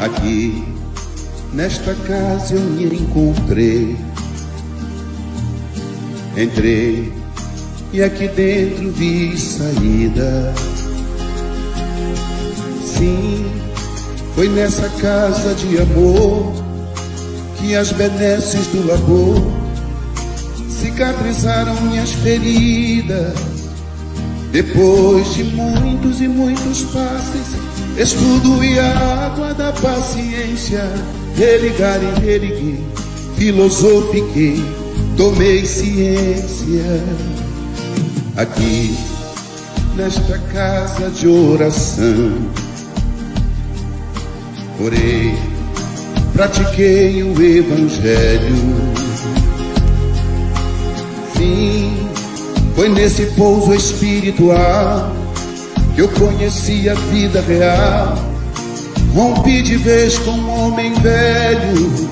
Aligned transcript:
Aqui, 0.00 0.64
nesta 1.52 1.94
casa 1.94 2.54
eu 2.54 2.60
me 2.60 2.84
encontrei. 2.86 3.94
Entrei 6.34 7.12
e 7.92 8.02
aqui 8.02 8.26
dentro 8.28 8.90
vi 8.92 9.38
saída. 9.38 10.54
Sim, 12.82 13.44
foi 14.34 14.48
nessa 14.48 14.88
casa 15.00 15.54
de 15.54 15.78
amor 15.78 16.54
que 17.58 17.76
as 17.76 17.92
benesses 17.92 18.66
do 18.68 18.86
labor 18.86 19.42
cicatrizaram 20.70 21.78
minhas 21.82 22.12
feridas. 22.12 23.53
Depois 24.54 25.34
de 25.34 25.42
muitos 25.42 26.20
e 26.20 26.28
muitos 26.28 26.82
passes, 26.84 27.56
estudo 27.98 28.62
e 28.62 28.78
água 28.78 29.52
da 29.52 29.72
paciência, 29.72 30.88
religar 31.36 31.98
e 32.00 32.20
religui, 32.20 32.84
filosofiquei, 33.36 34.64
tomei 35.16 35.66
ciência. 35.66 37.02
Aqui, 38.36 38.96
nesta 39.96 40.38
casa 40.38 41.10
de 41.10 41.26
oração, 41.26 42.32
orei, 44.80 45.36
pratiquei 46.32 47.24
o 47.24 47.42
Evangelho. 47.42 48.54
Sim, 51.36 51.83
foi 52.74 52.88
nesse 52.88 53.26
pouso 53.26 53.72
espiritual 53.72 55.12
que 55.94 56.00
eu 56.00 56.08
conheci 56.08 56.88
a 56.88 56.94
vida 56.94 57.40
real. 57.42 58.18
Rompi 59.14 59.62
de 59.62 59.76
vez 59.76 60.18
com 60.18 60.32
um 60.32 60.66
homem 60.66 60.92
velho, 60.94 62.10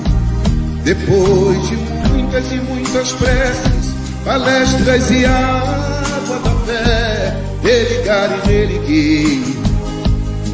depois 0.83 1.67
de 1.67 1.75
muitas 1.75 2.49
e 2.49 2.55
muitas 2.55 3.11
preces, 3.11 3.93
palestras 4.23 5.11
e 5.11 5.25
água 5.25 6.39
da 6.39 6.51
fé, 6.65 7.37
religar 7.61 8.29
e 8.31 8.47
religuei. 8.47 9.57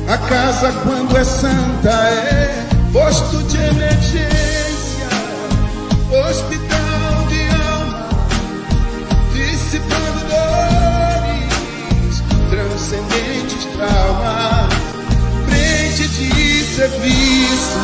A 0.07 0.17
casa, 0.17 0.71
quando 0.83 1.15
é 1.15 1.23
santa, 1.23 1.91
é 1.91 2.65
posto 2.91 3.43
de 3.43 3.57
emergência, 3.57 5.07
hospital 6.27 6.68
traumas, 13.79 14.73
frente 15.47 16.07
de 16.09 16.63
serviço 16.75 17.79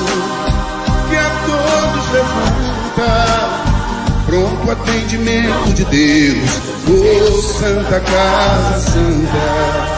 que 1.09 1.15
a 1.15 1.29
todos 1.45 2.11
levanta. 2.11 3.65
Pronto 4.25 4.71
atendimento 4.71 5.73
de 5.73 5.85
Deus, 5.85 6.49
oh 6.89 7.41
Santa 7.41 7.99
Casa 8.01 8.91
Santa. 8.91 9.95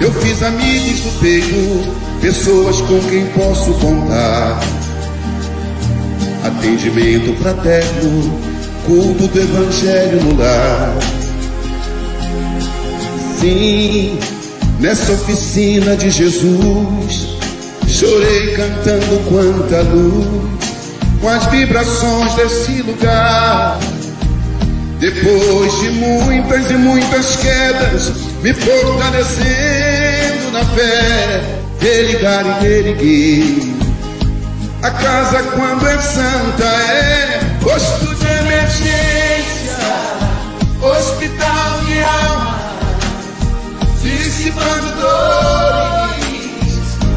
Eu 0.00 0.12
fiz 0.14 0.42
amigos 0.42 1.00
do 1.00 1.20
peito, 1.20 2.20
pessoas 2.20 2.80
com 2.80 3.00
quem 3.08 3.26
posso 3.26 3.72
contar. 3.74 4.58
Atendimento 6.42 7.36
fraterno, 7.42 8.40
culto 8.86 9.28
do 9.28 9.40
Evangelho 9.40 10.24
no 10.24 10.38
lar. 10.38 10.96
Sim, 13.38 14.18
nessa 14.80 15.12
oficina 15.12 15.96
de 15.96 16.10
Jesus, 16.10 17.36
chorei 17.86 18.54
cantando 18.56 19.20
quanta 19.28 19.82
luz, 19.82 20.50
com 21.20 21.28
as 21.28 21.46
vibrações 21.46 22.34
desse 22.34 22.82
lugar. 22.82 23.78
Depois 24.98 25.80
de 25.80 25.90
muitas 25.90 26.70
e 26.70 26.74
muitas 26.74 27.36
quedas, 27.36 28.12
me 28.42 28.52
fortalecendo 28.54 30.50
na 30.52 30.64
fé, 30.64 31.42
religar 31.80 32.44
e 32.44 32.64
reerguer. 32.64 33.80
A 34.82 34.90
casa, 34.90 35.42
quando 35.54 35.86
é 35.86 35.98
santa, 36.00 36.64
é 36.64 37.40
posto 37.62 38.14
de 38.14 38.26
emergência, 38.26 39.76
hospital 40.82 41.80
de 41.86 42.02
alma, 42.02 42.49
dissipando 44.40 44.88
dores, 44.96 46.38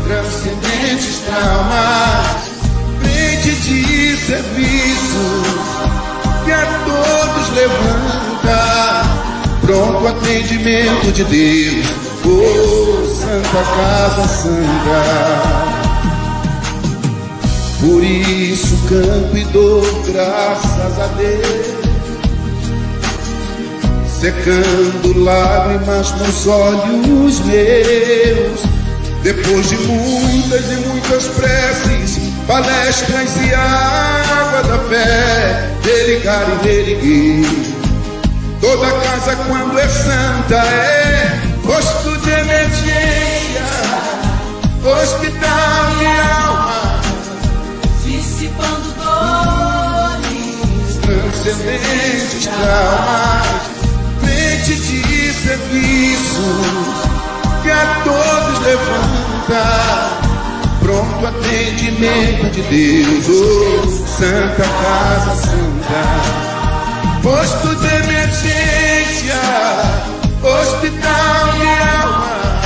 transcendentes 0.05 1.21
traumas, 1.25 2.51
frente 2.99 3.51
de 3.61 4.17
serviço 4.17 5.23
que 6.43 6.51
a 6.51 6.65
todos 6.83 7.49
levanta, 7.55 9.03
pronto 9.61 10.07
atendimento 10.07 11.11
de 11.13 11.23
Deus, 11.23 11.85
oh 12.25 13.05
Santa 13.07 13.63
Casa 13.73 14.27
Santa. 14.27 15.63
Por 17.79 18.03
isso 18.03 18.77
canto 18.89 19.37
e 19.37 19.43
dou 19.45 19.81
graças 20.05 20.99
a 20.99 21.07
Deus, 21.17 21.72
secando 24.23 25.21
lágrimas 25.21 26.13
nos 26.13 26.47
olhos 26.47 27.41
meus, 27.41 28.61
depois 29.21 29.67
de 29.67 29.75
muitas 29.79 30.71
e 30.71 30.75
muitas 30.87 31.27
preces, 31.27 32.19
palestras 32.47 33.35
e 33.45 33.53
água 33.53 34.63
da 34.63 34.79
fé, 34.87 35.69
religar 35.83 36.45
e 36.47 36.65
reerguer. 36.65 37.45
Toda 38.61 38.91
casa 39.01 39.35
quando 39.45 39.77
é 39.77 39.89
santa 39.89 40.55
é 40.55 41.41
posto 41.65 42.17
de 42.19 42.29
emergência, 42.29 43.61
hospital 44.85 45.97
de 45.99 46.05
alma, 46.05 47.01
dissipando 48.05 48.87
dores, 49.03 50.97
transcendentes 51.01 52.47
traumas, 52.47 53.72
de 54.81 55.33
serviços 55.33 56.63
que 57.61 57.69
a 57.69 58.01
todos 58.03 58.59
levanta, 58.65 59.63
pronto 60.81 61.27
atendimento 61.27 62.49
de 62.51 62.61
Deus, 62.63 63.27
oh 63.29 63.87
Santa 64.07 64.63
Casa 64.63 65.35
Santa. 65.35 66.03
Posto 67.21 67.75
de 67.75 67.87
emergência, 67.87 69.41
hospital 70.41 71.51
de 71.53 71.65
alma, 72.01 72.59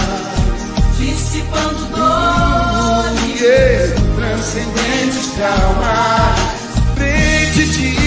dissipando 0.98 1.86
dores, 1.96 3.38
transcendentes 4.16 5.28
traumas, 5.36 6.40
frente 6.96 7.66
de 7.66 8.07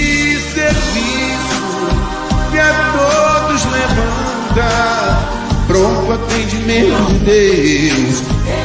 levanta, 4.54 5.18
pronto 5.66 6.12
atendimento 6.12 7.12
de 7.12 7.18
Deus, 7.20 8.22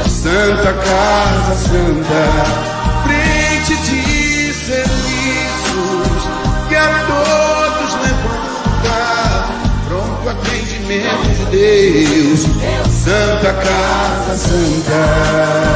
Santa 0.07 0.73
Casa 0.73 1.55
Santa, 1.55 2.25
frente 3.03 3.75
de 3.83 4.53
serviços. 4.53 4.95
Que 6.67 6.75
a 6.75 7.05
todos 7.07 7.93
levanta, 8.01 8.97
pronto 9.87 10.29
atendimento 10.29 11.27
de 11.27 11.57
Deus, 11.57 12.41
Santa 12.89 13.53
Casa 13.53 14.35
Santa. 14.38 15.75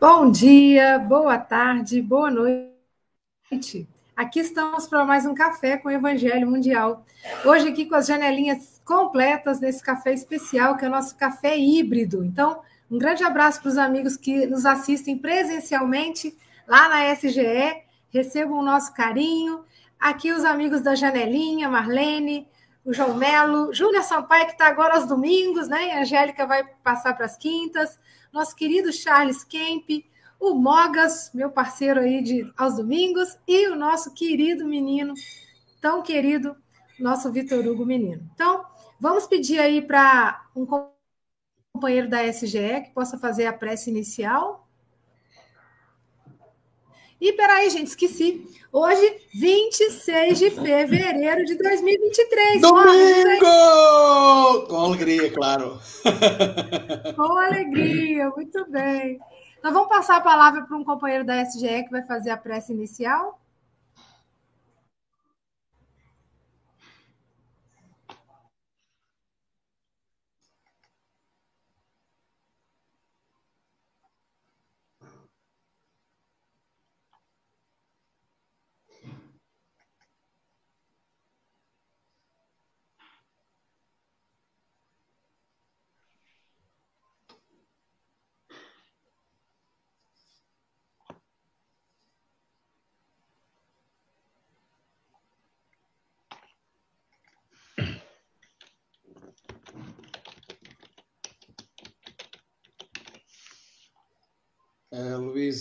Bom 0.00 0.30
dia, 0.30 0.96
boa 0.96 1.36
tarde, 1.38 2.00
boa 2.00 2.30
noite. 2.30 3.88
Aqui 4.14 4.38
estamos 4.38 4.86
para 4.86 5.04
mais 5.04 5.26
um 5.26 5.34
café 5.34 5.76
com 5.76 5.88
o 5.88 5.90
Evangelho 5.90 6.48
Mundial. 6.48 7.04
Hoje 7.44 7.66
aqui 7.66 7.84
com 7.84 7.96
as 7.96 8.06
janelinhas 8.06 8.80
completas 8.84 9.58
nesse 9.58 9.82
café 9.82 10.12
especial, 10.12 10.76
que 10.76 10.84
é 10.84 10.88
o 10.88 10.90
nosso 10.92 11.16
café 11.16 11.58
híbrido. 11.58 12.22
Então, 12.22 12.60
um 12.88 12.96
grande 12.96 13.24
abraço 13.24 13.60
para 13.60 13.70
os 13.70 13.76
amigos 13.76 14.16
que 14.16 14.46
nos 14.46 14.64
assistem 14.64 15.18
presencialmente 15.18 16.32
lá 16.68 16.88
na 16.88 17.12
SGE. 17.12 17.82
Recebam 18.10 18.60
o 18.60 18.64
nosso 18.64 18.94
carinho. 18.94 19.64
Aqui 19.98 20.30
os 20.30 20.44
amigos 20.44 20.80
da 20.80 20.94
Janelinha, 20.94 21.68
Marlene, 21.68 22.46
o 22.84 22.92
João 22.92 23.14
Melo, 23.14 23.74
Júlia 23.74 24.02
Sampaio, 24.02 24.46
que 24.46 24.52
está 24.52 24.68
agora 24.68 24.94
aos 24.94 25.06
domingos, 25.08 25.66
né? 25.66 25.88
E 25.88 25.90
a 25.90 26.02
Angélica 26.02 26.46
vai 26.46 26.62
passar 26.84 27.14
para 27.14 27.26
as 27.26 27.36
quintas. 27.36 27.98
Nosso 28.32 28.54
querido 28.54 28.92
Charles 28.92 29.42
Kemp, 29.44 30.04
o 30.38 30.54
Mogas, 30.54 31.30
meu 31.34 31.50
parceiro 31.50 32.00
aí 32.00 32.22
de 32.22 32.52
aos 32.56 32.76
domingos, 32.76 33.36
e 33.46 33.68
o 33.68 33.76
nosso 33.76 34.12
querido 34.12 34.64
menino, 34.66 35.14
tão 35.80 36.02
querido, 36.02 36.56
nosso 36.98 37.30
Vitor 37.32 37.66
Hugo 37.66 37.84
Menino. 37.84 38.28
Então, 38.34 38.64
vamos 39.00 39.26
pedir 39.26 39.58
aí 39.58 39.80
para 39.82 40.46
um 40.54 40.66
companheiro 41.74 42.08
da 42.08 42.24
SGE 42.24 42.82
que 42.84 42.90
possa 42.94 43.18
fazer 43.18 43.46
a 43.46 43.52
prece 43.52 43.90
inicial. 43.90 44.67
E 47.20 47.32
peraí, 47.32 47.68
gente, 47.70 47.88
esqueci. 47.88 48.46
Hoje, 48.72 49.16
26 49.34 50.38
de 50.38 50.50
fevereiro 50.50 51.44
de 51.44 51.56
2023. 51.56 52.60
Domingo! 52.60 53.46
Com 54.68 54.76
alegria, 54.76 55.32
claro. 55.32 55.80
Com 57.16 57.38
alegria, 57.38 58.30
muito 58.30 58.70
bem. 58.70 59.18
Nós 59.64 59.72
vamos 59.72 59.88
passar 59.88 60.18
a 60.18 60.20
palavra 60.20 60.62
para 60.62 60.76
um 60.76 60.84
companheiro 60.84 61.24
da 61.24 61.42
SGE 61.44 61.84
que 61.84 61.90
vai 61.90 62.02
fazer 62.02 62.30
a 62.30 62.36
prece 62.36 62.72
inicial. 62.72 63.37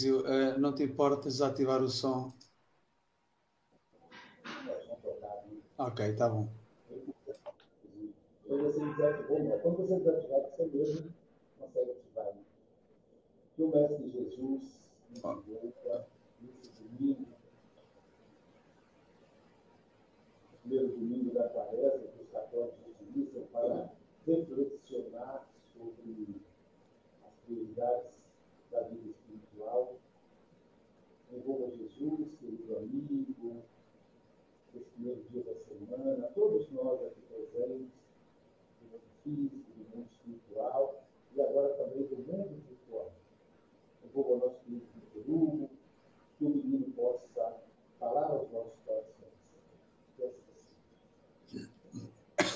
Uh, 0.05 0.59
não 0.59 0.73
te 0.73 0.83
importas 0.83 1.33
desativar 1.33 1.81
o 1.81 1.89
som? 1.89 2.33
Ok, 5.77 6.05
está 6.05 6.29
bom. 6.29 6.49
Quando 8.47 9.77
você 9.77 9.95
desativar, 9.95 10.41
você 10.57 10.65
mesmo 10.65 11.13
consegue 11.59 11.91
ativar. 11.91 12.33
Que 13.55 13.63
o 13.63 13.69
Mestre 13.69 14.09
Jesus 14.11 14.79
nos 15.09 15.67
primeiro 20.67 20.89
domingo 20.89 21.33
da 21.33 21.47
quaresma, 21.49 22.07
que 22.09 22.23
os 22.23 22.29
católicos 22.29 22.77
utilizam 23.01 23.43
para 23.53 23.89
reflexionar 24.25 25.47
sobre 25.73 26.41
as 27.25 27.33
prioridades 27.45 28.11
da 28.69 28.81
vida. 28.83 29.16
Envolva 31.47 31.71
Jesus, 31.77 32.27
querido 32.41 32.75
amigo, 32.75 33.63
nesse 34.73 34.89
primeiro 34.89 35.23
dia 35.31 35.43
da 35.43 35.55
semana, 35.55 36.27
todos 36.35 36.69
nós 36.71 37.01
aqui 37.01 37.21
presentes, 37.21 37.87
do 38.81 38.89
mundo 38.91 39.01
físico, 39.23 39.71
do 39.77 39.95
mundo 39.95 40.09
espiritual 40.11 41.05
e 41.33 41.41
agora 41.41 41.69
também 41.75 42.03
do 42.03 42.17
mundo 42.17 42.61
virtual. 42.67 43.13
Envolva 44.03 44.33
o 44.33 44.37
nosso 44.39 44.59
querido 44.65 44.83
Hugo, 45.25 45.69
que 46.37 46.43
o 46.43 46.49
menino 46.49 46.91
possa 46.91 47.61
falar 47.97 48.25
aos 48.25 48.51
nossos 48.51 48.77
corações. 48.85 49.31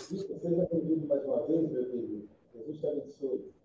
Vitor, 0.09 0.37
seja 0.41 0.67
bem-vindo 0.69 1.07
mais 1.07 1.23
uma 1.23 1.47
vez, 1.47 1.71
meu 1.71 1.89
querido. 1.89 2.27
Jesus 2.53 2.77
te 2.77 2.87
abençoe. 2.87 3.60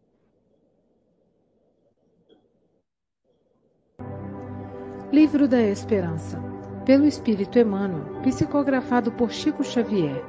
Livro 5.12 5.46
da 5.46 5.62
Esperança, 5.62 6.36
pelo 6.84 7.06
Espírito 7.06 7.56
Emmanuel, 7.60 8.02
psicografado 8.22 9.12
por 9.12 9.30
Chico 9.30 9.62
Xavier. 9.62 10.20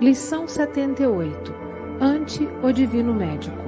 Lição 0.00 0.48
78. 0.48 1.54
Ante 2.00 2.48
o 2.62 2.72
Divino 2.72 3.12
Médico. 3.12 3.62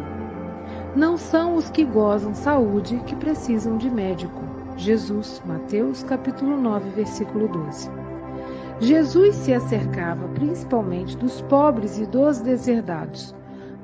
Não 0.97 1.19
são 1.19 1.57
os 1.57 1.69
que 1.69 1.85
gozam 1.85 2.35
saúde 2.35 3.03
que 3.07 3.15
precisam 3.17 3.77
de 3.77 3.91
médico. 3.91 4.41
Jesus, 4.79 5.43
Mateus, 5.45 6.03
capítulo 6.03 6.57
9, 6.57 6.89
versículo 6.89 7.49
12. 7.49 7.91
Jesus 8.81 9.35
se 9.35 9.53
acercava 9.53 10.27
principalmente 10.29 11.19
dos 11.19 11.43
pobres 11.43 11.99
e 11.99 12.07
dos 12.07 12.41
deserdados, 12.41 13.35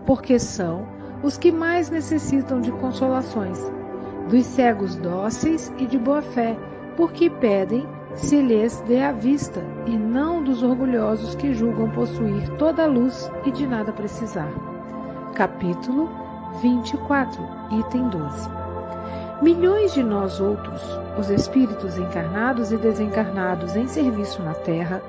porque 0.07 0.39
são 0.39 0.87
os 1.23 1.37
que 1.37 1.53
mais 1.53 1.91
necessitam 1.91 2.63
de 2.63 2.73
consolações, 2.73 3.61
dos 4.29 4.47
cegos 4.47 4.97
dóceis 4.97 5.73
e 5.79 5.87
de 5.87 5.99
boa 5.99 6.23
fé, 6.23 6.57
porque 6.97 7.29
pedem 7.29 7.87
se 8.15 8.41
lhes 8.41 8.81
dê 8.83 9.03
a 9.03 9.13
vista, 9.13 9.65
e 9.87 9.97
não 9.97 10.43
dos 10.43 10.63
orgulhosos 10.63 11.35
que 11.35 11.55
julgam 11.55 11.91
possuir 11.91 12.49
toda 12.59 12.85
a 12.85 12.87
luz 12.87 13.31
e 13.45 13.51
de 13.51 13.67
nada 13.67 13.93
precisar. 13.93 14.53
Capítulo 15.35 16.11
24, 16.61 17.43
item 17.71 18.09
12. 18.09 18.51
Milhões 19.41 19.95
de 19.95 20.03
nós 20.03 20.41
outros, 20.41 20.83
os 21.19 21.31
espíritos 21.31 21.99
encarnados 21.99 22.71
e 22.71 22.77
desencarnados 22.77 23.75
em 23.75 23.89
serviço 23.89 24.43
na 24.43 24.55
Terra, 24.55 25.03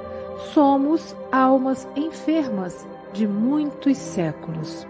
somos 0.54 1.16
almas 1.32 1.88
enfermas 1.96 2.88
de 3.12 3.28
muitos 3.28 3.98
séculos. 3.98 4.88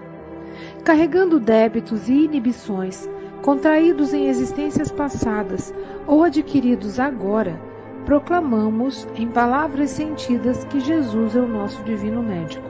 Carregando 0.86 1.40
débitos 1.40 2.08
e 2.08 2.26
inibições, 2.26 3.10
contraídos 3.44 4.14
em 4.14 4.30
existências 4.30 4.90
passadas 4.90 5.74
ou 6.08 6.24
adquiridos 6.24 6.98
agora, 6.98 7.60
proclamamos 8.06 9.06
em 9.16 9.28
palavras 9.28 9.90
sentidas 9.90 10.64
que 10.64 10.80
Jesus 10.80 11.36
é 11.36 11.40
o 11.40 11.48
nosso 11.48 11.84
divino 11.84 12.24
médico. 12.24 12.68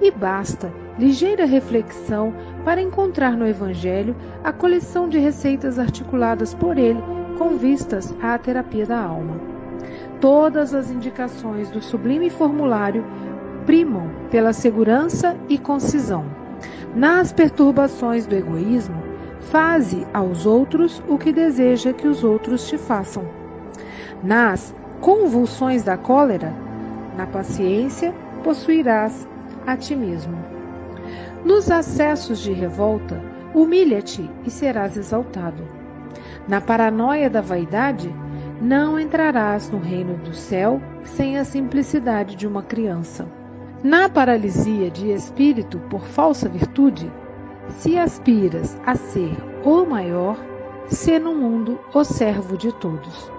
E 0.00 0.10
basta 0.10 0.72
ligeira 0.98 1.44
reflexão 1.44 2.32
para 2.64 2.80
encontrar 2.80 3.36
no 3.36 3.46
Evangelho 3.46 4.16
a 4.42 4.50
coleção 4.50 5.10
de 5.10 5.18
receitas 5.18 5.78
articuladas 5.78 6.54
por 6.54 6.78
ele 6.78 7.00
com 7.36 7.58
vistas 7.58 8.14
à 8.22 8.36
terapia 8.38 8.86
da 8.86 8.98
alma. 8.98 9.38
Todas 10.22 10.72
as 10.72 10.90
indicações 10.90 11.70
do 11.70 11.82
sublime 11.82 12.30
formulário 12.30 13.04
primam 13.66 14.10
pela 14.30 14.54
segurança 14.54 15.36
e 15.50 15.58
concisão. 15.58 16.24
Nas 16.94 17.30
perturbações 17.30 18.26
do 18.26 18.34
egoísmo, 18.34 19.05
Faze 19.50 20.06
aos 20.12 20.44
outros 20.44 21.02
o 21.08 21.16
que 21.16 21.32
deseja 21.32 21.92
que 21.92 22.08
os 22.08 22.24
outros 22.24 22.66
te 22.68 22.76
façam. 22.76 23.24
Nas 24.22 24.74
convulsões 25.00 25.84
da 25.84 25.96
cólera, 25.96 26.52
na 27.16 27.26
paciência, 27.26 28.12
possuirás 28.42 29.26
a 29.66 29.76
ti 29.76 29.94
mesmo. 29.94 30.36
Nos 31.44 31.70
acessos 31.70 32.40
de 32.40 32.52
revolta, 32.52 33.22
humilha-te 33.54 34.28
e 34.44 34.50
serás 34.50 34.96
exaltado. 34.96 35.62
Na 36.48 36.60
paranoia 36.60 37.30
da 37.30 37.40
vaidade, 37.40 38.12
não 38.60 38.98
entrarás 38.98 39.70
no 39.70 39.78
reino 39.78 40.16
do 40.18 40.34
céu 40.34 40.80
sem 41.04 41.38
a 41.38 41.44
simplicidade 41.44 42.34
de 42.34 42.48
uma 42.48 42.62
criança. 42.62 43.26
Na 43.82 44.08
paralisia 44.08 44.90
de 44.90 45.12
espírito 45.12 45.78
por 45.90 46.04
falsa 46.04 46.48
virtude, 46.48 47.10
se 47.68 47.98
aspiras 47.98 48.80
a 48.86 48.94
ser 48.94 49.36
o 49.64 49.84
maior, 49.84 50.36
sê 50.86 51.18
no 51.18 51.34
mundo 51.34 51.78
o 51.92 52.04
servo 52.04 52.56
de 52.56 52.72
todos. 52.74 53.30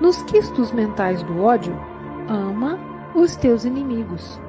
Nos 0.00 0.22
quistos 0.24 0.72
mentais 0.72 1.22
do 1.22 1.42
ódio, 1.42 1.74
ama 2.28 2.78
os 3.14 3.36
teus 3.36 3.64
inimigos. 3.64 4.40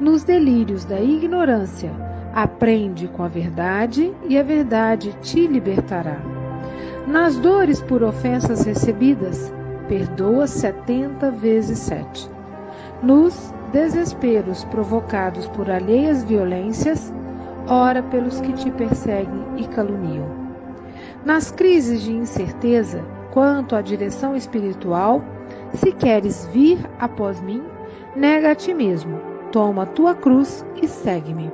Nos 0.00 0.24
delírios 0.24 0.84
da 0.84 1.00
ignorância, 1.00 1.92
aprende 2.34 3.08
com 3.08 3.22
a 3.22 3.28
verdade 3.28 4.14
e 4.28 4.38
a 4.38 4.42
verdade 4.42 5.12
te 5.20 5.46
libertará. 5.46 6.18
Nas 7.06 7.36
dores 7.36 7.82
por 7.82 8.02
ofensas 8.02 8.64
recebidas, 8.64 9.52
perdoa 9.88 10.46
setenta 10.46 11.30
vezes 11.30 11.78
sete. 11.78 12.30
Nos 13.02 13.52
desesperos 13.72 14.64
provocados 14.64 15.46
por 15.48 15.70
alheias 15.70 16.24
violências, 16.24 17.12
ora 17.68 18.02
pelos 18.02 18.40
que 18.40 18.52
te 18.52 18.70
perseguem 18.70 19.44
e 19.56 19.66
caluniam. 19.68 20.26
Nas 21.24 21.50
crises 21.50 22.02
de 22.02 22.12
incerteza 22.12 23.04
quanto 23.32 23.76
à 23.76 23.82
direção 23.82 24.34
espiritual, 24.34 25.22
se 25.74 25.92
queres 25.92 26.46
vir 26.52 26.78
após 26.98 27.40
mim, 27.40 27.62
nega 28.16 28.52
a 28.52 28.54
ti 28.54 28.72
mesmo, 28.72 29.20
toma 29.52 29.82
a 29.82 29.86
tua 29.86 30.14
cruz 30.14 30.64
e 30.80 30.88
segue-me. 30.88 31.50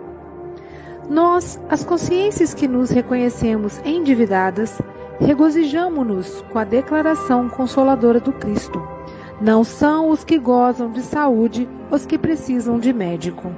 Nós, 1.09 1.61
as 1.69 1.85
consciências 1.85 2.55
que 2.55 2.67
nos 2.67 2.91
reconhecemos 2.91 3.81
endividadas, 3.85 4.81
regozijamo-nos 5.21 6.43
com 6.51 6.59
a 6.59 6.65
declaração 6.65 7.49
consoladora 7.49 8.21
do 8.21 8.33
Cristo. 8.33 8.83
Não 9.41 9.65
são 9.65 10.09
os 10.11 10.25
que 10.25 10.39
gozam 10.39 10.91
de 10.91 11.03
saúde 11.03 11.69
os 11.91 12.07
que 12.07 12.17
precisam 12.17 12.79
de 12.79 12.93
médico. 12.93 13.51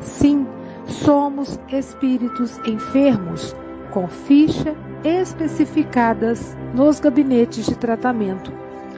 Sim, 0.00 0.46
somos 0.86 1.58
espíritos 1.68 2.58
enfermos, 2.66 3.54
com 3.90 4.08
ficha 4.08 4.74
especificadas 5.04 6.56
nos 6.74 7.00
gabinetes 7.00 7.66
de 7.66 7.76
tratamento, 7.76 8.52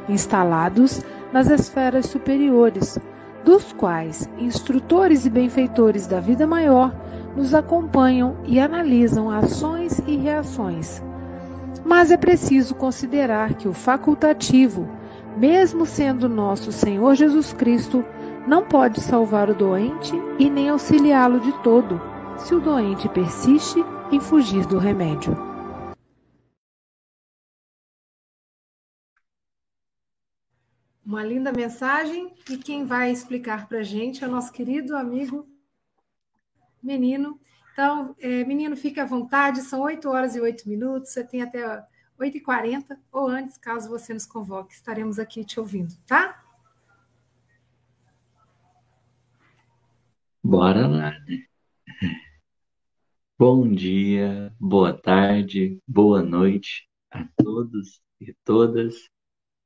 instalados 0.09 1.03
nas 1.33 1.49
esferas 1.49 2.07
superiores, 2.07 2.99
dos 3.45 3.73
quais 3.73 4.29
instrutores 4.39 5.27
e 5.27 5.31
benfeitores 5.31 6.07
da 6.07 6.21
vida 6.21 6.47
maior 6.47 6.95
nos 7.37 7.55
acompanham 7.55 8.37
e 8.45 8.61
analisam 8.61 9.31
ações 9.31 10.01
e 10.07 10.17
reações. 10.17 11.03
Mas 11.85 12.11
é 12.11 12.17
preciso 12.17 12.75
considerar 12.75 13.55
que 13.55 13.69
o 13.69 13.75
facultativo, 13.75 14.89
mesmo 15.37 15.85
sendo 15.85 16.29
nosso 16.29 16.73
Senhor 16.73 17.15
Jesus 17.15 17.53
Cristo, 17.53 18.05
não 18.47 18.67
pode 18.67 19.01
salvar 19.01 19.49
o 19.49 19.55
doente 19.55 20.13
e 20.39 20.51
nem 20.51 20.69
auxiliá-lo 20.69 21.41
de 21.41 21.53
todo, 21.63 22.01
se 22.39 22.55
o 22.55 22.61
doente 22.61 23.09
persiste 23.09 23.81
em 24.13 24.21
fugir 24.21 24.67
do 24.67 24.79
remédio. 24.79 25.35
Uma 31.05 31.23
linda 31.23 31.53
mensagem 31.53 32.35
e 32.49 32.57
quem 32.57 32.85
vai 32.85 33.11
explicar 33.11 33.69
para 33.69 33.79
a 33.79 33.83
gente 33.83 34.25
é 34.25 34.27
o 34.27 34.31
nosso 34.31 34.53
querido 34.53 34.97
amigo 34.97 35.47
Menino. 36.83 37.41
Então, 37.73 38.15
é, 38.21 38.45
menino, 38.45 38.77
fique 38.77 39.01
à 39.01 39.07
vontade, 39.07 39.63
são 39.63 39.81
8 39.81 40.09
horas 40.09 40.37
e 40.37 40.41
8 40.41 40.69
minutos, 40.69 41.11
você 41.11 41.25
tem 41.25 41.41
até 41.41 41.83
8h40 42.21 42.97
ou 43.11 43.27
antes, 43.27 43.57
caso 43.57 43.89
você 43.89 44.13
nos 44.13 44.27
convoque, 44.27 44.75
estaremos 44.75 45.19
aqui 45.19 45.45
te 45.45 45.59
ouvindo, 45.59 45.97
tá? 46.07 46.44
Bora 50.47 50.87
lá, 50.87 51.19
né? 51.21 51.47
Bom 53.39 53.67
dia, 53.73 54.55
boa 54.61 54.93
tarde, 54.93 55.81
boa 55.89 56.23
noite 56.23 56.87
a 57.11 57.27
todos 57.39 58.03
e 58.21 58.35
todas 58.45 59.09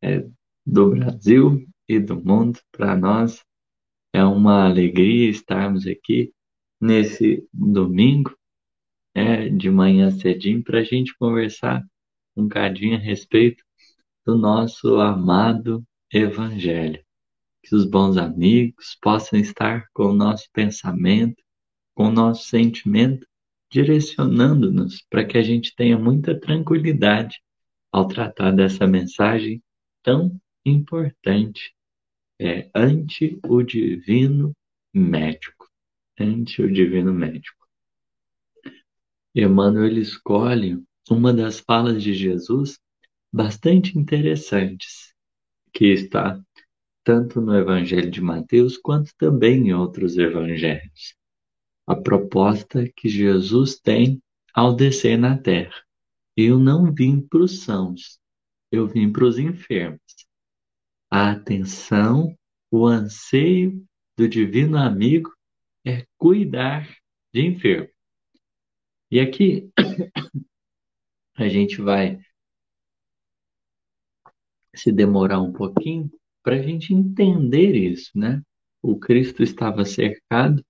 é, 0.00 0.24
do 0.64 0.90
Brasil 0.90 1.66
e 1.88 1.98
do 1.98 2.14
mundo. 2.24 2.60
Para 2.70 2.94
nós 2.96 3.44
é 4.12 4.22
uma 4.22 4.66
alegria 4.66 5.28
estarmos 5.28 5.84
aqui 5.84 6.32
nesse 6.80 7.44
domingo, 7.52 8.38
é, 9.16 9.48
de 9.48 9.68
manhã 9.72 10.12
cedinho, 10.12 10.62
para 10.62 10.78
a 10.78 10.84
gente 10.84 11.12
conversar 11.18 11.84
um 12.36 12.46
cadinho 12.46 12.94
a 12.94 13.00
respeito 13.00 13.64
do 14.24 14.38
nosso 14.38 14.94
amado 15.00 15.84
Evangelho 16.12 17.04
que 17.68 17.74
os 17.74 17.84
bons 17.84 18.16
amigos 18.16 18.96
possam 19.02 19.38
estar 19.38 19.86
com 19.92 20.04
o 20.04 20.14
nosso 20.14 20.48
pensamento, 20.52 21.42
com 21.94 22.08
o 22.08 22.12
nosso 22.12 22.48
sentimento, 22.48 23.26
direcionando-nos 23.70 25.04
para 25.10 25.24
que 25.24 25.36
a 25.36 25.42
gente 25.42 25.74
tenha 25.76 25.98
muita 25.98 26.38
tranquilidade 26.38 27.36
ao 27.92 28.08
tratar 28.08 28.52
dessa 28.52 28.86
mensagem 28.86 29.62
tão 30.02 30.40
importante. 30.64 31.74
É 32.40 32.70
ante 32.74 33.38
o 33.46 33.62
divino 33.62 34.56
médico. 34.94 35.68
Ante 36.18 36.62
o 36.62 36.72
divino 36.72 37.12
médico. 37.12 37.66
Emmanuel 39.34 39.98
escolhe 39.98 40.82
uma 41.10 41.34
das 41.34 41.60
falas 41.60 42.02
de 42.02 42.14
Jesus 42.14 42.78
bastante 43.30 43.98
interessantes, 43.98 45.14
que 45.72 45.86
está 45.86 46.42
tanto 47.08 47.40
no 47.40 47.56
Evangelho 47.56 48.10
de 48.10 48.20
Mateus 48.20 48.76
quanto 48.76 49.14
também 49.16 49.68
em 49.68 49.72
outros 49.72 50.18
evangelhos. 50.18 51.16
A 51.86 51.96
proposta 51.96 52.86
que 52.94 53.08
Jesus 53.08 53.80
tem 53.80 54.22
ao 54.52 54.76
descer 54.76 55.16
na 55.16 55.38
terra. 55.38 55.72
Eu 56.36 56.58
não 56.58 56.92
vim 56.92 57.18
para 57.18 57.38
os 57.38 57.62
sãos, 57.62 58.20
eu 58.70 58.86
vim 58.86 59.10
para 59.10 59.24
os 59.24 59.38
enfermos. 59.38 60.02
A 61.10 61.30
atenção, 61.30 62.36
o 62.70 62.86
anseio 62.86 63.82
do 64.14 64.28
divino 64.28 64.76
amigo 64.76 65.34
é 65.86 66.04
cuidar 66.18 66.94
de 67.32 67.40
enfermo. 67.40 67.88
E 69.10 69.18
aqui 69.18 69.70
a 71.36 71.48
gente 71.48 71.80
vai 71.80 72.20
se 74.76 74.92
demorar 74.92 75.40
um 75.40 75.54
pouquinho 75.54 76.17
para 76.48 76.56
a 76.56 76.62
gente 76.62 76.94
entender 76.94 77.76
isso, 77.76 78.10
né? 78.14 78.40
O 78.82 78.98
Cristo 78.98 79.42
estava 79.42 79.84
cercado 79.84 80.64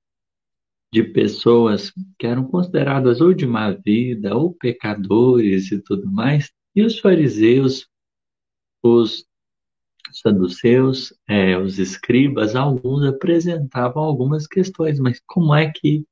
de 0.92 1.04
pessoas 1.04 1.92
que 2.18 2.26
eram 2.26 2.48
consideradas 2.48 3.20
ou 3.20 3.32
de 3.32 3.46
má 3.46 3.70
vida, 3.70 4.34
ou 4.34 4.52
pecadores 4.52 5.70
e 5.70 5.80
tudo 5.80 6.10
mais, 6.10 6.50
e 6.74 6.82
os 6.82 6.98
fariseus, 6.98 7.86
os 8.82 9.24
saduceus, 10.10 11.14
é, 11.28 11.56
os 11.56 11.78
escribas, 11.78 12.56
alguns 12.56 13.04
apresentavam 13.04 14.02
algumas 14.02 14.48
questões, 14.48 14.98
mas 14.98 15.22
como 15.28 15.54
é 15.54 15.70
que 15.70 16.04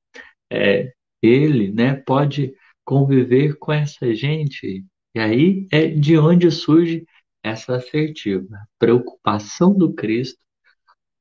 é, 0.49 0.93
ele 1.21 1.73
né, 1.73 1.97
pode 1.97 2.55
conviver 2.85 3.59
com 3.59 3.73
essa 3.73 4.15
gente? 4.15 4.85
E 5.13 5.19
aí 5.19 5.67
é 5.73 5.89
de 5.89 6.17
onde 6.17 6.53
surge 6.53 7.05
essa 7.47 7.77
assertiva 7.77 8.67
preocupação 8.77 9.73
do 9.73 9.95
Cristo, 9.95 10.41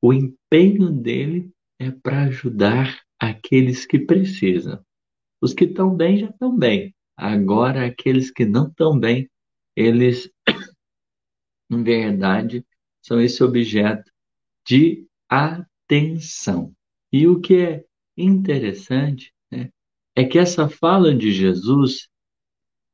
o 0.02 0.12
empenho 0.12 0.90
dele 0.90 1.52
é 1.78 1.90
para 1.90 2.24
ajudar 2.24 3.00
aqueles 3.18 3.86
que 3.86 3.98
precisam. 3.98 4.84
Os 5.40 5.54
que 5.54 5.64
estão 5.64 5.94
bem 5.94 6.18
já 6.18 6.28
estão 6.28 6.56
bem. 6.56 6.92
Agora, 7.16 7.86
aqueles 7.86 8.30
que 8.30 8.44
não 8.44 8.66
estão 8.66 8.98
bem, 8.98 9.30
eles, 9.76 10.28
em 11.70 11.82
verdade, 11.84 12.66
são 13.00 13.20
esse 13.20 13.44
objeto 13.44 14.10
de 14.66 15.06
atenção. 15.28 16.74
E 17.12 17.28
o 17.28 17.40
que 17.40 17.54
é 17.56 17.84
interessante 18.16 19.32
né, 19.50 19.70
é 20.16 20.24
que 20.24 20.38
essa 20.38 20.68
fala 20.68 21.14
de 21.14 21.30
Jesus, 21.30 22.08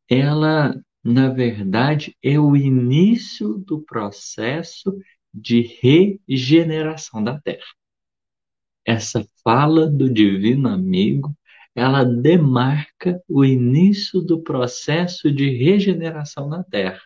ela 0.08 0.74
na 1.02 1.28
verdade, 1.28 2.16
é 2.22 2.38
o 2.38 2.56
início 2.56 3.58
do 3.58 3.80
processo 3.80 4.96
de 5.34 5.62
regeneração 5.80 7.22
da 7.22 7.40
Terra. 7.40 7.66
Essa 8.84 9.26
fala 9.42 9.88
do 9.88 10.08
Divino 10.08 10.68
Amigo, 10.68 11.36
ela 11.74 12.04
demarca 12.04 13.22
o 13.28 13.44
início 13.44 14.20
do 14.20 14.42
processo 14.42 15.32
de 15.32 15.50
regeneração 15.50 16.48
na 16.48 16.62
Terra. 16.62 17.00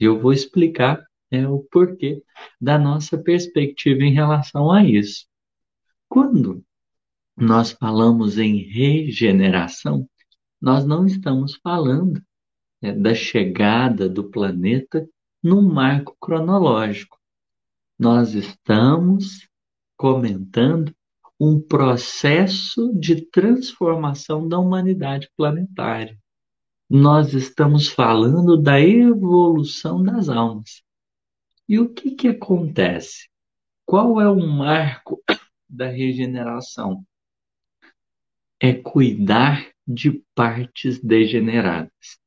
E 0.00 0.04
eu 0.04 0.20
vou 0.20 0.32
explicar 0.32 1.06
né, 1.30 1.48
o 1.48 1.60
porquê 1.60 2.22
da 2.60 2.78
nossa 2.78 3.16
perspectiva 3.16 4.02
em 4.02 4.12
relação 4.12 4.70
a 4.70 4.84
isso. 4.84 5.26
Quando 6.08 6.62
nós 7.36 7.70
falamos 7.72 8.36
em 8.36 8.56
regeneração, 8.56 10.08
nós 10.60 10.84
não 10.84 11.06
estamos 11.06 11.54
falando 11.56 12.22
né, 12.82 12.92
da 12.92 13.14
chegada 13.14 14.08
do 14.08 14.24
planeta 14.24 15.08
num 15.42 15.62
marco 15.62 16.16
cronológico. 16.20 17.18
Nós 17.98 18.34
estamos 18.34 19.48
comentando 19.96 20.92
um 21.38 21.60
processo 21.60 22.92
de 22.94 23.22
transformação 23.26 24.48
da 24.48 24.58
humanidade 24.58 25.30
planetária. 25.36 26.18
Nós 26.88 27.32
estamos 27.32 27.88
falando 27.88 28.56
da 28.56 28.80
evolução 28.80 30.02
das 30.02 30.28
almas. 30.28 30.82
E 31.68 31.78
o 31.78 31.88
que, 31.88 32.12
que 32.12 32.28
acontece? 32.28 33.28
Qual 33.84 34.20
é 34.20 34.28
o 34.28 34.36
marco 34.36 35.22
da 35.68 35.86
regeneração? 35.86 37.04
É 38.60 38.72
cuidar 38.74 39.68
de 39.86 40.22
partes 40.34 41.00
degeneradas. 41.02 42.21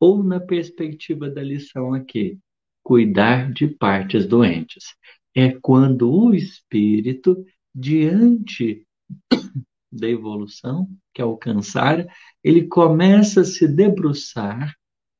Ou 0.00 0.22
na 0.22 0.40
perspectiva 0.40 1.28
da 1.28 1.42
lição 1.42 1.92
aqui, 1.94 2.38
cuidar 2.82 3.52
de 3.52 3.66
partes 3.66 4.26
doentes. 4.26 4.94
É 5.34 5.50
quando 5.60 6.10
o 6.10 6.34
espírito, 6.34 7.44
diante 7.74 8.86
da 9.92 10.08
evolução 10.08 10.88
que 11.12 11.20
alcançar, 11.20 12.06
ele 12.42 12.66
começa 12.66 13.42
a 13.42 13.44
se 13.44 13.66
debruçar 13.66 14.74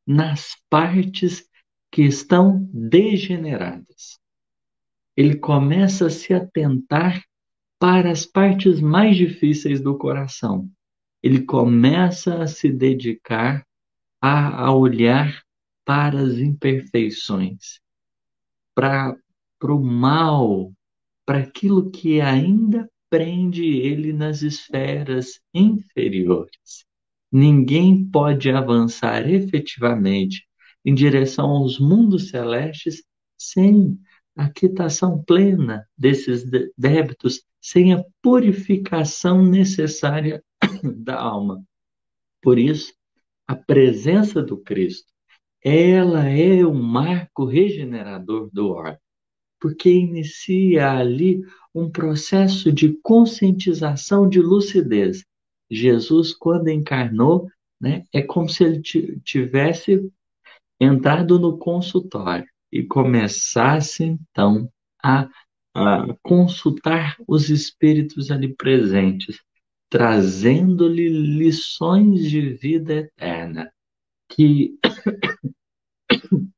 nas 0.06 0.56
partes 0.70 1.47
que 1.90 2.02
estão 2.02 2.68
degeneradas. 2.73 4.18
Ele 5.16 5.37
começa 5.37 6.06
a 6.06 6.11
se 6.11 6.32
atentar 6.32 7.23
para 7.78 8.11
as 8.11 8.25
partes 8.25 8.80
mais 8.80 9.16
difíceis 9.16 9.80
do 9.80 9.97
coração. 9.97 10.70
Ele 11.23 11.42
começa 11.42 12.42
a 12.42 12.47
se 12.47 12.70
dedicar 12.70 13.66
a, 14.20 14.66
a 14.66 14.75
olhar 14.75 15.42
para 15.84 16.20
as 16.20 16.34
imperfeições, 16.38 17.80
para 18.75 19.16
o 19.62 19.82
mal, 19.82 20.72
para 21.25 21.38
aquilo 21.38 21.90
que 21.90 22.20
ainda 22.20 22.88
prende 23.10 23.64
ele 23.64 24.12
nas 24.12 24.42
esferas 24.42 25.40
inferiores. 25.52 26.84
Ninguém 27.30 28.04
pode 28.04 28.50
avançar 28.50 29.28
efetivamente 29.28 30.46
em 30.84 30.94
direção 30.94 31.50
aos 31.50 31.78
mundos 31.78 32.30
celestes 32.30 33.02
sem 33.37 33.98
a 34.37 34.48
quitação 34.48 35.22
plena 35.25 35.87
desses 35.96 36.44
débitos, 36.76 37.42
sem 37.60 37.92
a 37.92 38.02
purificação 38.22 39.44
necessária 39.44 40.42
da 40.96 41.20
alma. 41.20 41.62
Por 42.40 42.58
isso, 42.58 42.94
a 43.49 43.57
presença 43.57 44.43
do 44.43 44.59
Cristo, 44.59 45.11
ela 45.64 46.28
é 46.28 46.64
o 46.64 46.75
marco 46.75 47.47
regenerador 47.47 48.50
do 48.52 48.69
orbe, 48.69 48.99
porque 49.59 49.90
inicia 49.90 50.93
ali 50.93 51.40
um 51.75 51.90
processo 51.90 52.71
de 52.71 52.93
conscientização 53.02 54.28
de 54.28 54.40
lucidez. 54.40 55.25
Jesus, 55.71 56.35
quando 56.35 56.69
encarnou, 56.69 57.49
né, 57.81 58.05
é 58.12 58.23
como 58.23 58.49
se 58.49 58.64
ele 58.64 58.83
tivesse 59.25 60.11
entrado 60.78 61.38
no 61.38 61.57
consultório 61.59 62.47
e 62.71 62.85
começasse 62.85 64.05
então 64.05 64.71
a, 65.02 65.28
a 65.75 66.07
consultar 66.23 67.17
os 67.26 67.49
espíritos 67.49 68.31
ali 68.31 68.55
presentes 68.55 69.40
trazendo-lhe 69.90 71.09
lições 71.09 72.28
de 72.30 72.50
vida 72.50 72.95
eterna 72.95 73.73
que 74.28 74.78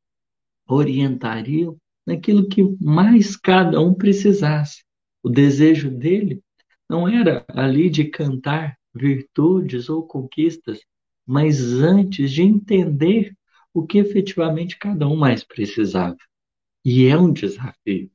orientariam 0.66 1.76
naquilo 2.06 2.48
que 2.48 2.62
mais 2.80 3.36
cada 3.36 3.80
um 3.80 3.94
precisasse. 3.94 4.82
O 5.22 5.28
desejo 5.28 5.90
dele 5.90 6.42
não 6.88 7.06
era 7.06 7.44
ali 7.48 7.88
de 7.88 8.04
cantar 8.04 8.76
virtudes 8.92 9.88
ou 9.88 10.02
conquistas, 10.02 10.80
mas 11.24 11.60
antes 11.74 12.32
de 12.32 12.42
entender 12.42 13.32
o 13.72 13.86
que 13.86 13.98
efetivamente 13.98 14.76
cada 14.76 15.06
um 15.06 15.14
mais 15.14 15.44
precisava. 15.44 16.16
E 16.84 17.06
é 17.06 17.16
um 17.16 17.32
desafio. 17.32 18.10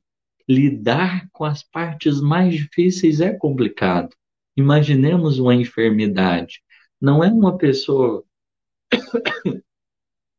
Lidar 0.46 1.28
com 1.32 1.44
as 1.44 1.62
partes 1.62 2.20
mais 2.20 2.54
difíceis 2.54 3.20
é 3.20 3.32
complicado. 3.32 4.14
Imaginemos 4.56 5.38
uma 5.38 5.54
enfermidade. 5.54 6.62
Não 7.00 7.22
é 7.22 7.28
uma 7.28 7.58
pessoa 7.58 8.24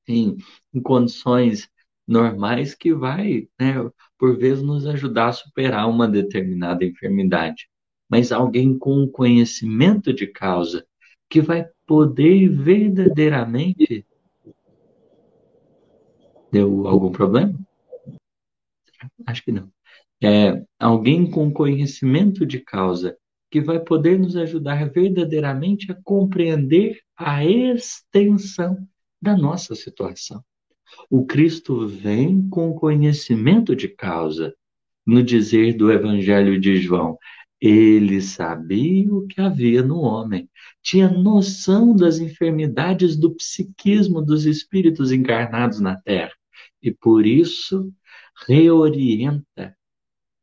em, 0.07 0.37
em 0.73 0.81
condições 0.81 1.69
normais 2.07 2.73
que 2.73 2.93
vai, 2.93 3.47
né, 3.59 3.75
por 4.17 4.37
vezes, 4.37 4.63
nos 4.63 4.87
ajudar 4.87 5.27
a 5.27 5.33
superar 5.33 5.87
uma 5.87 6.07
determinada 6.07 6.83
enfermidade. 6.83 7.69
Mas 8.09 8.31
alguém 8.31 8.77
com 8.77 9.07
conhecimento 9.07 10.13
de 10.13 10.25
causa, 10.25 10.87
que 11.29 11.41
vai 11.41 11.69
poder 11.85 12.49
verdadeiramente. 12.49 14.05
Deu 16.51 16.87
algum 16.87 17.11
problema? 17.11 17.59
Acho 19.25 19.43
que 19.43 19.51
não. 19.51 19.69
É, 20.23 20.63
alguém 20.79 21.29
com 21.29 21.51
conhecimento 21.51 22.45
de 22.45 22.59
causa 22.59 23.15
que 23.49 23.61
vai 23.61 23.79
poder 23.79 24.19
nos 24.19 24.35
ajudar 24.35 24.89
verdadeiramente 24.89 25.91
a 25.91 25.97
compreender 26.03 26.99
a 27.15 27.45
extensão 27.45 28.87
da 29.21 29.35
nossa 29.35 29.75
situação. 29.75 30.43
O 31.09 31.25
Cristo 31.25 31.87
vem 31.87 32.47
com 32.49 32.73
conhecimento 32.73 33.75
de 33.75 33.87
causa. 33.87 34.53
No 35.05 35.23
dizer 35.23 35.73
do 35.73 35.91
Evangelho 35.91 36.59
de 36.59 36.77
João, 36.77 37.17
ele 37.59 38.21
sabia 38.21 39.11
o 39.13 39.25
que 39.25 39.41
havia 39.41 39.81
no 39.81 40.01
homem, 40.01 40.49
tinha 40.81 41.09
noção 41.09 41.95
das 41.95 42.19
enfermidades 42.19 43.17
do 43.17 43.33
psiquismo 43.33 44.21
dos 44.21 44.45
espíritos 44.45 45.11
encarnados 45.11 45.79
na 45.79 45.95
Terra 45.95 46.33
e 46.81 46.91
por 46.91 47.25
isso 47.25 47.91
reorienta, 48.47 49.75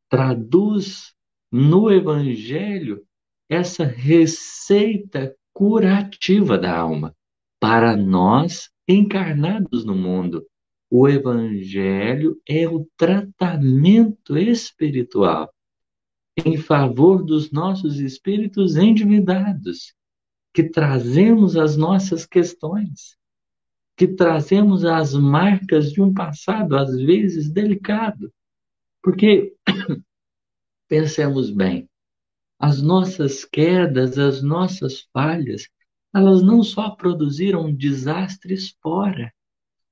traduz 0.09 1.14
no 1.57 1.89
Evangelho 1.89 3.07
essa 3.49 3.85
receita 3.85 5.37
curativa 5.53 6.59
da 6.59 6.77
alma 6.77 7.15
para 7.61 7.97
nós 7.97 8.71
encarnados 8.89 9.85
no 9.85 9.95
mundo. 9.95 10.45
O 10.91 11.09
Evangelho 11.09 12.37
é 12.45 12.67
o 12.69 12.85
tratamento 12.97 14.37
espiritual 14.37 15.49
em 16.45 16.57
favor 16.57 17.23
dos 17.23 17.53
nossos 17.53 18.01
espíritos 18.01 18.75
endividados, 18.75 19.95
que 20.53 20.65
trazemos 20.65 21.57
as 21.57 21.77
nossas 21.77 22.27
questões, 22.27 23.17
que 23.97 24.09
trazemos 24.09 24.85
as 24.85 25.15
marcas 25.15 25.93
de 25.93 26.03
um 26.03 26.13
passado, 26.13 26.77
às 26.77 26.97
vezes 26.97 27.49
delicado. 27.49 28.33
Porque 29.01 29.55
Pensemos 30.97 31.51
bem, 31.51 31.89
as 32.57 32.81
nossas 32.81 33.45
quedas, 33.45 34.17
as 34.17 34.41
nossas 34.41 35.09
falhas, 35.13 35.67
elas 36.15 36.41
não 36.41 36.63
só 36.63 36.91
produziram 36.91 37.75
desastres 37.75 38.77
fora, 38.81 39.35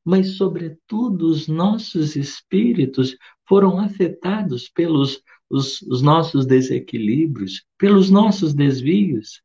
mas, 0.05 0.37
sobretudo, 0.37 1.27
os 1.27 1.49
nossos 1.49 2.15
espíritos 2.15 3.17
foram 3.49 3.81
afetados 3.81 4.69
pelos 4.69 5.21
os, 5.51 5.83
os 5.83 6.03
nossos 6.03 6.47
desequilíbrios, 6.47 7.65
pelos 7.77 8.09
nossos 8.09 8.55
desvios. 8.55 9.43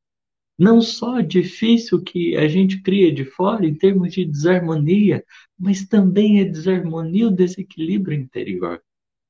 Não 0.59 0.79
só 0.79 1.21
difícil 1.21 2.03
que 2.03 2.35
a 2.35 2.47
gente 2.47 2.83
cria 2.83 3.11
de 3.11 3.25
fora 3.25 3.65
em 3.65 3.73
termos 3.73 4.13
de 4.13 4.25
desarmonia, 4.25 5.25
mas 5.57 5.87
também 5.87 6.39
é 6.39 6.45
desarmonia 6.45 7.29
o 7.29 7.35
desequilíbrio 7.35 8.15
interior 8.15 8.79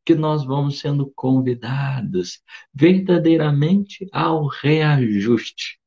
que 0.07 0.15
nós 0.15 0.45
vamos 0.45 0.79
sendo 0.79 1.11
convidados 1.13 2.41
verdadeiramente 2.73 4.07
ao 4.13 4.47
reajuste, 4.47 5.81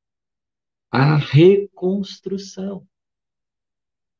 à 0.93 1.17
reconstrução. 1.17 2.87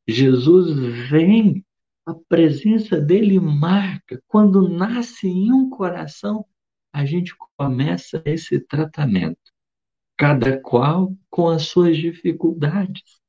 Jesus 0.09 0.75
vem, 1.11 1.63
a 2.07 2.15
presença 2.15 2.99
dele 2.99 3.39
marca. 3.39 4.23
Quando 4.27 4.71
nasce 4.71 5.29
em 5.29 5.53
um 5.53 5.69
coração, 5.69 6.47
a 6.91 7.05
gente 7.05 7.35
começa 7.59 8.23
esse 8.25 8.59
tratamento, 8.59 9.53
cada 10.17 10.59
qual 10.63 11.15
com 11.29 11.51
as 11.51 11.65
suas 11.65 11.95
dificuldades. 11.99 13.21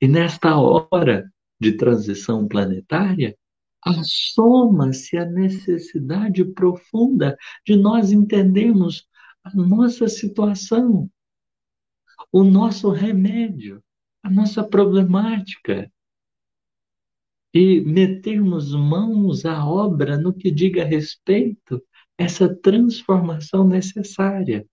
E 0.00 0.08
nesta 0.08 0.58
hora 0.58 1.32
de 1.60 1.76
transição 1.76 2.48
planetária, 2.48 3.38
assoma-se 3.84 5.16
a 5.16 5.24
necessidade 5.24 6.44
profunda 6.44 7.36
de 7.66 7.76
nós 7.76 8.12
entendermos 8.12 9.08
a 9.42 9.54
nossa 9.54 10.06
situação, 10.08 11.10
o 12.30 12.44
nosso 12.44 12.90
remédio, 12.90 13.82
a 14.22 14.30
nossa 14.30 14.62
problemática 14.62 15.90
e 17.52 17.80
metermos 17.80 18.72
mãos 18.72 19.44
à 19.44 19.66
obra 19.66 20.16
no 20.16 20.32
que 20.32 20.50
diga 20.50 20.84
respeito 20.84 21.82
a 22.18 22.24
essa 22.24 22.54
transformação 22.54 23.66
necessária 23.66 24.66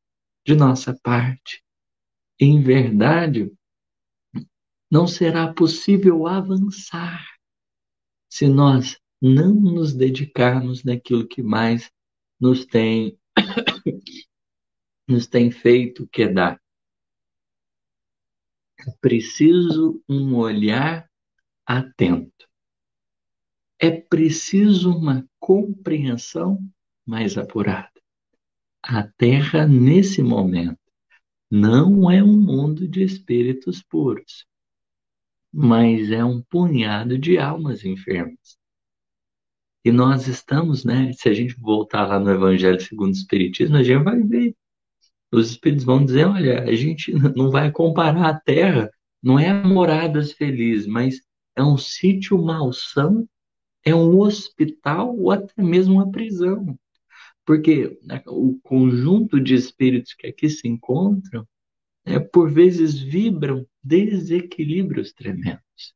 de 0.46 0.54
nossa 0.54 0.93
parte. 1.02 1.63
Em 2.39 2.62
verdade, 2.62 3.52
não 4.91 5.08
será 5.08 5.52
possível 5.52 6.28
avançar 6.28 7.37
se 8.30 8.48
nós 8.48 9.00
não 9.22 9.54
nos 9.54 9.94
dedicarmos 9.94 10.84
naquilo 10.84 11.28
que 11.28 11.42
mais 11.42 11.92
nos 12.40 12.66
tem 12.66 13.18
nos 15.08 15.28
tem 15.28 15.50
feito 15.50 16.08
quedar. 16.08 16.62
É 18.80 18.92
preciso 19.02 20.04
um 20.08 20.36
olhar 20.36 21.10
atento. 21.66 22.48
É 23.80 23.92
preciso 23.92 24.92
uma 24.92 25.28
compreensão 25.40 26.60
mais 27.06 27.38
apurada. 27.38 27.92
A 28.84 29.08
Terra, 29.18 29.68
nesse 29.68 30.22
momento, 30.22 30.80
não 31.50 32.10
é 32.12 32.24
um 32.24 32.40
mundo 32.40 32.88
de 32.88 33.04
espíritos 33.04 33.82
puros, 33.82 34.46
mas 35.60 36.12
é 36.12 36.24
um 36.24 36.39
punhado 36.39 37.17
de 37.17 37.39
almas 37.39 37.84
enfermas. 37.84 38.60
E 39.84 39.91
nós 39.91 40.28
estamos, 40.28 40.86
né? 40.86 41.12
Se 41.13 41.30
a 41.30 41.34
gente 41.34 41.60
voltar 41.60 42.06
lá 42.08 42.20
no 42.20 42.30
Evangelho 42.30 42.80
segundo 42.80 43.10
o 43.10 43.17
Espiritismo, 43.17 43.76
a 43.76 43.82
gente 43.82 44.04
vai 44.04 44.22
ver. 44.22 44.56
Os 45.32 45.50
espíritos 45.50 45.84
vão 45.84 46.06
dizer: 46.06 46.28
olha, 46.28 46.62
a 46.63 46.76
gente 46.76 47.12
não 47.36 47.50
vai 47.50 47.72
comparar 47.72 48.30
a 48.30 48.39
Terra, 48.39 48.88
não 49.22 49.39
é 49.39 49.52
moradas 49.63 50.32
felizes, 50.32 50.86
mas 50.86 51.22
é 51.56 51.63
um 51.63 51.76
sítio 51.76 52.38
malsão, 52.38 53.28
é 53.84 53.96
um 53.96 54.20
hospital 54.20 55.17
ou 55.17 55.32
até 55.32 55.60
mesmo 55.63 55.96
uma 55.96 56.12
prisão. 56.12 56.78
Porque 57.43 57.98
né, 58.04 58.22
o 58.28 58.60
conjunto 58.62 59.39
de 59.41 59.56
espíritos 59.56 60.13
que 60.13 60.28
aqui 60.28 60.50
se 60.52 60.67
encontram, 60.67 61.48
é, 62.08 62.20
por 62.20 62.50
vezes 62.50 62.98
vibram 62.98 63.67
desequilíbrios 63.84 65.12
tremendos. 65.12 65.93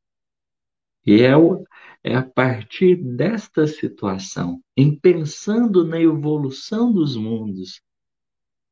E 1.06 1.22
é, 1.22 1.34
o, 1.34 1.64
é 2.04 2.14
a 2.14 2.22
partir 2.22 2.96
desta 2.96 3.66
situação, 3.66 4.62
em 4.76 4.94
pensando 4.94 5.84
na 5.84 5.98
evolução 5.98 6.92
dos 6.92 7.16
mundos, 7.16 7.80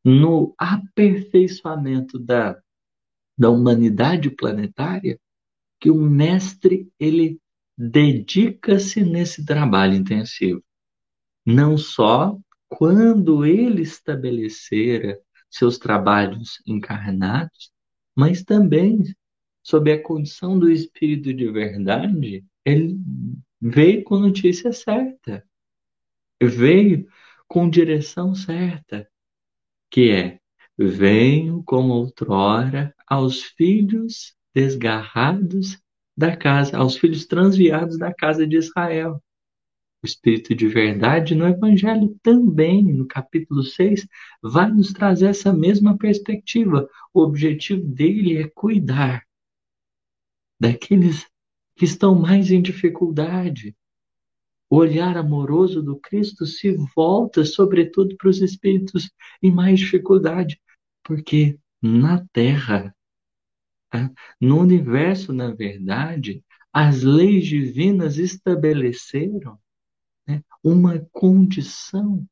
no 0.04 0.54
aperfeiçoamento 0.58 2.18
da, 2.18 2.60
da 3.36 3.48
humanidade 3.48 4.30
planetária, 4.30 5.18
que 5.80 5.90
o 5.90 5.96
mestre 5.96 6.92
ele 7.00 7.40
dedica-se 7.76 9.02
nesse 9.02 9.46
trabalho 9.46 9.94
intensivo. 9.94 10.62
Não 11.44 11.78
só 11.78 12.38
quando 12.68 13.46
ele 13.46 13.80
estabelecera 13.80 15.18
seus 15.50 15.78
trabalhos 15.78 16.62
encarnados, 16.66 17.70
mas 18.16 18.42
também 18.42 19.02
sob 19.62 19.92
a 19.92 20.02
condição 20.02 20.58
do 20.58 20.70
espírito 20.70 21.34
de 21.34 21.50
verdade, 21.50 22.44
ele 22.64 22.98
veio 23.60 24.02
com 24.04 24.18
notícia 24.18 24.72
certa, 24.72 25.44
veio 26.40 27.06
com 27.46 27.68
direção 27.68 28.34
certa, 28.34 29.08
que 29.90 30.10
é: 30.10 30.40
venho 30.78 31.62
como 31.64 31.92
outrora 31.92 32.94
aos 33.06 33.42
filhos 33.42 34.34
desgarrados 34.54 35.78
da 36.16 36.36
casa, 36.36 36.76
aos 36.76 36.96
filhos 36.96 37.26
transviados 37.26 37.98
da 37.98 38.12
casa 38.12 38.46
de 38.46 38.56
Israel 38.56 39.22
o 40.02 40.06
Espírito 40.06 40.54
de 40.54 40.66
verdade, 40.66 41.34
no 41.34 41.46
Evangelho 41.46 42.18
também, 42.22 42.82
no 42.82 43.06
capítulo 43.06 43.62
6, 43.62 44.06
vai 44.42 44.70
nos 44.70 44.92
trazer 44.92 45.26
essa 45.26 45.52
mesma 45.52 45.96
perspectiva. 45.98 46.88
O 47.12 47.20
objetivo 47.20 47.86
dele 47.86 48.38
é 48.38 48.48
cuidar 48.48 49.26
daqueles 50.58 51.26
que 51.76 51.84
estão 51.84 52.14
mais 52.14 52.50
em 52.50 52.62
dificuldade. 52.62 53.76
O 54.70 54.76
olhar 54.76 55.18
amoroso 55.18 55.82
do 55.82 55.98
Cristo 55.98 56.46
se 56.46 56.74
volta, 56.94 57.44
sobretudo, 57.44 58.16
para 58.16 58.30
os 58.30 58.40
espíritos 58.40 59.10
em 59.42 59.50
mais 59.50 59.80
dificuldade, 59.80 60.58
porque 61.02 61.58
na 61.82 62.24
Terra, 62.32 62.94
tá? 63.90 64.10
no 64.40 64.60
universo, 64.60 65.32
na 65.32 65.52
verdade, 65.52 66.42
as 66.72 67.02
leis 67.02 67.46
divinas 67.46 68.16
estabeleceram 68.16 69.58
né, 70.30 70.44
uma 70.62 71.00
condição 71.12 72.24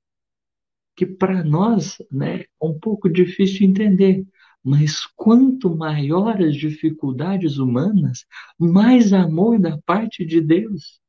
que 0.94 1.06
para 1.06 1.42
nós 1.44 1.98
né, 2.10 2.40
é 2.40 2.46
um 2.60 2.78
pouco 2.78 3.08
difícil 3.08 3.58
de 3.58 3.64
entender. 3.64 4.26
Mas 4.62 5.06
quanto 5.06 5.74
maior 5.74 6.42
as 6.42 6.54
dificuldades 6.54 7.58
humanas, 7.58 8.26
mais 8.58 9.12
amor 9.12 9.58
da 9.58 9.78
parte 9.78 10.24
de 10.24 10.40
Deus. 10.40 11.00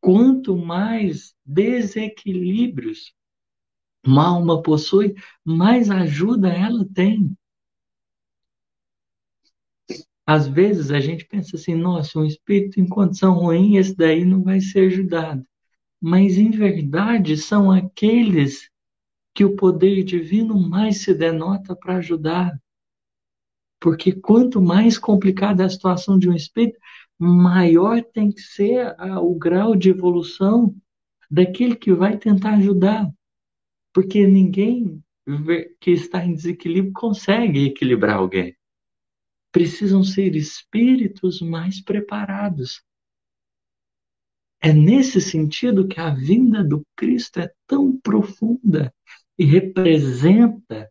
Quanto 0.00 0.56
mais 0.56 1.32
desequilíbrios 1.44 3.14
uma 4.04 4.26
alma 4.26 4.60
possui, 4.60 5.14
mais 5.44 5.88
ajuda 5.88 6.48
ela 6.48 6.84
tem. 6.92 7.32
Às 10.26 10.48
vezes 10.48 10.90
a 10.90 10.98
gente 10.98 11.24
pensa 11.24 11.54
assim, 11.54 11.76
nossa, 11.76 12.18
um 12.18 12.24
espírito 12.24 12.80
em 12.80 12.88
condição 12.88 13.34
ruim, 13.34 13.76
esse 13.76 13.94
daí 13.94 14.24
não 14.24 14.42
vai 14.42 14.60
ser 14.60 14.88
ajudado 14.88 15.46
mas 16.02 16.36
em 16.36 16.50
verdade 16.50 17.36
são 17.36 17.70
aqueles 17.70 18.68
que 19.32 19.44
o 19.44 19.54
poder 19.54 20.02
divino 20.02 20.58
mais 20.58 21.02
se 21.02 21.14
denota 21.14 21.76
para 21.76 21.98
ajudar. 21.98 22.60
Porque 23.80 24.10
quanto 24.10 24.60
mais 24.60 24.98
complicada 24.98 25.62
é 25.62 25.66
a 25.66 25.70
situação 25.70 26.18
de 26.18 26.28
um 26.28 26.34
espírito, 26.34 26.76
maior 27.16 28.02
tem 28.02 28.32
que 28.32 28.40
ser 28.40 28.96
a, 28.98 29.20
o 29.20 29.36
grau 29.36 29.76
de 29.76 29.90
evolução 29.90 30.74
daquele 31.30 31.76
que 31.76 31.94
vai 31.94 32.18
tentar 32.18 32.54
ajudar. 32.54 33.08
Porque 33.92 34.26
ninguém 34.26 35.00
que 35.80 35.92
está 35.92 36.24
em 36.24 36.34
desequilíbrio 36.34 36.92
consegue 36.92 37.66
equilibrar 37.66 38.16
alguém. 38.16 38.56
Precisam 39.52 40.02
ser 40.02 40.34
espíritos 40.34 41.40
mais 41.40 41.80
preparados 41.80 42.82
é 44.62 44.72
nesse 44.72 45.20
sentido 45.20 45.88
que 45.88 45.98
a 45.98 46.10
vinda 46.14 46.62
do 46.62 46.86
Cristo 46.96 47.40
é 47.40 47.52
tão 47.66 47.98
profunda 48.00 48.94
e 49.36 49.44
representa 49.44 50.88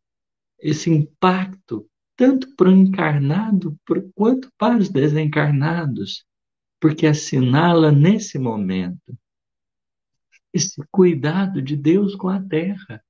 esse 0.60 0.90
impacto 0.90 1.90
tanto 2.18 2.54
para 2.56 2.68
o 2.68 2.72
encarnado 2.72 3.80
quanto 4.14 4.52
para 4.58 4.78
os 4.78 4.90
desencarnados, 4.90 6.26
porque 6.80 7.08
assinala 7.08 7.92
nesse 7.92 8.38
momento 8.38 9.18
esse 10.54 10.76
cuidado 10.92 11.62
de 11.62 11.78
Deus 11.78 12.14
com 12.14 12.28
a 12.28 12.42
terra, 12.42 13.02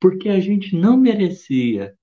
porque 0.00 0.28
a 0.28 0.40
gente 0.40 0.76
não 0.76 0.96
merecia, 0.96 1.96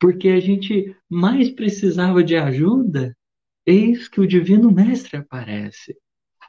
porque 0.00 0.28
a 0.28 0.40
gente 0.40 0.96
mais 1.08 1.50
precisava 1.50 2.24
de 2.24 2.36
ajuda 2.36 3.16
Eis 3.64 4.08
que 4.08 4.20
o 4.20 4.26
Divino 4.26 4.70
Mestre 4.72 5.16
aparece. 5.16 5.96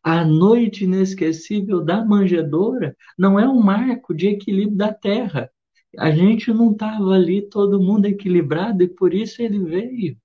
A 0.04 0.26
noite 0.26 0.84
inesquecível 0.84 1.84
da 1.84 2.04
manjedoura 2.04 2.96
não 3.18 3.40
é 3.40 3.48
um 3.48 3.62
marco 3.62 4.14
de 4.14 4.28
equilíbrio 4.28 4.76
da 4.76 4.94
Terra. 4.94 5.50
A 5.98 6.12
gente 6.12 6.52
não 6.52 6.72
estava 6.72 7.12
ali 7.12 7.48
todo 7.48 7.82
mundo 7.82 8.06
equilibrado 8.06 8.84
e 8.84 8.88
por 8.88 9.14
isso 9.14 9.42
ele 9.42 9.60
veio. 9.60 10.18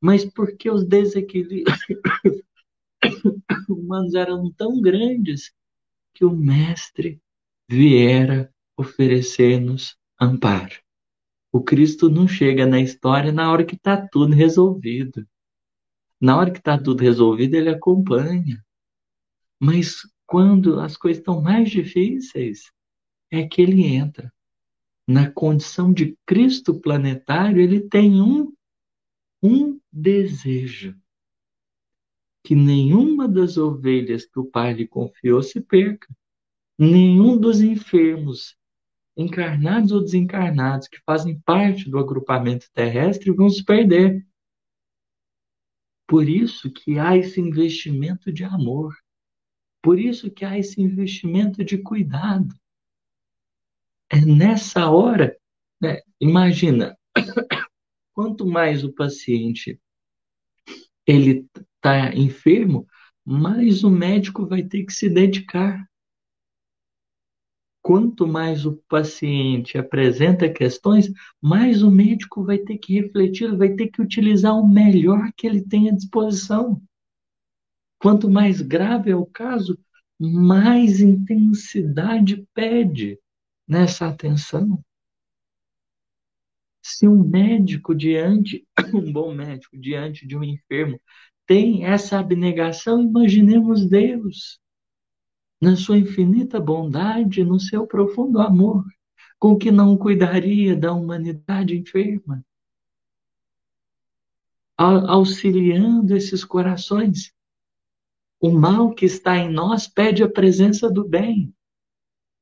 Mas 0.00 0.24
porque 0.24 0.68
os 0.68 0.84
desequilíbrios 0.84 1.78
humanos 3.68 4.14
eram 4.14 4.52
tão 4.52 4.80
grandes 4.80 5.52
que 6.12 6.24
o 6.24 6.32
Mestre 6.32 7.20
viera 7.68 8.52
oferecer-nos 8.76 9.96
amparo. 10.20 10.74
O 11.52 11.62
Cristo 11.62 12.10
não 12.10 12.28
chega 12.28 12.66
na 12.66 12.80
história 12.80 13.32
na 13.32 13.50
hora 13.50 13.64
que 13.64 13.76
está 13.76 13.96
tudo 13.96 14.34
resolvido. 14.34 15.26
Na 16.20 16.36
hora 16.36 16.50
que 16.50 16.58
está 16.58 16.78
tudo 16.78 17.02
resolvido, 17.02 17.54
ele 17.54 17.68
acompanha. 17.68 18.64
Mas 19.60 20.00
quando 20.26 20.80
as 20.80 20.96
coisas 20.96 21.18
estão 21.18 21.40
mais 21.40 21.70
difíceis, 21.70 22.70
é 23.30 23.46
que 23.46 23.62
ele 23.62 23.84
entra. 23.84 24.32
Na 25.08 25.30
condição 25.30 25.92
de 25.92 26.16
Cristo 26.26 26.80
planetário, 26.80 27.60
ele 27.60 27.80
tem 27.80 28.20
um, 28.20 28.52
um 29.42 29.80
desejo: 29.92 30.96
que 32.44 32.54
nenhuma 32.54 33.28
das 33.28 33.56
ovelhas 33.56 34.26
que 34.26 34.38
o 34.38 34.44
Pai 34.44 34.72
lhe 34.72 34.86
confiou 34.86 35.42
se 35.42 35.60
perca. 35.60 36.08
Nenhum 36.78 37.38
dos 37.38 37.60
enfermos, 37.60 38.56
encarnados 39.16 39.92
ou 39.92 40.00
desencarnados, 40.00 40.88
que 40.88 41.00
fazem 41.06 41.40
parte 41.40 41.88
do 41.88 41.98
agrupamento 41.98 42.70
terrestre, 42.72 43.30
vão 43.30 43.48
se 43.48 43.64
perder. 43.64 44.26
Por 46.06 46.28
isso 46.28 46.70
que 46.70 46.98
há 46.98 47.16
esse 47.16 47.40
investimento 47.40 48.32
de 48.32 48.44
amor. 48.44 48.94
Por 49.82 49.98
isso 49.98 50.30
que 50.30 50.44
há 50.44 50.58
esse 50.58 50.80
investimento 50.80 51.64
de 51.64 51.78
cuidado. 51.78 52.54
É 54.10 54.20
nessa 54.24 54.88
hora, 54.88 55.36
né? 55.80 56.00
imagina, 56.20 56.96
quanto 58.14 58.46
mais 58.46 58.84
o 58.84 58.92
paciente 58.92 59.80
ele 61.06 61.48
está 61.54 62.14
enfermo, 62.14 62.86
mais 63.24 63.84
o 63.84 63.90
médico 63.90 64.46
vai 64.46 64.62
ter 64.62 64.84
que 64.84 64.92
se 64.92 65.08
dedicar. 65.08 65.84
Quanto 67.86 68.26
mais 68.26 68.66
o 68.66 68.82
paciente 68.88 69.78
apresenta 69.78 70.52
questões, 70.52 71.08
mais 71.40 71.84
o 71.84 71.90
médico 71.90 72.42
vai 72.42 72.58
ter 72.58 72.78
que 72.78 73.00
refletir, 73.00 73.56
vai 73.56 73.76
ter 73.76 73.86
que 73.86 74.02
utilizar 74.02 74.58
o 74.58 74.66
melhor 74.66 75.30
que 75.36 75.46
ele 75.46 75.62
tem 75.62 75.88
à 75.88 75.92
disposição. 75.92 76.82
Quanto 78.00 78.28
mais 78.28 78.60
grave 78.60 79.12
é 79.12 79.14
o 79.14 79.24
caso, 79.24 79.78
mais 80.18 81.00
intensidade 81.00 82.44
pede 82.52 83.20
nessa 83.68 84.08
atenção. 84.08 84.82
Se 86.82 87.06
um 87.06 87.22
médico 87.22 87.94
diante, 87.94 88.66
um 88.92 89.12
bom 89.12 89.32
médico 89.32 89.78
diante 89.78 90.26
de 90.26 90.36
um 90.36 90.42
enfermo, 90.42 91.00
tem 91.46 91.84
essa 91.84 92.18
abnegação, 92.18 93.00
imaginemos 93.00 93.88
Deus, 93.88 94.58
na 95.60 95.76
sua 95.76 95.98
infinita 95.98 96.60
bondade, 96.60 97.44
no 97.44 97.58
seu 97.58 97.86
profundo 97.86 98.40
amor, 98.40 98.84
com 99.38 99.56
que 99.56 99.70
não 99.70 99.96
cuidaria 99.96 100.76
da 100.76 100.92
humanidade 100.92 101.76
enferma, 101.76 102.44
auxiliando 104.76 106.14
esses 106.14 106.44
corações. 106.44 107.32
O 108.40 108.50
mal 108.50 108.94
que 108.94 109.06
está 109.06 109.36
em 109.38 109.50
nós 109.50 109.88
pede 109.88 110.22
a 110.22 110.28
presença 110.28 110.90
do 110.90 111.06
bem, 111.08 111.54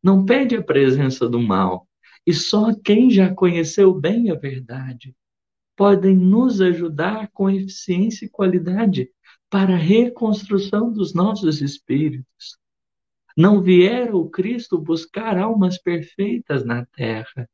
não 0.02 0.24
pede 0.24 0.56
a 0.56 0.62
presença 0.62 1.28
do 1.28 1.40
mal. 1.40 1.88
E 2.26 2.32
só 2.32 2.74
quem 2.74 3.10
já 3.10 3.34
conheceu 3.34 3.92
bem 3.92 4.30
a 4.30 4.34
verdade 4.34 5.14
podem 5.76 6.16
nos 6.16 6.60
ajudar 6.60 7.30
com 7.32 7.50
eficiência 7.50 8.24
e 8.24 8.30
qualidade 8.30 9.10
para 9.50 9.74
a 9.74 9.78
reconstrução 9.78 10.92
dos 10.92 11.12
nossos 11.12 11.60
espíritos. 11.60 12.58
Não 13.36 13.60
viera 13.60 14.16
o 14.16 14.28
Cristo 14.30 14.78
buscar 14.78 15.36
almas 15.36 15.76
perfeitas 15.76 16.64
na 16.64 16.86
terra, 16.86 17.48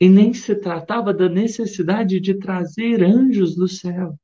e 0.00 0.08
nem 0.08 0.32
se 0.32 0.54
tratava 0.56 1.12
da 1.12 1.28
necessidade 1.28 2.18
de 2.18 2.34
trazer 2.34 3.04
anjos 3.04 3.54
do 3.54 3.68
céu. 3.68 4.18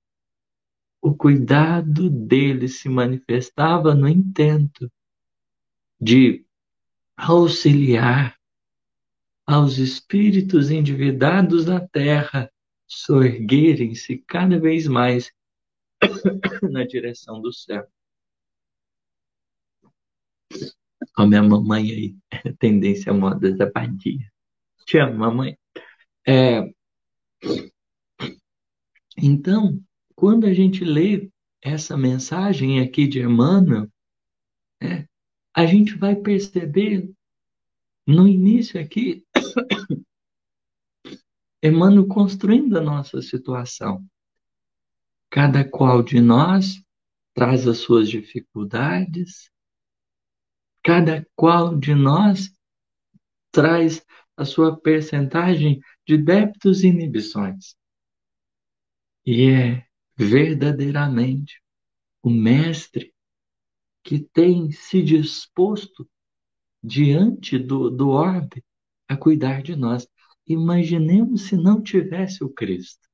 O 1.01 1.15
cuidado 1.15 2.11
dele 2.11 2.69
se 2.69 2.89
manifestava 2.89 3.95
no 3.95 4.09
intento 4.09 4.91
de 6.01 6.45
auxiliar 7.17 8.37
aos 9.47 9.79
espíritos 9.79 10.71
endividados 10.71 11.65
da 11.65 11.81
terra 11.81 12.51
soerguerem-se 12.87 14.19
cada 14.27 14.59
vez 14.59 14.87
mais 14.87 15.33
na 16.71 16.85
direção 16.85 17.41
do 17.41 17.53
céu. 17.53 17.87
Ó, 21.17 21.27
minha 21.27 21.43
mamãe 21.43 21.91
aí, 21.91 22.17
tendência 22.59 23.13
moda 23.13 23.55
da 23.55 23.71
vadia. 23.71 24.31
Te 24.87 24.99
amo, 24.99 25.19
mamãe. 25.19 25.59
É, 26.27 26.63
então, 29.17 29.83
quando 30.15 30.47
a 30.47 30.55
gente 30.55 30.85
lê 30.85 31.31
essa 31.61 31.97
mensagem 31.97 32.81
aqui 32.81 33.07
de 33.07 33.21
Emmanuel, 33.21 33.89
é, 34.81 35.07
a 35.55 35.67
gente 35.67 35.97
vai 35.97 36.15
perceber 36.15 37.11
no 38.07 38.29
início 38.29 38.81
aqui 38.81 39.25
Emmanuel 41.63 42.07
construindo 42.07 42.79
a 42.79 42.81
nossa 42.81 43.21
situação. 43.21 44.07
Cada 45.31 45.69
qual 45.69 46.03
de 46.03 46.21
nós 46.21 46.83
traz 47.35 47.67
as 47.67 47.79
suas 47.79 48.09
dificuldades, 48.09 49.51
cada 50.83 51.27
qual 51.35 51.77
de 51.77 51.95
nós 51.95 52.51
traz 53.51 54.05
a 54.37 54.45
sua 54.45 54.79
percentagem 54.79 55.81
de 56.07 56.17
débitos 56.17 56.85
e 56.85 56.89
inibições. 56.89 57.77
E 59.27 59.51
é 59.51 59.87
verdadeiramente 60.17 61.61
o 62.23 62.31
mestre 62.31 63.13
que 64.03 64.19
tem 64.19 64.71
se 64.71 65.03
disposto 65.03 66.09
diante 66.83 67.59
do, 67.59 67.91
do 67.91 68.11
orbe 68.11 68.65
a 69.09 69.17
cuidar 69.17 69.63
de 69.63 69.77
nós. 69.77 70.09
Imaginemos 70.47 71.43
se 71.43 71.57
não 71.57 71.83
tivesse 71.83 72.43
o 72.43 72.49
Cristo. 72.49 73.07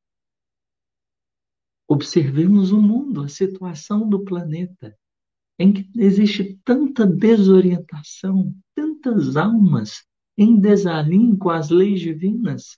Observemos 1.89 2.71
o 2.71 2.81
mundo, 2.81 3.23
a 3.23 3.29
situação 3.29 4.09
do 4.09 4.25
planeta, 4.25 4.97
em 5.59 5.73
que 5.73 5.89
existe 5.97 6.59
tanta 6.65 7.07
desorientação, 7.07 8.55
tantas 8.75 9.37
almas 9.37 10.05
em 10.37 10.59
desalinho 10.59 11.37
com 11.39 11.51
as 11.51 11.71
leis 11.71 12.01
divinas, 12.01 12.77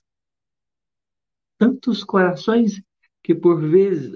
tantos 1.57 2.03
corações 2.03 2.81
que 3.23 3.33
por 3.33 3.61
vezes 3.61 4.15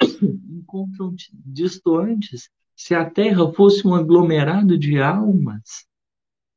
encontram 0.50 1.14
distantes. 1.30 2.50
Se 2.76 2.94
a 2.94 3.08
Terra 3.08 3.52
fosse 3.52 3.86
um 3.86 3.94
aglomerado 3.94 4.76
de 4.76 5.00
almas, 5.00 5.86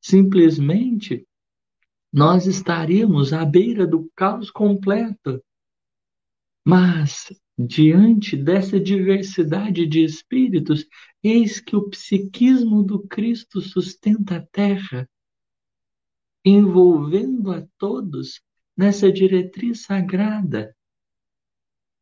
simplesmente 0.02 1.28
nós 2.12 2.48
estaríamos 2.48 3.34
à 3.34 3.46
beira 3.46 3.86
do 3.86 4.10
caos 4.16 4.50
completo. 4.50 5.44
Mas, 6.66 7.28
diante 7.58 8.38
dessa 8.38 8.80
diversidade 8.80 9.88
de 9.88 10.04
espíritos, 10.04 10.86
eis 11.24 11.60
que 11.60 11.76
o 11.76 11.90
psiquismo 11.90 12.84
do 12.84 13.00
Cristo 13.08 13.60
sustenta 13.62 14.38
a 14.38 14.46
terra, 14.46 15.10
envolvendo 16.46 17.52
a 17.52 17.66
todos 17.78 18.42
nessa 18.76 19.12
diretriz 19.12 19.82
sagrada, 19.82 20.76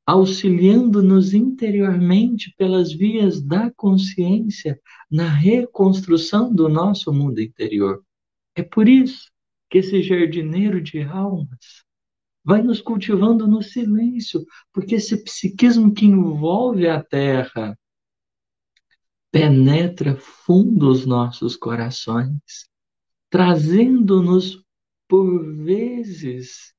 auxiliando-nos 0.05 1.33
interiormente 1.33 2.53
pelas 2.57 2.91
vias 2.91 3.41
da 3.41 3.71
consciência 3.71 4.79
na 5.09 5.29
reconstrução 5.29 6.53
do 6.53 6.67
nosso 6.67 7.13
mundo 7.13 7.39
interior. 7.39 8.03
É 8.55 8.61
por 8.61 8.89
isso 8.89 9.31
que 9.69 9.77
esse 9.79 10.03
jardineiro 10.03 10.81
de 10.81 11.01
almas 11.01 11.84
vai 12.45 12.61
nos 12.61 12.79
cultivando 12.79 13.47
no 13.47 13.61
silêncio, 13.63 14.45
porque 14.71 14.95
esse 14.95 15.23
psiquismo 15.23 15.91
que 15.93 16.05
envolve 16.05 16.87
a 16.87 17.03
terra 17.03 17.77
penetra 19.31 20.15
fundo 20.15 20.89
os 20.89 21.05
nossos 21.05 21.55
corações, 21.55 22.69
trazendo-nos 23.29 24.63
por 25.07 25.55
vezes 25.57 26.73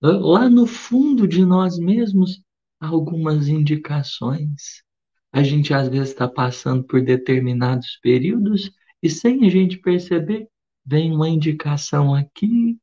lá 0.00 0.48
no 0.48 0.66
fundo 0.66 1.26
de 1.26 1.44
nós 1.44 1.78
mesmos 1.78 2.40
algumas 2.78 3.48
indicações. 3.48 4.84
A 5.32 5.42
gente 5.42 5.74
às 5.74 5.88
vezes 5.88 6.10
está 6.10 6.28
passando 6.28 6.84
por 6.84 7.02
determinados 7.02 7.98
períodos 8.00 8.70
e 9.02 9.10
sem 9.10 9.44
a 9.44 9.50
gente 9.50 9.78
perceber, 9.78 10.48
vem 10.84 11.12
uma 11.12 11.28
indicação 11.28 12.14
aqui, 12.14 12.78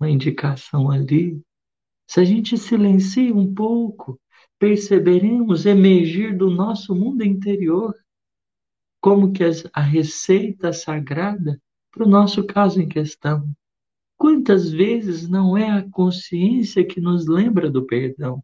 uma 0.00 0.10
indicação 0.10 0.90
ali. 0.90 1.40
Se 2.08 2.20
a 2.20 2.24
gente 2.24 2.56
silencia 2.56 3.34
um 3.34 3.54
pouco, 3.54 4.18
perceberemos 4.58 5.66
emergir 5.66 6.36
do 6.36 6.50
nosso 6.50 6.94
mundo 6.94 7.22
interior 7.22 7.94
como 9.00 9.32
que 9.32 9.42
a 9.72 9.80
receita 9.80 10.72
sagrada 10.72 11.60
para 11.90 12.04
o 12.04 12.08
nosso 12.08 12.44
caso 12.46 12.80
em 12.80 12.88
questão. 12.88 13.50
Quantas 14.16 14.70
vezes 14.70 15.28
não 15.28 15.56
é 15.56 15.70
a 15.70 15.88
consciência 15.90 16.84
que 16.84 17.00
nos 17.00 17.26
lembra 17.26 17.70
do 17.70 17.86
perdão? 17.86 18.42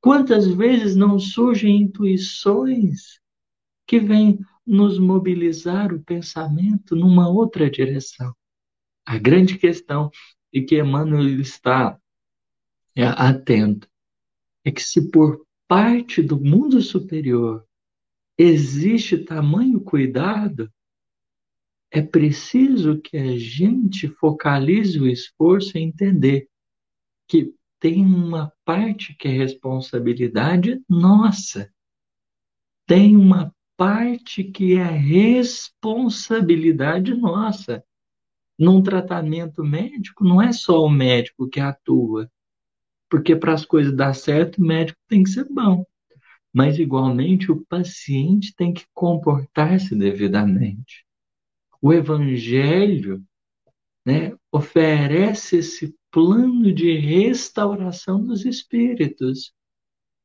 Quantas 0.00 0.46
vezes 0.46 0.94
não 0.94 1.18
surgem 1.18 1.82
intuições 1.82 3.20
que 3.86 3.98
vêm 3.98 4.38
nos 4.66 4.98
mobilizar 4.98 5.92
o 5.92 6.02
pensamento 6.02 6.94
numa 6.94 7.28
outra 7.28 7.68
direção. 7.70 8.32
A 9.04 9.18
grande 9.18 9.58
questão 9.58 10.10
e 10.52 10.62
que 10.62 10.78
Emmanuel 10.78 11.40
está 11.40 11.98
é, 12.94 13.04
atento 13.04 13.88
é 14.64 14.70
que 14.70 14.82
se 14.82 15.10
por 15.10 15.44
parte 15.66 16.22
do 16.22 16.38
mundo 16.38 16.80
superior 16.80 17.66
existe 18.38 19.18
tamanho 19.18 19.80
cuidado, 19.80 20.72
é 21.90 22.00
preciso 22.00 23.00
que 23.00 23.16
a 23.16 23.38
gente 23.38 24.08
focalize 24.08 24.98
o 24.98 25.06
esforço 25.06 25.76
em 25.76 25.88
entender 25.88 26.48
que 27.28 27.54
tem 27.78 28.04
uma 28.04 28.52
parte 28.64 29.14
que 29.14 29.28
é 29.28 29.32
responsabilidade 29.32 30.82
nossa, 30.88 31.70
tem 32.86 33.16
uma 33.16 33.54
parte 33.76 34.44
que 34.44 34.76
é 34.76 34.84
responsabilidade 34.84 37.14
nossa. 37.14 37.84
Num 38.62 38.80
tratamento 38.80 39.64
médico, 39.64 40.22
não 40.22 40.40
é 40.40 40.52
só 40.52 40.84
o 40.84 40.88
médico 40.88 41.48
que 41.48 41.58
atua, 41.58 42.30
porque 43.10 43.34
para 43.34 43.52
as 43.52 43.64
coisas 43.64 43.92
dar 43.92 44.14
certo, 44.14 44.58
o 44.58 44.64
médico 44.64 45.00
tem 45.08 45.24
que 45.24 45.30
ser 45.30 45.48
bom. 45.50 45.84
Mas, 46.54 46.78
igualmente, 46.78 47.50
o 47.50 47.66
paciente 47.66 48.54
tem 48.54 48.72
que 48.72 48.84
comportar-se 48.94 49.96
devidamente. 49.96 51.04
O 51.80 51.92
Evangelho 51.92 53.20
né, 54.06 54.32
oferece 54.52 55.56
esse 55.56 55.92
plano 56.08 56.72
de 56.72 56.96
restauração 56.96 58.24
dos 58.24 58.44
espíritos. 58.44 59.52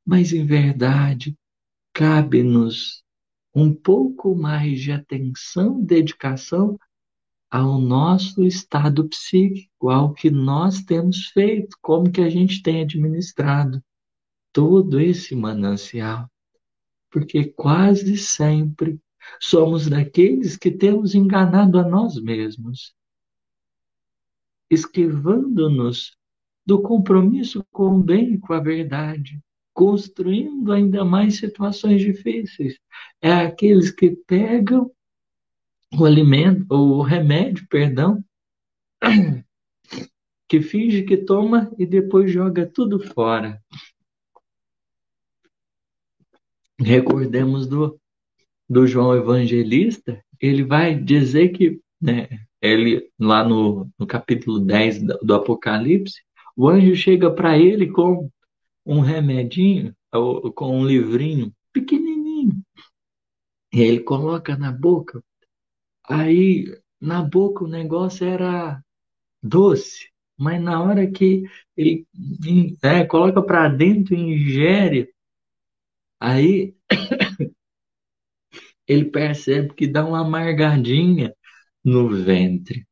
Mas, 0.05 0.31
em 0.31 0.45
verdade, 0.45 1.35
cabe-nos 1.91 3.03
um 3.55 3.73
pouco 3.73 4.35
mais 4.35 4.79
de 4.79 4.91
atenção 4.91 5.83
dedicação 5.83 6.77
ao 7.49 7.79
nosso 7.79 8.43
estado 8.43 9.07
psíquico, 9.07 9.89
ao 9.89 10.13
que 10.13 10.29
nós 10.29 10.81
temos 10.81 11.27
feito, 11.27 11.77
como 11.81 12.11
que 12.11 12.21
a 12.21 12.29
gente 12.29 12.61
tem 12.61 12.81
administrado 12.81 13.81
todo 14.51 14.99
esse 14.99 15.35
manancial. 15.35 16.29
Porque 17.09 17.45
quase 17.45 18.17
sempre 18.17 18.99
somos 19.39 19.87
daqueles 19.87 20.57
que 20.57 20.71
temos 20.71 21.15
enganado 21.15 21.79
a 21.79 21.87
nós 21.87 22.21
mesmos, 22.21 22.93
esquivando-nos 24.69 26.17
do 26.65 26.81
compromisso 26.81 27.65
com 27.71 27.97
o 27.97 28.03
bem 28.03 28.33
e 28.33 28.37
com 28.37 28.53
a 28.53 28.59
verdade, 28.59 29.39
construindo 29.73 30.73
ainda 30.73 31.05
mais 31.05 31.37
situações 31.37 32.01
difíceis. 32.01 32.77
É 33.21 33.31
aqueles 33.31 33.89
que 33.89 34.17
pegam 34.27 34.91
o 35.93 36.05
alimento, 36.05 36.65
o 36.73 37.01
remédio, 37.01 37.65
perdão, 37.69 38.23
que 40.47 40.61
finge 40.61 41.03
que 41.03 41.17
toma 41.17 41.71
e 41.77 41.85
depois 41.85 42.31
joga 42.31 42.65
tudo 42.65 42.99
fora. 42.99 43.61
Recordemos 46.79 47.67
do, 47.67 47.99
do 48.69 48.85
João 48.85 49.15
Evangelista, 49.15 50.23
ele 50.39 50.63
vai 50.63 50.95
dizer 50.95 51.49
que, 51.49 51.81
né, 51.99 52.27
ele 52.61 53.09
lá 53.19 53.43
no, 53.43 53.89
no 53.97 54.05
capítulo 54.05 54.59
10 54.59 55.03
do, 55.03 55.17
do 55.19 55.33
Apocalipse, 55.33 56.21
o 56.55 56.67
anjo 56.67 56.95
chega 56.95 57.31
para 57.31 57.57
ele 57.57 57.87
com 57.87 58.29
um 58.85 58.99
remedinho, 58.99 59.95
com 60.55 60.79
um 60.79 60.85
livrinho 60.85 61.53
pequenininho, 61.73 62.61
e 63.73 63.81
ele 63.81 63.99
coloca 63.99 64.55
na 64.55 64.71
boca 64.71 65.21
Aí, 66.07 66.65
na 67.01 67.21
boca, 67.21 67.65
o 67.65 67.67
negócio 67.67 68.25
era 68.25 68.81
doce, 69.43 70.09
mas 70.37 70.61
na 70.61 70.81
hora 70.81 71.09
que 71.09 71.43
ele 71.75 72.05
é, 72.81 73.03
coloca 73.05 73.41
para 73.41 73.67
dentro 73.67 74.15
e 74.15 74.19
ingere, 74.19 75.13
aí 76.19 76.75
ele 78.87 79.05
percebe 79.05 79.73
que 79.73 79.85
dá 79.87 80.05
uma 80.05 80.21
amargadinha 80.21 81.33
no 81.83 82.09
ventre. 82.09 82.87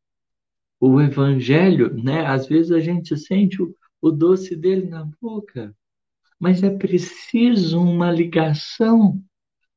O 0.80 0.99
evangelho, 1.01 1.93
né? 1.95 2.25
Às 2.25 2.47
vezes 2.47 2.71
a 2.71 2.80
gente 2.80 3.15
sente 3.17 3.62
o, 3.62 3.73
o 4.01 4.12
doce 4.12 4.56
dele 4.56 4.88
na 4.88 5.06
boca, 5.21 5.73
mas 6.39 6.63
é 6.63 6.69
preciso 6.69 7.82
uma 7.82 8.12
ligação 8.12 9.23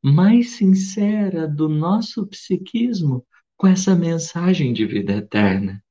mais 0.02 0.50
sincera 0.50 1.48
do 1.48 1.68
nosso 1.68 2.26
psiquismo 2.26 3.26
com 3.56 3.66
essa 3.66 3.94
mensagem 3.94 4.72
de 4.72 4.86
vida 4.86 5.14
eterna. 5.14 5.82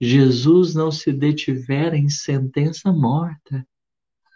Jesus 0.00 0.74
não 0.74 0.92
se 0.92 1.12
detivera 1.12 1.96
em 1.96 2.08
sentença 2.08 2.92
morta. 2.92 3.66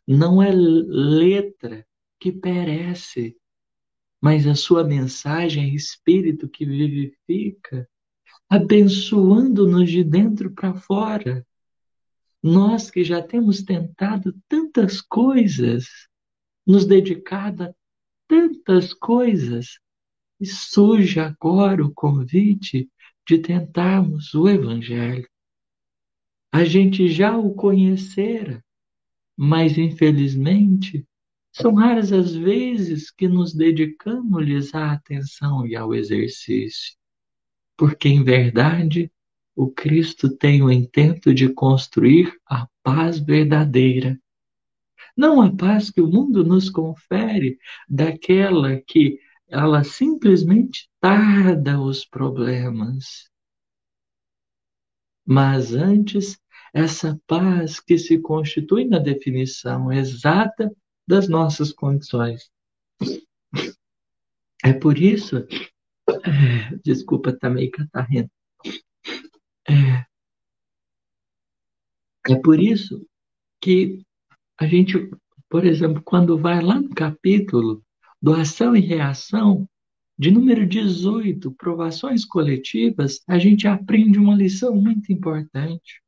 Não 0.07 0.43
é 0.43 0.51
letra 0.53 1.87
que 2.19 2.33
perece, 2.33 3.37
mas 4.21 4.47
a 4.47 4.55
sua 4.55 4.83
mensagem 4.83 5.71
é 5.71 5.75
espírito 5.75 6.49
que 6.49 6.65
vivifica, 6.65 7.89
abençoando-nos 8.49 9.89
de 9.89 10.03
dentro 10.03 10.51
para 10.51 10.75
fora. 10.75 11.47
Nós 12.43 12.91
que 12.91 13.05
já 13.05 13.23
temos 13.23 13.63
tentado 13.63 14.35
tantas 14.49 15.01
coisas, 15.01 15.87
nos 16.67 16.85
dedicado 16.85 17.63
a 17.63 17.75
tantas 18.33 18.95
coisas, 18.95 19.79
e 20.40 20.47
surge 20.47 21.21
agora 21.21 21.85
o 21.85 21.92
convite 21.92 22.88
de 23.29 23.37
tentarmos 23.37 24.33
o 24.33 24.49
Evangelho. 24.49 25.29
A 26.51 26.64
gente 26.64 27.09
já 27.09 27.37
o 27.37 27.53
conhecera, 27.55 28.64
mas 29.37 29.77
infelizmente 29.77 31.07
são 31.53 31.75
raras 31.75 32.11
as 32.11 32.35
vezes 32.35 33.11
que 33.11 33.29
nos 33.29 33.53
dedicamos-lhes 33.53 34.75
à 34.75 34.92
atenção 34.92 35.66
e 35.66 35.77
ao 35.77 35.95
exercício, 35.95 36.97
porque 37.77 38.09
em 38.09 38.25
verdade 38.25 39.12
o 39.55 39.71
Cristo 39.71 40.35
tem 40.35 40.62
o 40.62 40.71
intento 40.71 41.35
de 41.35 41.53
construir 41.53 42.35
a 42.47 42.66
paz 42.83 43.18
verdadeira. 43.18 44.18
Não 45.16 45.42
a 45.42 45.55
paz 45.55 45.90
que 45.90 46.01
o 46.01 46.07
mundo 46.07 46.44
nos 46.44 46.70
confere, 46.70 47.59
daquela 47.88 48.81
que 48.81 49.18
ela 49.48 49.85
simplesmente 49.85 50.88
tarda 50.98 51.81
os 51.81 52.05
problemas. 52.07 53.31
Mas 55.27 55.75
antes, 55.75 56.40
essa 56.72 57.20
paz 57.27 57.79
que 57.79 57.98
se 57.98 58.18
constitui 58.18 58.87
na 58.87 58.98
definição 58.98 59.92
exata 59.92 60.75
das 61.07 61.29
nossas 61.29 61.72
condições. 61.72 62.51
É 64.64 64.72
por 64.72 64.96
isso, 64.96 65.37
é, 66.09 66.77
desculpa, 66.83 67.37
tá 67.37 67.51
meio 67.51 67.70
catarrento. 67.70 68.31
É, 69.68 70.07
é 72.31 72.37
por 72.37 72.61
isso 72.61 73.07
que 73.61 74.03
a 74.59 74.67
gente, 74.67 75.11
por 75.49 75.65
exemplo, 75.65 76.03
quando 76.05 76.38
vai 76.38 76.61
lá 76.61 76.81
no 76.81 76.91
capítulo 76.91 77.83
doação 78.21 78.77
e 78.77 78.81
reação, 78.81 79.69
de 80.19 80.31
número 80.31 80.67
18, 80.67 81.51
provações 81.53 82.25
coletivas, 82.25 83.21
a 83.27 83.38
gente 83.38 83.67
aprende 83.67 84.19
uma 84.19 84.37
lição 84.37 84.77
muito 84.77 85.12
importante. 85.12 86.01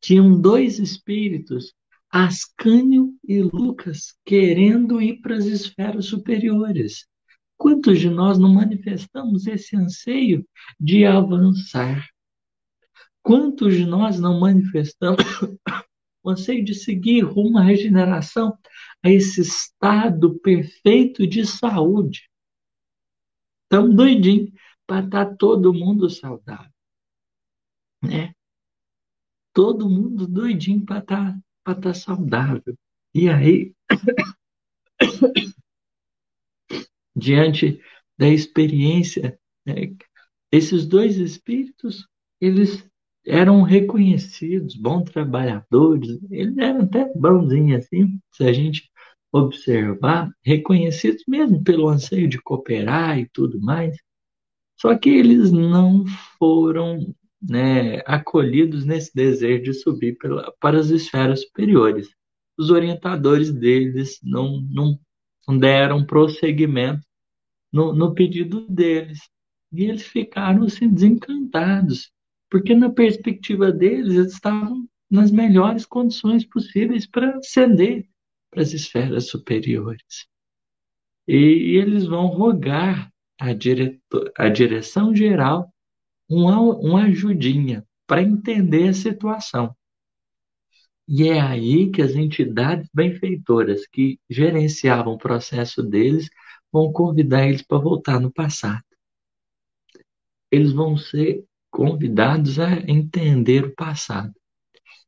Tinham 0.00 0.40
dois 0.40 0.78
espíritos, 0.78 1.74
Ascânio 2.08 3.14
e 3.26 3.42
Lucas, 3.42 4.14
querendo 4.24 5.02
ir 5.02 5.20
para 5.20 5.36
as 5.36 5.46
esferas 5.46 6.06
superiores. 6.06 7.06
Quantos 7.56 7.98
de 7.98 8.08
nós 8.08 8.38
não 8.38 8.54
manifestamos 8.54 9.48
esse 9.48 9.74
anseio 9.74 10.46
de 10.78 11.04
avançar? 11.04 12.06
Quantos 13.20 13.74
de 13.74 13.84
nós 13.84 14.20
não 14.20 14.38
manifestamos 14.38 15.24
o 16.28 16.30
anseio 16.30 16.62
de 16.62 16.74
seguir 16.74 17.22
rumo 17.22 17.58
à 17.58 17.62
regeneração, 17.62 18.58
a 19.02 19.10
esse 19.10 19.40
estado 19.40 20.38
perfeito 20.40 21.26
de 21.26 21.46
saúde. 21.46 22.28
Estamos 23.64 23.96
doidinhos 23.96 24.52
para 24.86 25.04
estar 25.06 25.26
tá 25.26 25.36
todo 25.36 25.72
mundo 25.72 26.08
saudável. 26.10 26.70
Né? 28.02 28.34
Todo 29.54 29.88
mundo 29.88 30.26
doidinho 30.26 30.84
para 30.84 30.98
estar 30.98 31.32
tá, 31.32 31.40
para 31.64 31.78
estar 31.78 31.92
tá 31.92 31.94
saudável. 31.94 32.78
E 33.14 33.28
aí, 33.28 33.74
diante 37.16 37.82
da 38.18 38.28
experiência, 38.28 39.38
né, 39.66 39.96
esses 40.52 40.86
dois 40.86 41.16
espíritos, 41.16 42.06
eles 42.40 42.87
eram 43.28 43.62
reconhecidos, 43.62 44.74
bons 44.74 45.04
trabalhadores, 45.10 46.18
eles 46.30 46.56
eram 46.56 46.82
até 46.82 47.12
bonzinhos 47.14 47.84
assim, 47.84 48.18
se 48.32 48.44
a 48.44 48.52
gente 48.52 48.90
observar, 49.32 50.30
reconhecidos 50.42 51.22
mesmo 51.28 51.62
pelo 51.62 51.88
anseio 51.88 52.28
de 52.28 52.40
cooperar 52.40 53.18
e 53.18 53.28
tudo 53.28 53.60
mais. 53.60 53.96
Só 54.80 54.96
que 54.96 55.10
eles 55.10 55.52
não 55.52 56.04
foram 56.38 57.14
né, 57.42 57.98
acolhidos 58.06 58.84
nesse 58.84 59.14
desejo 59.14 59.64
de 59.64 59.74
subir 59.74 60.16
pela, 60.16 60.52
para 60.60 60.78
as 60.78 60.88
esferas 60.88 61.42
superiores. 61.42 62.08
Os 62.58 62.70
orientadores 62.70 63.52
deles 63.52 64.18
não, 64.22 64.60
não, 64.70 65.58
deram 65.58 66.04
prosseguimento 66.04 67.06
no, 67.72 67.92
no 67.92 68.14
pedido 68.14 68.66
deles. 68.68 69.20
E 69.72 69.84
eles 69.84 70.02
ficaram 70.02 70.64
assim, 70.64 70.88
desencantados 70.88 72.10
porque 72.50 72.74
na 72.74 72.90
perspectiva 72.90 73.70
deles 73.70 74.14
eles 74.14 74.32
estavam 74.32 74.88
nas 75.10 75.30
melhores 75.30 75.86
condições 75.86 76.44
possíveis 76.44 77.06
para 77.06 77.36
ascender 77.38 78.08
para 78.50 78.62
as 78.62 78.72
esferas 78.72 79.28
superiores. 79.28 80.26
E, 81.26 81.76
eles 81.76 82.06
vão 82.06 82.26
rogar 82.26 83.12
à, 83.38 83.52
diretor, 83.52 84.32
direção 84.54 85.14
geral 85.14 85.72
uma, 86.28 86.60
uma 86.60 87.04
ajudinha 87.04 87.86
para 88.06 88.22
entender 88.22 88.88
a 88.88 88.94
situação. 88.94 89.74
E 91.06 91.28
é 91.28 91.40
aí 91.40 91.90
que 91.90 92.02
as 92.02 92.12
entidades 92.14 92.88
benfeitoras 92.92 93.86
que 93.86 94.18
gerenciavam 94.28 95.14
o 95.14 95.18
processo 95.18 95.82
deles 95.82 96.28
vão 96.70 96.92
convidar 96.92 97.46
eles 97.48 97.62
para 97.62 97.78
voltar 97.78 98.20
no 98.20 98.30
passado. 98.30 98.82
eles 100.50 100.72
vão 100.72 100.96
ser 100.96 101.44
convidados 101.70 102.58
a 102.58 102.72
entender 102.88 103.64
o 103.64 103.74
passado. 103.74 104.32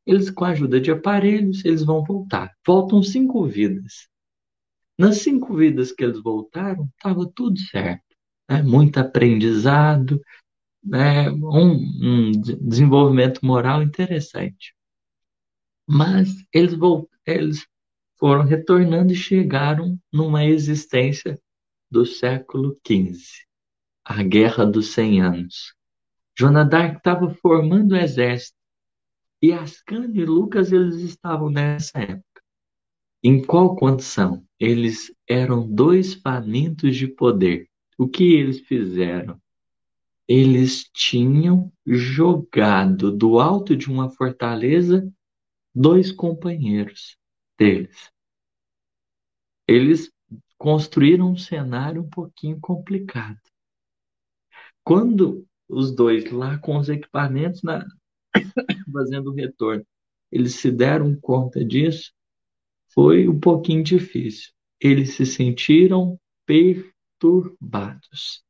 Eles, 0.05 0.29
com 0.29 0.45
a 0.45 0.49
ajuda 0.49 0.79
de 0.79 0.91
aparelhos, 0.91 1.63
eles 1.63 1.83
vão 1.83 2.03
voltar. 2.03 2.51
Voltam 2.65 3.03
cinco 3.03 3.45
vidas. 3.45 4.07
Nas 4.97 5.17
cinco 5.17 5.55
vidas 5.55 5.91
que 5.91 6.03
eles 6.03 6.21
voltaram, 6.21 6.89
estava 6.95 7.29
tudo 7.33 7.59
certo. 7.59 8.03
Né? 8.49 8.61
Muito 8.63 8.97
aprendizado, 8.99 10.21
né? 10.83 11.29
um, 11.31 12.29
um 12.29 12.31
desenvolvimento 12.61 13.45
moral 13.45 13.83
interessante. 13.83 14.75
Mas 15.87 16.29
eles, 16.53 16.75
eles 17.25 17.67
foram 18.17 18.43
retornando 18.43 19.13
e 19.13 19.15
chegaram 19.15 19.99
numa 20.11 20.45
existência 20.45 21.39
do 21.89 22.05
século 22.05 22.79
XV, 22.87 23.19
a 24.05 24.23
Guerra 24.23 24.65
dos 24.65 24.93
Cem 24.93 25.21
Anos. 25.21 25.75
Joana 26.37 26.63
d'Arc 26.63 26.97
estava 26.97 27.29
formando 27.35 27.91
o 27.91 27.97
exército 27.97 28.57
e 29.41 29.51
Ascânio 29.51 30.21
e 30.21 30.25
Lucas 30.25 30.71
eles 30.71 30.97
estavam 30.97 31.49
nessa 31.49 31.99
época. 31.99 32.41
Em 33.23 33.43
qual 33.43 33.75
condição? 33.75 34.45
Eles 34.59 35.13
eram 35.27 35.67
dois 35.67 36.13
famintos 36.13 36.95
de 36.95 37.07
poder. 37.07 37.69
O 37.97 38.07
que 38.07 38.33
eles 38.33 38.59
fizeram? 38.61 39.39
Eles 40.27 40.89
tinham 40.93 41.71
jogado 41.85 43.11
do 43.11 43.39
alto 43.39 43.75
de 43.75 43.89
uma 43.89 44.09
fortaleza 44.09 45.11
dois 45.73 46.11
companheiros 46.11 47.17
deles. 47.57 48.11
Eles 49.67 50.11
construíram 50.57 51.31
um 51.31 51.37
cenário 51.37 52.01
um 52.01 52.09
pouquinho 52.09 52.59
complicado. 52.59 53.39
Quando 54.83 55.47
os 55.71 55.93
dois 55.95 56.29
lá 56.31 56.57
com 56.59 56.77
os 56.77 56.89
equipamentos 56.89 57.63
na, 57.63 57.85
fazendo 58.93 59.31
o 59.31 59.33
retorno, 59.33 59.85
eles 60.31 60.55
se 60.55 60.71
deram 60.71 61.15
conta 61.15 61.63
disso, 61.63 62.11
foi 62.93 63.27
um 63.27 63.39
pouquinho 63.39 63.83
difícil. 63.83 64.51
Eles 64.79 65.15
se 65.15 65.25
sentiram 65.25 66.19
perturbados. 66.45 68.43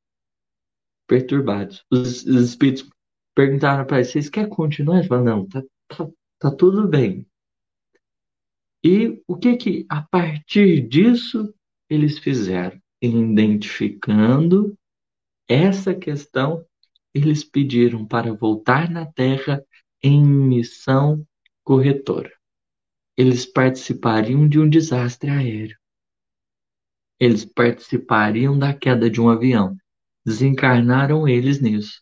Perturbados. 1.07 1.84
Os, 1.91 2.26
os 2.26 2.49
espíritos 2.49 2.89
perguntaram 3.36 3.86
para 3.86 3.97
eles: 3.97 4.11
vocês 4.11 4.30
querem 4.30 4.49
continuar? 4.49 4.97
Eles 4.97 5.07
falaram: 5.07 5.38
não, 5.38 5.47
tá, 5.47 5.63
tá, 5.88 6.09
tá 6.39 6.51
tudo 6.51 6.88
bem. 6.88 7.28
E 8.84 9.22
o 9.28 9.38
que 9.38 9.55
que, 9.57 9.86
a 9.89 10.01
partir 10.01 10.88
disso, 10.88 11.53
eles 11.89 12.17
fizeram? 12.17 12.82
Identificando 13.01 14.76
essa 15.47 15.93
questão, 15.93 16.65
eles 17.14 17.43
pediram 17.43 18.05
para 18.05 18.34
voltar 18.34 18.89
na 18.89 19.05
Terra 19.05 19.64
em 20.01 20.24
missão 20.24 21.26
corretora. 21.64 22.32
Eles 23.18 23.45
participariam 23.45 24.47
de 24.47 24.59
um 24.59 24.70
desastre 24.70 25.30
aéreo. 25.30 25.78
Eles 27.20 27.45
participariam 27.45 28.57
da 28.57 28.74
queda 28.74 29.09
de 29.09 29.22
um 29.22 29.30
avião. 29.30 29.78
Desencarnaram 30.26 31.28
eles 31.28 31.62
nisso. 31.62 32.01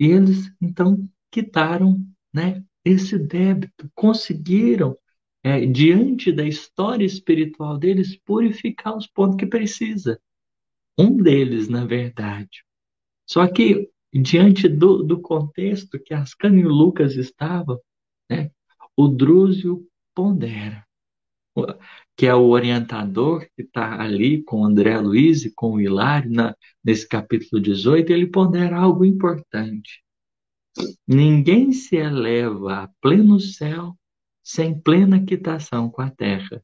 E 0.00 0.06
eles, 0.06 0.50
então, 0.60 1.08
quitaram 1.30 2.00
né, 2.32 2.64
esse 2.84 3.18
débito, 3.18 3.90
conseguiram, 3.94 4.96
é, 5.42 5.66
diante 5.66 6.32
da 6.32 6.44
história 6.44 7.04
espiritual 7.04 7.76
deles, 7.76 8.16
purificar 8.24 8.96
os 8.96 9.06
pontos 9.06 9.36
que 9.36 9.46
precisa. 9.46 10.20
Um 10.96 11.16
deles, 11.16 11.68
na 11.68 11.84
verdade. 11.84 12.64
Só 13.26 13.46
que 13.46 13.90
diante 14.12 14.68
do, 14.68 15.02
do 15.02 15.20
contexto 15.20 15.98
que 15.98 16.14
Ascânio 16.14 16.66
e 16.66 16.72
Lucas 16.72 17.16
estavam, 17.16 17.78
né, 18.30 18.50
o 18.96 19.08
Drúzio 19.08 19.86
pondera, 20.14 20.84
que 22.16 22.26
é 22.26 22.34
o 22.34 22.48
orientador 22.48 23.46
que 23.54 23.62
está 23.62 24.00
ali 24.00 24.42
com 24.42 24.64
André 24.64 24.98
Luiz 24.98 25.44
e 25.44 25.54
com 25.54 25.74
o 25.74 25.80
Hilário, 25.80 26.30
na, 26.30 26.56
nesse 26.82 27.06
capítulo 27.06 27.60
18, 27.60 28.10
ele 28.12 28.26
pondera 28.26 28.76
algo 28.76 29.04
importante. 29.04 30.02
Ninguém 31.06 31.72
se 31.72 31.96
eleva 31.96 32.84
a 32.84 32.90
pleno 33.00 33.40
céu 33.40 33.96
sem 34.42 34.80
plena 34.80 35.24
quitação 35.24 35.90
com 35.90 36.00
a 36.00 36.10
terra. 36.10 36.62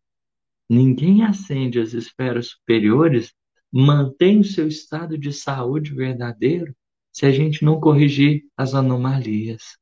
Ninguém 0.68 1.22
ascende 1.22 1.78
às 1.78 1.92
esferas 1.92 2.48
superiores, 2.48 3.34
mantém 3.70 4.40
o 4.40 4.44
seu 4.44 4.66
estado 4.66 5.18
de 5.18 5.32
saúde 5.32 5.92
verdadeiro 5.92 6.74
se 7.14 7.24
a 7.24 7.30
gente 7.30 7.64
não 7.64 7.80
corrigir 7.80 8.44
as 8.56 8.74
anomalias. 8.74 9.78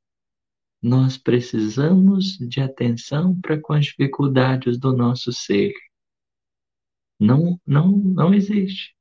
Nós 0.83 1.17
precisamos 1.17 2.37
de 2.37 2.61
atenção 2.61 3.41
para 3.41 3.59
com 3.59 3.73
as 3.73 3.87
dificuldades 3.87 4.79
do 4.79 4.95
nosso 4.95 5.33
ser. 5.33 5.73
Não, 7.19 7.59
não, 7.67 7.91
não 7.97 8.35
existe. 8.35 8.95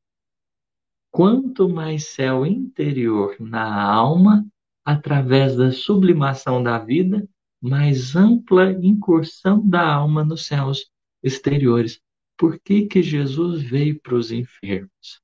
Quanto 1.11 1.67
mais 1.67 2.07
céu 2.07 2.45
interior 2.45 3.35
na 3.37 3.83
alma, 3.83 4.45
através 4.85 5.57
da 5.57 5.71
sublimação 5.71 6.63
da 6.63 6.79
vida, 6.79 7.27
mais 7.61 8.15
ampla 8.15 8.71
incursão 8.71 9.67
da 9.67 9.93
alma 9.93 10.23
nos 10.23 10.45
céus 10.45 10.89
exteriores. 11.21 11.99
Por 12.37 12.57
que, 12.59 12.87
que 12.87 13.03
Jesus 13.03 13.61
veio 13.61 13.99
para 13.99 14.15
os 14.15 14.31
enfermos? 14.31 15.21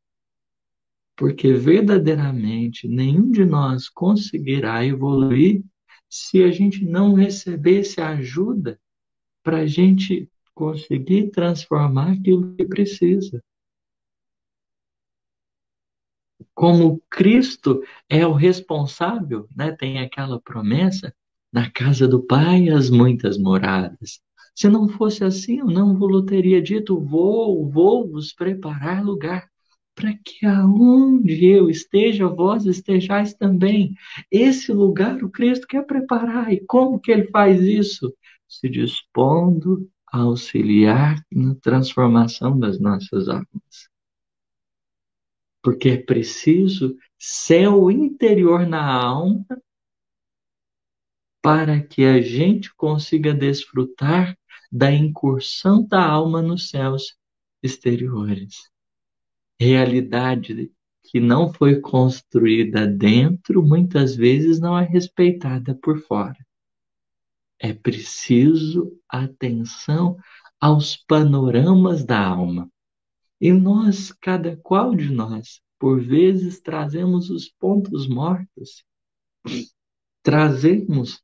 Porque 1.18 1.52
verdadeiramente 1.52 2.88
nenhum 2.88 3.32
de 3.32 3.44
nós 3.44 3.90
conseguirá 3.90 4.86
evoluir 4.86 5.64
se 6.08 6.44
a 6.44 6.52
gente 6.52 6.86
não 6.86 7.16
recebesse 7.16 8.00
ajuda 8.00 8.80
para 9.44 9.58
a 9.58 9.66
gente 9.66 10.30
conseguir 10.54 11.32
transformar 11.32 12.12
aquilo 12.12 12.56
que 12.56 12.66
precisa. 12.66 13.44
Como 16.54 17.02
Cristo 17.10 17.84
é 18.08 18.26
o 18.26 18.34
responsável, 18.34 19.48
né? 19.56 19.72
tem 19.72 20.00
aquela 20.00 20.40
promessa, 20.40 21.14
na 21.52 21.70
casa 21.70 22.08
do 22.08 22.22
Pai 22.22 22.70
as 22.70 22.90
muitas 22.90 23.38
moradas. 23.38 24.22
Se 24.54 24.70
não 24.70 24.88
fosse 24.88 25.24
assim, 25.24 25.60
eu 25.60 25.68
não 25.68 25.98
vos 25.98 26.26
teria 26.26 26.62
dito, 26.62 27.00
vou, 27.00 27.68
vou 27.70 28.08
vos 28.08 28.34
preparar 28.34 29.04
lugar 29.04 29.50
para 29.98 30.16
que 30.24 30.46
aonde 30.46 31.44
eu 31.44 31.72
esteja, 31.72 32.28
vós 32.28 32.68
estejais 32.68 33.34
também. 33.34 33.96
Esse 34.32 34.72
lugar 34.72 35.24
o 35.24 35.30
Cristo 35.30 35.66
quer 35.66 35.84
preparar. 35.88 36.54
E 36.54 36.64
como 36.68 37.00
que 37.00 37.12
ele 37.12 37.28
faz 37.32 37.64
isso? 37.64 38.16
Se 38.48 38.70
dispondo 38.70 39.90
a 40.14 40.20
auxiliar 40.20 41.20
na 41.32 41.56
transformação 41.56 42.60
das 42.60 42.80
nossas 42.80 43.28
almas. 43.28 43.90
Porque 45.64 45.90
é 45.90 45.98
preciso 45.98 46.96
céu 47.18 47.90
interior 47.90 48.68
na 48.68 48.86
alma 48.86 49.48
para 51.42 51.82
que 51.82 52.06
a 52.06 52.22
gente 52.22 52.72
consiga 52.76 53.34
desfrutar 53.34 54.38
da 54.72 54.92
incursão 54.92 55.88
da 55.88 56.06
alma 56.06 56.40
nos 56.40 56.70
céus 56.70 57.18
exteriores 57.64 58.70
realidade 59.60 60.72
que 61.04 61.20
não 61.20 61.54
foi 61.54 61.80
construída 61.80 62.86
dentro, 62.86 63.64
muitas 63.64 64.16
vezes 64.16 64.60
não 64.60 64.78
é 64.78 64.84
respeitada 64.84 65.74
por 65.76 66.00
fora. 66.00 66.38
É 67.60 67.74
preciso 67.74 69.00
atenção 69.10 70.18
aos 70.60 70.98
panoramas 70.98 72.04
da 72.04 72.24
alma. 72.24 72.70
E 73.40 73.52
nós, 73.52 74.12
cada 74.12 74.58
qual 74.58 74.96
de 74.96 75.10
nós, 75.10 75.62
por 75.80 76.02
vezes 76.02 76.60
trazemos 76.60 77.30
os 77.30 77.50
pontos 77.50 78.08
mortos, 78.08 78.84
trazemos 80.24 81.22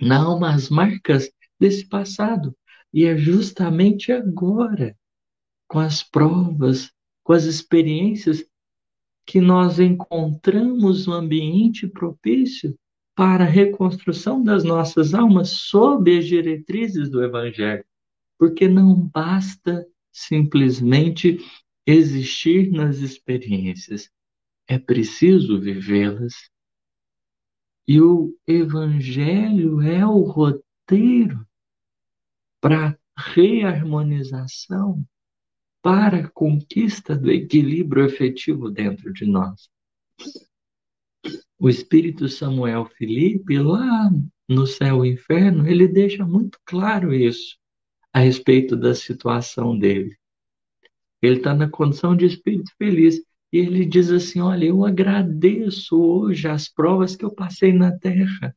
na 0.00 0.22
alma 0.22 0.52
as 0.52 0.68
marcas 0.68 1.30
desse 1.58 1.88
passado. 1.88 2.56
E 2.92 3.04
é 3.04 3.16
justamente 3.16 4.10
agora, 4.10 4.96
com 5.68 5.78
as 5.78 6.02
provas, 6.02 6.92
com 7.22 7.32
as 7.32 7.44
experiências 7.44 8.44
que 9.26 9.40
nós 9.40 9.78
encontramos 9.78 11.06
um 11.06 11.12
ambiente 11.12 11.86
propício 11.86 12.76
para 13.14 13.44
a 13.44 13.48
reconstrução 13.48 14.42
das 14.42 14.64
nossas 14.64 15.14
almas 15.14 15.50
sob 15.50 16.18
as 16.18 16.26
diretrizes 16.26 17.10
do 17.10 17.22
Evangelho. 17.22 17.84
Porque 18.38 18.66
não 18.66 18.94
basta 18.94 19.86
simplesmente 20.10 21.38
existir 21.86 22.70
nas 22.70 22.98
experiências, 22.98 24.10
é 24.66 24.78
preciso 24.78 25.60
vivê-las. 25.60 26.50
E 27.86 28.00
o 28.00 28.36
Evangelho 28.46 29.80
é 29.82 30.06
o 30.06 30.20
roteiro 30.20 31.46
para 32.60 32.98
reharmonização 33.16 35.04
para 35.82 36.18
a 36.18 36.28
conquista 36.28 37.16
do 37.16 37.30
equilíbrio 37.30 38.04
efetivo 38.04 38.70
dentro 38.70 39.12
de 39.12 39.24
nós. 39.24 39.68
o 41.58 41.68
espírito 41.68 42.28
Samuel 42.28 42.86
Felipe, 42.96 43.58
lá 43.58 44.10
no 44.48 44.66
céu 44.66 45.04
e 45.04 45.10
inferno, 45.10 45.68
ele 45.68 45.86
deixa 45.86 46.24
muito 46.24 46.58
claro 46.64 47.14
isso 47.14 47.58
a 48.12 48.20
respeito 48.20 48.76
da 48.76 48.94
situação 48.94 49.78
dele. 49.78 50.16
Ele 51.22 51.36
está 51.36 51.54
na 51.54 51.68
condição 51.68 52.16
de 52.16 52.24
espírito 52.24 52.72
feliz. 52.78 53.22
E 53.52 53.58
ele 53.58 53.84
diz 53.84 54.10
assim: 54.10 54.40
Olha, 54.40 54.64
eu 54.64 54.84
agradeço 54.84 56.00
hoje 56.00 56.48
as 56.48 56.68
provas 56.68 57.16
que 57.16 57.24
eu 57.24 57.34
passei 57.34 57.72
na 57.72 57.96
terra. 57.96 58.56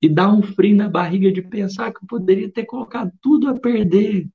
E 0.00 0.08
dá 0.08 0.32
um 0.32 0.42
frio 0.42 0.76
na 0.76 0.88
barriga 0.88 1.32
de 1.32 1.42
pensar 1.42 1.92
que 1.92 2.02
eu 2.02 2.06
poderia 2.06 2.50
ter 2.50 2.64
colocado 2.64 3.12
tudo 3.20 3.48
a 3.48 3.58
perder. 3.58 4.28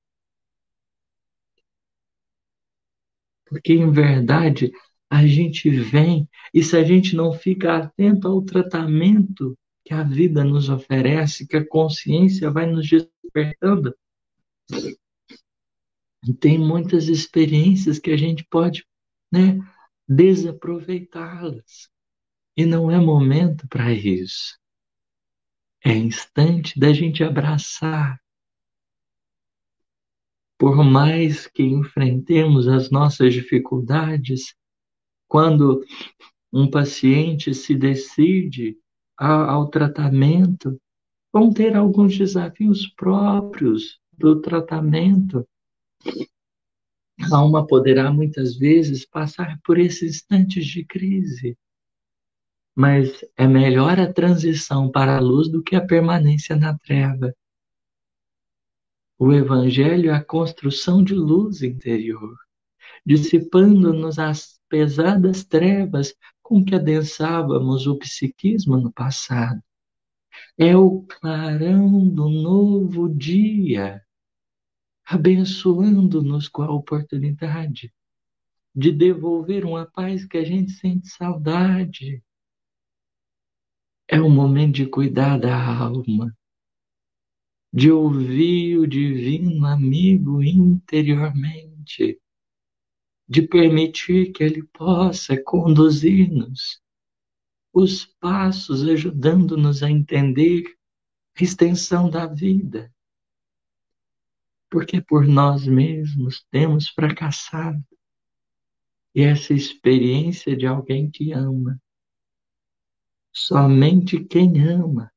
Porque, 3.50 3.74
em 3.74 3.91
verdade, 3.91 4.72
a 5.10 5.26
gente 5.26 5.70
vem 5.70 6.30
e 6.54 6.64
se 6.64 6.78
a 6.78 6.84
gente 6.84 7.16
não 7.16 7.34
fica 7.34 7.78
atento 7.78 8.28
ao 8.28 8.41
tratamento 8.43 9.58
que 9.84 9.93
a 9.93 10.04
vida 10.04 10.43
nos 10.43 10.70
oferece, 10.70 11.47
que 11.47 11.58
a 11.58 11.68
consciência 11.68 12.52
vai 12.52 12.68
nos 12.68 12.88
despertando, 12.88 13.93
tem 16.39 16.60
muitas 16.60 17.08
experiências 17.08 17.97
que 17.97 18.12
a 18.12 18.18
gente 18.18 18.45
pode 18.50 18.86
né, 19.32 19.58
desaproveitá-las. 20.08 21.89
E 22.56 22.66
não 22.66 22.91
é 22.91 23.00
momento 23.00 23.68
para 23.68 23.91
isso. 23.91 24.60
É 25.84 25.93
instante 25.93 26.78
da 26.78 26.91
gente 26.91 27.24
abraçar. 27.24 28.20
Por 30.60 30.84
mais 30.84 31.47
que 31.47 31.64
enfrentemos 31.64 32.68
as 32.68 32.91
nossas 32.91 33.34
dificuldades, 33.34 34.53
quando 35.26 35.82
um 36.51 36.70
paciente 36.70 37.53
se 37.53 37.74
decide 37.74 38.78
ao 39.18 39.70
tratamento, 39.70 40.78
vão 41.32 41.53
ter 41.53 41.78
alguns 41.78 42.18
desafios 42.18 42.88
próprios 42.88 44.01
do 44.18 44.41
tratamento. 44.41 45.47
A 47.32 47.38
alma 47.38 47.66
poderá 47.66 48.12
muitas 48.12 48.57
vezes 48.57 49.05
passar 49.05 49.57
por 49.64 49.80
esses 49.80 50.18
instantes 50.18 50.66
de 50.66 50.84
crise, 50.84 51.57
mas 52.76 53.24
é 53.38 53.47
melhor 53.47 53.97
a 53.97 54.12
transição 54.12 54.91
para 54.91 55.16
a 55.16 55.22
luz 55.22 55.49
do 55.49 55.64
que 55.64 55.78
a 55.78 55.86
permanência 55.86 56.55
na 56.57 56.78
treva. 56.78 57.34
O 59.20 59.34
Evangelho 59.34 60.11
é 60.11 60.13
a 60.13 60.24
construção 60.24 61.03
de 61.03 61.13
luz 61.13 61.61
interior, 61.61 62.38
dissipando-nos 63.05 64.17
as 64.17 64.57
pesadas 64.70 65.43
trevas 65.43 66.15
com 66.41 66.63
que 66.63 66.74
adensávamos 66.74 67.86
o 67.86 67.97
psiquismo 67.97 68.78
no 68.78 68.93
passado. 68.93 69.61
É 70.57 70.74
o 70.76 71.01
clarão 71.01 72.07
do 72.07 72.30
novo 72.30 73.09
dia 73.09 74.01
abençoando-nos 75.05 76.47
com 76.47 76.61
a 76.61 76.72
oportunidade 76.72 77.91
de 78.76 78.91
devolver 78.91 79.65
uma 79.65 79.86
paz 79.86 80.24
que 80.24 80.38
a 80.38 80.45
gente 80.45 80.72
sente 80.72 81.09
saudade. 81.09 82.24
É 84.07 84.22
o 84.22 84.30
momento 84.30 84.76
de 84.76 84.86
cuidar 84.86 85.39
da 85.39 85.53
alma, 85.53 86.34
de 87.72 87.91
ouvir 87.91 88.78
o 88.78 88.88
divino 88.88 89.65
amigo 89.65 90.43
interiormente, 90.43 92.20
de 93.28 93.41
permitir 93.43 94.32
que 94.32 94.43
ele 94.43 94.63
possa 94.63 95.41
conduzir-nos 95.41 96.82
os 97.72 98.05
passos, 98.05 98.84
ajudando-nos 98.88 99.84
a 99.84 99.89
entender 99.89 100.63
a 101.39 101.43
extensão 101.43 102.09
da 102.09 102.26
vida 102.26 102.91
porque 104.70 105.01
por 105.01 105.28
nós 105.28 105.65
mesmos 105.65 106.45
temos 106.51 106.89
fracassado. 106.89 107.84
E 109.15 109.22
essa 109.22 109.53
experiência 109.53 110.55
de 110.55 110.67
alguém 110.67 111.09
que 111.09 111.32
ama, 111.34 111.82
somente 113.34 114.24
quem 114.24 114.61
ama 114.61 115.11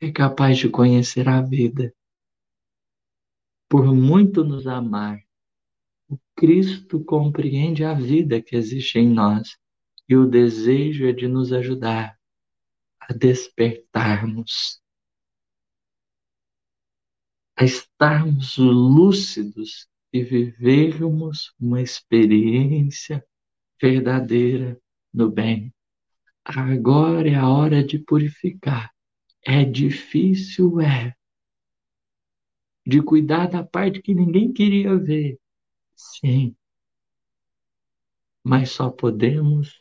é 0.00 0.12
capaz 0.12 0.58
de 0.58 0.68
conhecer 0.68 1.28
a 1.28 1.40
vida. 1.40 1.94
Por 3.68 3.94
muito 3.94 4.44
nos 4.44 4.66
amar, 4.66 5.20
o 6.08 6.18
Cristo 6.34 7.04
compreende 7.04 7.84
a 7.84 7.92
vida 7.92 8.40
que 8.40 8.56
existe 8.56 8.98
em 8.98 9.08
nós 9.08 9.56
e 10.08 10.16
o 10.16 10.26
desejo 10.26 11.06
é 11.06 11.12
de 11.12 11.28
nos 11.28 11.52
ajudar 11.52 12.18
a 13.00 13.12
despertarmos 13.12 14.80
a 17.58 17.64
estarmos 17.64 18.56
lúcidos 18.56 19.88
e 20.12 20.22
vivermos 20.22 21.52
uma 21.58 21.82
experiência 21.82 23.24
verdadeira 23.82 24.80
no 25.12 25.28
bem. 25.28 25.74
Agora 26.44 27.28
é 27.28 27.34
a 27.34 27.48
hora 27.48 27.82
de 27.82 27.98
purificar. 27.98 28.92
É 29.44 29.64
difícil, 29.64 30.80
é. 30.80 31.17
De 32.88 33.02
cuidar 33.02 33.50
da 33.50 33.62
parte 33.62 34.00
que 34.00 34.14
ninguém 34.14 34.50
queria 34.50 34.96
ver. 34.96 35.38
Sim. 35.94 36.56
Mas 38.42 38.70
só 38.70 38.88
podemos 38.88 39.78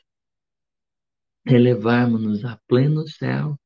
elevarmos-nos 1.45 2.43
a 2.43 2.59
pleno 2.67 3.07
céu 3.07 3.57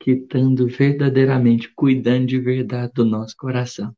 que 0.00 0.12
estando 0.12 0.66
verdadeiramente 0.68 1.70
cuidando 1.74 2.28
de 2.28 2.40
verdade 2.40 2.94
do 2.94 3.04
nosso 3.04 3.36
coração. 3.36 3.94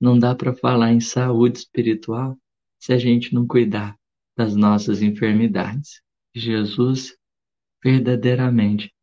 Não 0.00 0.18
dá 0.18 0.34
para 0.34 0.54
falar 0.54 0.92
em 0.92 1.00
saúde 1.00 1.58
espiritual 1.58 2.38
se 2.78 2.94
a 2.94 2.98
gente 2.98 3.34
não 3.34 3.46
cuidar 3.46 3.98
das 4.34 4.56
nossas 4.56 5.02
enfermidades. 5.02 6.00
Jesus, 6.34 7.18
verdadeiramente, 7.84 8.94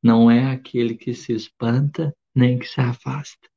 não 0.00 0.30
é 0.30 0.52
aquele 0.52 0.96
que 0.96 1.12
se 1.12 1.32
espanta 1.32 2.14
nem 2.32 2.56
que 2.56 2.66
se 2.68 2.80
afasta. 2.80 3.48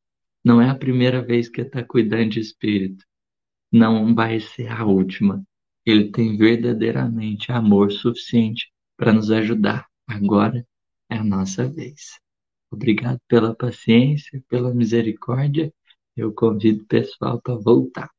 Não 0.47 0.61
é 0.61 0.69
a 0.69 0.75
primeira 0.75 1.21
vez 1.21 1.49
que 1.49 1.59
está 1.59 1.83
cuidando 1.83 2.29
de 2.29 2.39
espírito. 2.39 3.03
Não 3.69 4.15
vai 4.15 4.39
ser 4.39 4.71
a 4.71 4.85
última. 4.85 5.43
Ele 5.85 6.09
tem 6.09 6.37
verdadeiramente 6.37 7.51
amor 7.51 7.91
suficiente 7.91 8.71
para 8.95 9.11
nos 9.11 9.29
ajudar. 9.29 9.89
Agora 10.07 10.65
é 11.09 11.17
a 11.17 11.23
nossa 11.25 11.67
vez. 11.67 12.17
Obrigado 12.71 13.19
pela 13.27 13.53
paciência, 13.53 14.41
pela 14.47 14.73
misericórdia. 14.73 15.69
Eu 16.15 16.33
convido 16.33 16.83
o 16.83 16.87
pessoal 16.87 17.41
para 17.41 17.55
voltar. 17.55 18.09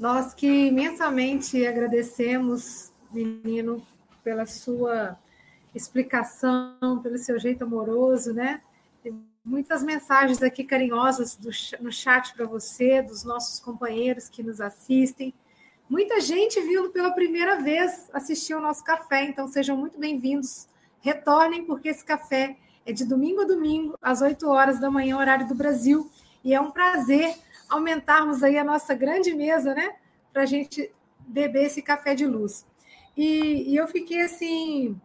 Nós 0.00 0.32
que 0.32 0.46
imensamente 0.46 1.66
agradecemos, 1.66 2.90
menino, 3.12 3.86
pela 4.24 4.46
sua 4.46 5.18
explicação, 5.74 7.02
pelo 7.02 7.18
seu 7.18 7.38
jeito 7.38 7.64
amoroso, 7.64 8.32
né? 8.32 8.62
muitas 9.44 9.82
mensagens 9.82 10.42
aqui 10.42 10.64
carinhosas 10.64 11.36
do, 11.36 11.50
no 11.82 11.92
chat 11.92 12.32
para 12.32 12.46
você, 12.46 13.02
dos 13.02 13.24
nossos 13.24 13.60
companheiros 13.60 14.26
que 14.26 14.42
nos 14.42 14.58
assistem. 14.58 15.34
Muita 15.86 16.18
gente 16.18 16.58
vindo 16.62 16.88
pela 16.88 17.10
primeira 17.10 17.60
vez 17.60 18.08
assistir 18.10 18.54
ao 18.54 18.62
nosso 18.62 18.82
café, 18.82 19.24
então 19.24 19.48
sejam 19.48 19.76
muito 19.76 19.98
bem-vindos. 19.98 20.66
Retornem, 21.02 21.66
porque 21.66 21.90
esse 21.90 22.06
café 22.06 22.56
é 22.86 22.92
de 22.92 23.04
domingo 23.04 23.42
a 23.42 23.44
domingo, 23.44 23.98
às 24.00 24.22
8 24.22 24.48
horas 24.48 24.80
da 24.80 24.90
manhã, 24.90 25.18
horário 25.18 25.46
do 25.46 25.54
Brasil. 25.54 26.10
E 26.42 26.54
é 26.54 26.60
um 26.60 26.70
prazer 26.70 27.34
aumentarmos 27.70 28.42
aí 28.42 28.58
a 28.58 28.64
nossa 28.64 28.94
grande 28.94 29.32
mesa, 29.34 29.74
né? 29.74 29.96
Para 30.32 30.42
a 30.42 30.46
gente 30.46 30.90
beber 31.20 31.66
esse 31.66 31.80
café 31.80 32.14
de 32.14 32.26
luz. 32.26 32.66
E, 33.16 33.72
e 33.72 33.76
eu 33.76 33.86
fiquei 33.86 34.22
assim, 34.22 35.00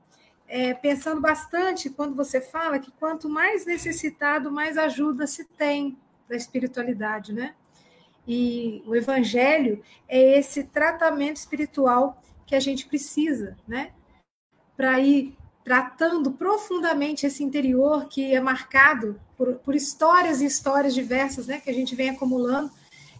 é, 0.48 0.74
pensando 0.74 1.22
bastante 1.22 1.90
quando 1.90 2.16
você 2.16 2.42
fala 2.42 2.80
que 2.80 2.92
quanto 2.92 3.30
mais 3.30 3.66
necessitado, 3.66 4.52
mais 4.52 4.78
ajuda 4.78 5.28
se 5.28 5.46
tem 5.46 5.98
da 6.28 6.36
espiritualidade, 6.36 7.34
né? 7.34 7.56
E 8.28 8.84
o 8.88 8.96
evangelho 8.96 9.84
é 10.08 10.40
esse 10.40 10.64
tratamento 10.64 11.38
espiritual 11.38 12.22
que 12.46 12.56
a 12.56 12.60
gente 12.60 12.88
precisa, 12.88 13.56
né? 13.68 13.92
Para 14.76 15.00
ir 15.00 15.38
tratando 15.66 16.32
profundamente 16.32 17.26
esse 17.26 17.44
interior 17.44 18.08
que 18.08 18.36
é 18.36 18.40
marcado 18.40 19.20
por, 19.36 19.56
por 19.56 19.74
histórias 19.74 20.40
e 20.40 20.46
histórias 20.46 20.94
diversas, 20.94 21.48
né? 21.48 21.60
Que 21.60 21.72
a 21.72 21.74
gente 21.74 21.96
vem 21.96 22.12
acumulando. 22.12 22.72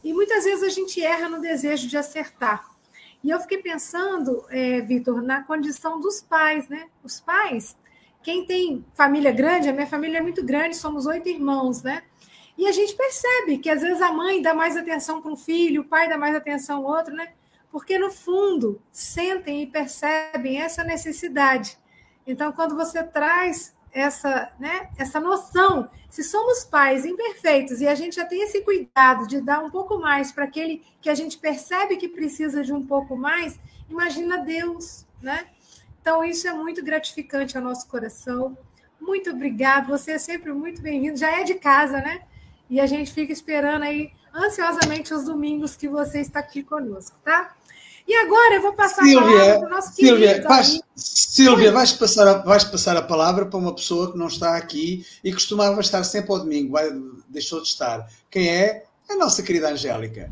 E 0.04 0.14
muitas 0.14 0.44
vezes 0.44 0.64
a 0.64 0.70
gente 0.70 1.02
erra 1.02 1.28
no 1.28 1.42
desejo 1.42 1.88
de 1.88 1.98
acertar. 1.98 2.64
E 3.24 3.32
eu 3.32 3.40
fiquei 3.40 3.58
pensando, 3.58 4.46
é, 4.50 4.80
Vitor, 4.82 5.24
na 5.24 5.42
condição 5.42 6.00
dos 6.00 6.22
pais, 6.22 6.70
né? 6.70 6.86
Os 7.04 7.20
pais, 7.20 7.76
quem 8.22 8.46
tem 8.46 8.86
família 8.94 9.32
grande, 9.32 9.68
a 9.68 9.74
minha 9.74 9.88
família 9.88 10.20
é 10.20 10.22
muito 10.22 10.46
grande, 10.46 10.78
somos 10.78 11.08
oito 11.08 11.28
irmãos, 11.28 11.82
né? 11.82 12.04
E 12.56 12.68
a 12.68 12.72
gente 12.72 12.96
percebe 12.96 13.58
que 13.58 13.72
às 13.72 13.82
vezes 13.82 14.04
a 14.04 14.12
mãe 14.12 14.40
dá 14.40 14.54
mais 14.54 14.78
atenção 14.78 15.20
para 15.20 15.32
um 15.32 15.36
filho, 15.36 15.82
o 15.82 15.86
pai 15.86 16.08
dá 16.08 16.16
mais 16.16 16.36
atenção 16.36 16.78
ao 16.86 16.96
outro, 16.96 17.12
né? 17.12 17.34
Porque 17.72 17.98
no 17.98 18.12
fundo 18.12 18.80
sentem 18.92 19.64
e 19.64 19.68
percebem 19.68 20.62
essa 20.62 20.84
necessidade. 20.84 21.76
Então, 22.26 22.52
quando 22.52 22.76
você 22.76 23.04
traz 23.04 23.76
essa, 23.92 24.52
né, 24.60 24.90
essa 24.98 25.20
noção, 25.20 25.90
se 26.10 26.24
somos 26.24 26.66
pais 26.66 27.06
imperfeitos 27.06 27.80
e 27.80 27.88
a 27.88 27.96
gente 27.96 28.18
já 28.18 28.26
tem 28.26 28.42
esse 28.42 28.62
cuidado 28.62 29.26
de 29.26 29.40
dar 29.40 29.60
um 29.60 29.70
pouco 29.70 29.98
mais 29.98 30.32
para 30.32 30.44
aquele 30.44 30.84
que 31.02 31.10
a 31.10 31.16
gente 31.16 31.38
percebe 31.38 31.96
que 31.96 32.10
precisa 32.10 32.62
de 32.62 32.74
um 32.74 32.86
pouco 32.86 33.16
mais, 33.16 33.58
imagina 33.90 34.40
Deus, 34.40 35.06
né? 35.22 35.46
Então, 36.02 36.24
isso 36.24 36.48
é 36.48 36.54
muito 36.54 36.84
gratificante 36.84 37.58
ao 37.58 37.64
nosso 37.64 37.88
coração. 37.88 38.58
Muito 39.00 39.30
obrigado, 39.32 39.88
você 39.88 40.12
é 40.12 40.18
sempre 40.18 40.52
muito 40.52 40.82
bem-vindo. 40.82 41.18
Já 41.18 41.40
é 41.40 41.44
de 41.44 41.56
casa, 41.56 42.00
né? 42.00 42.22
E 42.70 42.80
a 42.80 42.86
gente 42.86 43.14
fica 43.14 43.32
esperando 43.32 43.84
aí 43.84 44.12
ansiosamente 44.34 45.14
os 45.14 45.26
domingos 45.26 45.76
que 45.76 45.88
você 45.88 46.20
está 46.20 46.40
aqui 46.40 46.64
conosco, 46.64 47.18
tá? 47.24 47.55
E 48.08 48.16
agora 48.16 48.56
eu 48.56 48.62
vou 48.62 48.74
passar 48.74 49.04
Silvia, 49.04 49.20
a 49.20 49.24
palavra 49.24 49.60
para 49.60 49.68
o 49.68 49.70
nosso 49.70 49.94
Silvia, 49.94 50.28
querido. 50.28 50.48
Vais, 50.48 50.82
Silvia, 50.96 51.72
vais 51.72 51.94
passar, 51.94 52.28
a, 52.28 52.34
vais 52.38 52.64
passar 52.64 52.96
a 52.98 53.02
palavra 53.02 53.46
para 53.46 53.60
uma 53.60 53.74
pessoa 53.74 54.12
que 54.12 54.18
não 54.18 54.28
está 54.28 54.56
aqui 54.56 55.06
e 55.24 55.34
costumava 55.34 55.82
estar 55.82 56.04
sempre 56.04 56.32
ao 56.32 56.40
domingo, 56.40 56.74
vai, 56.74 56.90
deixou 57.28 57.62
de 57.62 57.68
estar. 57.68 58.08
Quem 58.30 58.48
é? 58.50 58.86
A 59.10 59.16
nossa 59.16 59.42
querida 59.42 59.70
Angélica. 59.70 60.32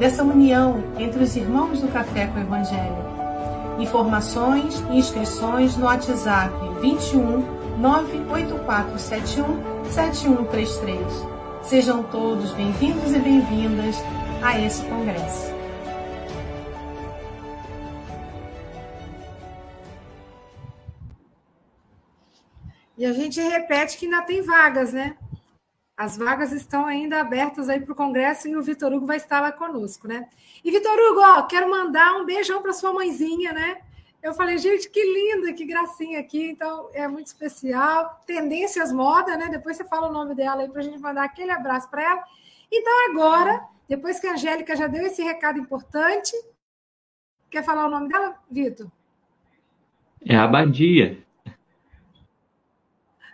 dessa 0.00 0.24
união 0.24 0.82
entre 0.98 1.22
os 1.22 1.36
irmãos 1.36 1.82
do 1.82 1.88
Café 1.88 2.26
com 2.28 2.38
o 2.38 2.42
Evangelho. 2.42 2.96
Informações 3.78 4.82
e 4.90 4.96
inscrições 4.96 5.76
no 5.76 5.84
WhatsApp 5.84 6.50
21 6.80 7.78
98471 7.78 9.84
7133. 9.84 11.06
Sejam 11.62 12.02
todos 12.04 12.50
bem-vindos 12.52 13.14
e 13.14 13.18
bem-vindas 13.18 13.96
a 14.42 14.58
esse 14.58 14.82
congresso. 14.84 15.52
E 22.96 23.04
a 23.04 23.12
gente 23.12 23.38
repete 23.38 23.98
que 23.98 24.06
ainda 24.06 24.22
tem 24.22 24.40
vagas, 24.40 24.94
né? 24.94 25.14
As 26.00 26.16
vagas 26.16 26.50
estão 26.50 26.86
ainda 26.86 27.20
abertas 27.20 27.68
aí 27.68 27.78
para 27.78 27.92
o 27.92 27.94
Congresso 27.94 28.48
e 28.48 28.56
o 28.56 28.62
Vitor 28.62 28.90
Hugo 28.90 29.04
vai 29.04 29.18
estar 29.18 29.38
lá 29.38 29.52
conosco, 29.52 30.08
né? 30.08 30.30
E 30.64 30.70
Vitor 30.70 30.98
Hugo, 30.98 31.20
ó, 31.20 31.42
quero 31.42 31.70
mandar 31.70 32.14
um 32.14 32.24
beijão 32.24 32.62
para 32.62 32.72
sua 32.72 32.90
mãezinha, 32.90 33.52
né? 33.52 33.82
Eu 34.22 34.32
falei, 34.32 34.56
gente, 34.56 34.88
que 34.88 34.98
linda, 34.98 35.52
que 35.52 35.66
gracinha 35.66 36.18
aqui, 36.18 36.42
então 36.52 36.88
é 36.94 37.06
muito 37.06 37.26
especial. 37.26 38.18
Tendências 38.24 38.90
Moda, 38.90 39.36
né? 39.36 39.50
Depois 39.50 39.76
você 39.76 39.84
fala 39.84 40.08
o 40.08 40.12
nome 40.12 40.34
dela 40.34 40.62
aí 40.62 40.70
para 40.70 40.80
a 40.80 40.84
gente 40.84 40.98
mandar 40.98 41.24
aquele 41.24 41.50
abraço 41.50 41.90
para 41.90 42.02
ela. 42.02 42.24
Então, 42.72 43.10
agora, 43.10 43.62
depois 43.86 44.18
que 44.18 44.26
a 44.26 44.32
Angélica 44.32 44.74
já 44.74 44.86
deu 44.86 45.04
esse 45.04 45.22
recado 45.22 45.58
importante, 45.58 46.32
quer 47.50 47.62
falar 47.62 47.84
o 47.84 47.90
nome 47.90 48.08
dela, 48.08 48.36
Vitor? 48.50 48.90
É 50.24 50.34
a 50.34 50.44
Abadia. 50.44 51.22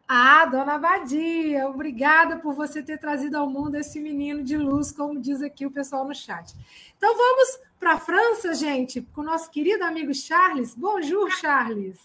Ah, 0.09 0.47
dona 0.47 0.79
Badia, 0.79 1.69
obrigada 1.69 2.37
por 2.37 2.55
você 2.55 2.81
ter 2.81 2.97
trazido 2.97 3.37
ao 3.37 3.51
mundo 3.51 3.75
esse 3.75 3.99
menino 3.99 4.45
de 4.45 4.57
luz, 4.57 4.93
como 4.93 5.21
diz 5.21 5.43
aqui 5.43 5.67
o 5.67 5.71
pessoal 5.71 6.07
no 6.07 6.15
chat. 6.15 6.55
Então 6.97 7.17
vamos 7.17 7.59
para 7.79 7.95
a 7.95 7.99
França, 7.99 8.55
gente, 8.55 9.01
com 9.01 9.23
o 9.23 9.25
nosso 9.25 9.51
querido 9.51 9.83
amigo 9.83 10.15
Charles. 10.15 10.77
Bonjour, 10.77 11.29
Charles. 11.33 11.99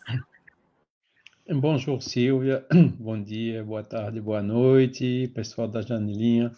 Bonjour, 1.48 2.02
Silvia. 2.02 2.66
Bom 2.98 3.22
dia, 3.22 3.64
boa 3.64 3.84
tarde, 3.84 4.20
boa 4.20 4.42
noite, 4.42 5.32
pessoal 5.36 5.68
da 5.68 5.84
Janelinha, 5.84 6.52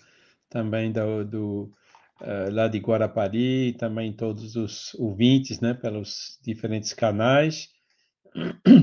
também 0.50 0.94
do, 0.94 1.26
do 1.26 1.72
uh, 2.22 2.52
lá 2.54 2.70
de 2.70 2.78
Guarapari, 2.78 3.74
também 3.74 4.14
todos 4.14 4.56
os 4.56 4.94
ouvintes, 4.96 5.60
né, 5.60 5.74
pelos 5.74 6.40
diferentes 6.42 6.94
canais. 6.94 7.73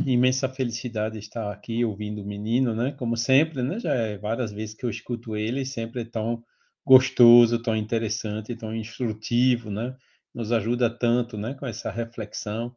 Imensa 0.06 0.48
felicidade 0.48 1.18
estar 1.18 1.50
aqui 1.52 1.84
ouvindo 1.84 2.22
o 2.22 2.26
menino, 2.26 2.74
né? 2.74 2.92
Como 2.92 3.16
sempre, 3.16 3.62
né? 3.62 3.78
Já 3.80 3.94
é 3.94 4.18
várias 4.18 4.52
vezes 4.52 4.74
que 4.74 4.84
eu 4.84 4.90
escuto 4.90 5.36
ele, 5.36 5.64
sempre 5.64 6.02
é 6.02 6.04
tão 6.04 6.42
gostoso, 6.84 7.62
tão 7.62 7.76
interessante, 7.76 8.56
tão 8.56 8.74
instrutivo, 8.74 9.70
né? 9.70 9.96
Nos 10.34 10.52
ajuda 10.52 10.88
tanto, 10.90 11.36
né? 11.36 11.54
Com 11.54 11.66
essa 11.66 11.90
reflexão, 11.90 12.74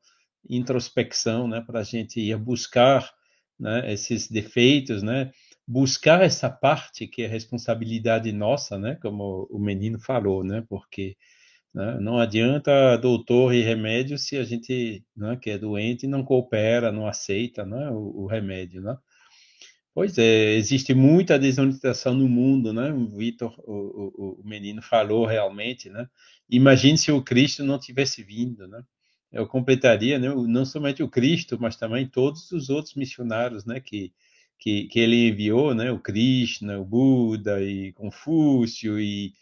introspecção, 0.49 1.47
né? 1.47 1.61
Para 1.61 1.81
a 1.81 1.83
gente 1.83 2.19
ir 2.19 2.37
buscar, 2.37 3.11
né? 3.59 3.91
Esses 3.91 4.29
defeitos, 4.29 5.03
né? 5.03 5.31
Buscar 5.67 6.21
essa 6.21 6.49
parte 6.49 7.07
que 7.07 7.23
é 7.23 7.27
responsabilidade 7.27 8.31
nossa, 8.31 8.77
né? 8.77 8.95
Como 9.01 9.47
o 9.49 9.59
menino 9.59 9.99
falou, 9.99 10.43
né? 10.43 10.63
Porque 10.67 11.15
né? 11.73 11.97
Não 11.99 12.19
adianta 12.19 12.97
doutor 12.97 13.53
e 13.53 13.61
remédio 13.61 14.17
se 14.17 14.37
a 14.37 14.43
gente, 14.43 15.03
né, 15.15 15.37
que 15.41 15.49
é 15.49 15.57
doente, 15.57 16.05
não 16.05 16.23
coopera, 16.23 16.91
não 16.91 17.07
aceita 17.07 17.65
né, 17.65 17.89
o, 17.89 18.23
o 18.23 18.27
remédio. 18.27 18.81
Né? 18.81 18.95
Pois 19.93 20.17
é, 20.17 20.53
existe 20.55 20.93
muita 20.93 21.37
desorientação 21.37 22.15
no 22.15 22.27
mundo, 22.27 22.73
né? 22.73 22.91
O 22.91 23.15
Vitor, 23.15 23.53
o, 23.59 23.73
o, 23.73 24.41
o, 24.41 24.43
menino 24.43 24.81
falou 24.81 25.25
realmente, 25.25 25.87
né? 25.87 26.07
Imagine 26.49 26.97
se 26.97 27.11
o 27.11 27.21
Cristo 27.23 27.63
não 27.63 27.77
tivesse 27.77 28.23
vindo, 28.23 28.67
né? 28.67 28.83
Eu 29.31 29.47
completaria, 29.47 30.17
né? 30.17 30.29
Não 30.29 30.65
somente 30.65 31.03
o 31.03 31.09
Cristo, 31.09 31.59
mas 31.59 31.75
também 31.75 32.07
todos 32.07 32.51
os 32.51 32.69
outros 32.69 32.95
missionários, 32.95 33.65
né? 33.65 33.79
Que, 33.79 34.11
que, 34.57 34.85
que 34.87 34.99
ele 34.99 35.27
enviou, 35.29 35.75
né? 35.75 35.91
O 35.91 35.99
Krishna, 35.99 36.79
o 36.79 36.85
Buda 36.85 37.61
e 37.61 37.93
Confúcio 37.93 38.99
e 38.99 39.33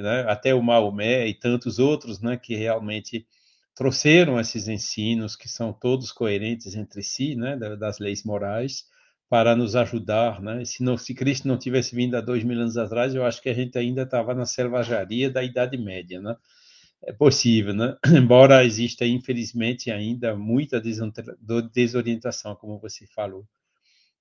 né, 0.00 0.24
até 0.28 0.54
o 0.54 0.62
Maomé 0.62 1.26
e 1.26 1.34
tantos 1.34 1.78
outros, 1.78 2.20
né, 2.20 2.36
que 2.36 2.54
realmente 2.54 3.26
trouxeram 3.74 4.40
esses 4.40 4.68
ensinos 4.68 5.36
que 5.36 5.48
são 5.48 5.72
todos 5.72 6.10
coerentes 6.12 6.74
entre 6.74 7.02
si, 7.02 7.36
né, 7.36 7.56
das 7.56 7.98
leis 7.98 8.24
morais, 8.24 8.84
para 9.28 9.56
nos 9.56 9.74
ajudar, 9.76 10.40
né? 10.40 10.64
Se, 10.64 10.82
não, 10.82 10.96
se 10.96 11.12
Cristo 11.14 11.48
não 11.48 11.58
tivesse 11.58 11.94
vindo 11.94 12.14
há 12.16 12.20
dois 12.20 12.44
mil 12.44 12.58
anos 12.60 12.76
atrás, 12.76 13.14
eu 13.14 13.24
acho 13.24 13.42
que 13.42 13.48
a 13.48 13.54
gente 13.54 13.76
ainda 13.76 14.02
estava 14.02 14.34
na 14.34 14.46
selvageria 14.46 15.28
da 15.28 15.42
Idade 15.42 15.76
Média, 15.76 16.20
né? 16.20 16.36
É 17.02 17.12
possível, 17.12 17.74
né? 17.74 17.96
Embora 18.16 18.64
exista, 18.64 19.04
infelizmente, 19.04 19.90
ainda 19.90 20.36
muita 20.36 20.80
desorientação, 21.72 22.54
como 22.54 22.78
você 22.78 23.06
falou. 23.06 23.44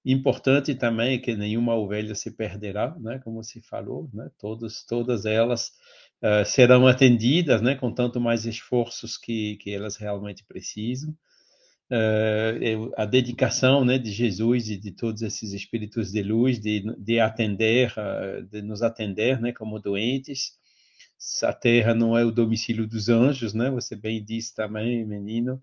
Importante 0.05 0.75
também 0.75 1.19
que 1.19 1.35
nenhuma 1.35 1.73
ovelha 1.73 2.13
se 2.13 2.29
perderá, 2.29 2.95
né? 2.99 3.19
Como 3.23 3.43
se 3.43 3.59
falou, 3.59 4.07
né? 4.13 4.29
Todos, 4.37 4.85
todas 4.85 5.25
elas 5.25 5.71
uh, 6.21 6.45
serão 6.45 6.85
atendidas, 6.85 7.59
né? 7.59 7.73
Com 7.73 7.91
tanto 7.91 8.21
mais 8.21 8.45
esforços 8.45 9.17
que, 9.17 9.57
que 9.57 9.71
elas 9.73 9.95
realmente 9.95 10.45
precisam. 10.45 11.09
Uh, 11.89 12.91
a 12.95 13.03
dedicação, 13.03 13.83
né? 13.83 13.97
De 13.97 14.11
Jesus 14.11 14.69
e 14.69 14.77
de 14.77 14.91
todos 14.91 15.23
esses 15.23 15.53
espíritos 15.53 16.11
de 16.11 16.21
luz 16.21 16.59
de, 16.59 16.83
de 16.99 17.19
atender, 17.19 17.91
uh, 17.97 18.43
de 18.43 18.61
nos 18.61 18.83
atender, 18.83 19.41
né? 19.41 19.51
Como 19.53 19.79
doentes. 19.79 20.51
A 21.41 21.51
Terra 21.51 21.95
não 21.95 22.15
é 22.15 22.23
o 22.23 22.31
domicílio 22.31 22.85
dos 22.85 23.09
anjos, 23.09 23.55
né? 23.55 23.71
Você 23.71 23.95
bem 23.95 24.23
disse 24.23 24.53
também, 24.53 25.03
menino 25.03 25.59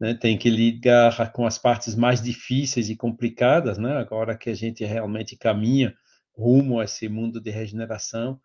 né, 0.00 0.14
tem 0.14 0.38
que 0.38 0.48
lidar 0.48 1.32
com 1.32 1.46
as 1.46 1.58
partes 1.58 1.94
mais 1.94 2.22
difíceis 2.22 2.88
e 2.88 2.96
complicadas, 2.96 3.78
né, 3.78 3.96
agora 3.96 4.36
que 4.36 4.50
a 4.50 4.54
gente 4.54 4.84
realmente 4.84 5.36
caminha 5.36 5.94
rumo 6.36 6.78
a 6.78 6.84
esse 6.84 7.08
mundo 7.08 7.40
de 7.40 7.50
regeneração. 7.50 8.40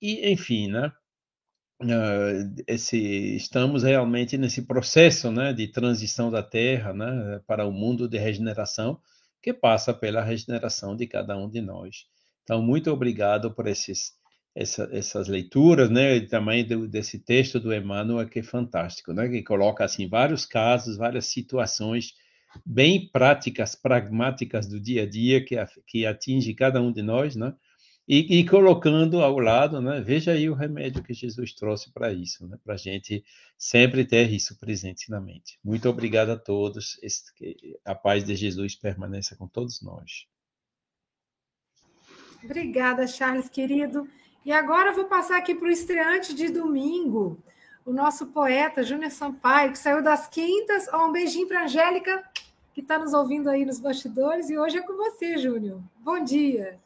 E, 0.00 0.30
enfim, 0.30 0.68
né, 0.68 0.92
uh, 1.82 2.62
esse, 2.66 2.98
estamos 3.36 3.82
realmente 3.82 4.36
nesse 4.36 4.62
processo 4.62 5.30
né, 5.30 5.52
de 5.52 5.68
transição 5.68 6.30
da 6.30 6.42
Terra 6.42 6.92
né, 6.92 7.40
para 7.46 7.66
o 7.66 7.72
mundo 7.72 8.08
de 8.08 8.18
regeneração, 8.18 9.00
que 9.40 9.52
passa 9.52 9.92
pela 9.92 10.22
regeneração 10.22 10.94
de 10.94 11.06
cada 11.06 11.36
um 11.36 11.48
de 11.48 11.60
nós. 11.60 12.06
Então, 12.42 12.62
muito 12.62 12.90
obrigado 12.90 13.52
por 13.52 13.66
esses 13.66 14.12
essa, 14.54 14.88
essas 14.92 15.28
leituras, 15.28 15.90
né, 15.90 16.16
e 16.16 16.26
também 16.26 16.64
do, 16.64 16.86
desse 16.86 17.18
texto 17.18 17.58
do 17.58 17.74
Emmanuel 17.74 18.28
que 18.28 18.40
é 18.40 18.42
fantástico, 18.42 19.12
né, 19.12 19.28
que 19.28 19.42
coloca 19.42 19.84
assim 19.84 20.08
vários 20.08 20.44
casos, 20.44 20.96
várias 20.96 21.26
situações 21.26 22.14
bem 22.64 23.08
práticas, 23.08 23.74
pragmáticas 23.74 24.68
do 24.68 24.78
dia 24.78 25.02
a 25.02 25.08
dia 25.08 25.44
que, 25.44 25.56
que 25.86 26.06
atinge 26.06 26.54
cada 26.54 26.82
um 26.82 26.92
de 26.92 27.02
nós, 27.02 27.34
né? 27.34 27.54
E, 28.06 28.40
e, 28.40 28.48
colocando 28.48 29.22
ao 29.22 29.38
lado, 29.38 29.80
né? 29.80 30.00
Veja 30.00 30.32
aí 30.32 30.50
o 30.50 30.54
remédio 30.54 31.04
que 31.04 31.14
Jesus 31.14 31.54
trouxe 31.54 31.92
para 31.92 32.12
isso, 32.12 32.46
né? 32.48 32.58
Para 32.62 32.74
a 32.74 32.76
gente 32.76 33.24
sempre 33.56 34.04
ter 34.04 34.30
isso 34.30 34.58
presente 34.58 35.08
na 35.08 35.20
mente. 35.20 35.58
Muito 35.62 35.88
obrigado 35.88 36.30
a 36.30 36.36
todos. 36.36 36.98
A 37.84 37.94
paz 37.94 38.24
de 38.24 38.34
Jesus 38.34 38.74
permaneça 38.74 39.36
com 39.36 39.46
todos 39.46 39.80
nós. 39.80 40.26
Obrigada, 42.44 43.06
Charles, 43.06 43.48
querido. 43.48 44.08
E 44.44 44.52
agora 44.52 44.90
eu 44.90 44.94
vou 44.94 45.04
passar 45.04 45.38
aqui 45.38 45.54
para 45.54 45.68
o 45.68 45.70
estreante 45.70 46.34
de 46.34 46.48
domingo, 46.48 47.38
o 47.86 47.92
nosso 47.92 48.26
poeta 48.26 48.82
Júnior 48.82 49.12
Sampaio, 49.12 49.70
que 49.70 49.78
saiu 49.78 50.02
das 50.02 50.26
quintas. 50.26 50.88
Oh, 50.92 51.06
um 51.06 51.12
beijinho 51.12 51.46
para 51.46 51.60
a 51.60 51.64
Angélica, 51.64 52.24
que 52.74 52.80
está 52.80 52.98
nos 52.98 53.14
ouvindo 53.14 53.48
aí 53.48 53.64
nos 53.64 53.78
bastidores. 53.78 54.50
E 54.50 54.58
hoje 54.58 54.78
é 54.78 54.82
com 54.82 54.96
você, 54.96 55.38
Júnior. 55.38 55.80
Bom 56.00 56.24
dia. 56.24 56.76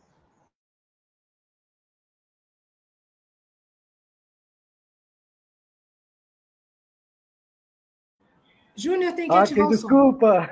Júnior 8.77 9.15
tem 9.15 9.27
que 9.27 9.35
ah, 9.35 9.41
ativar 9.41 9.69
que, 9.69 9.75
o 9.75 9.77
desculpa. 9.77 10.51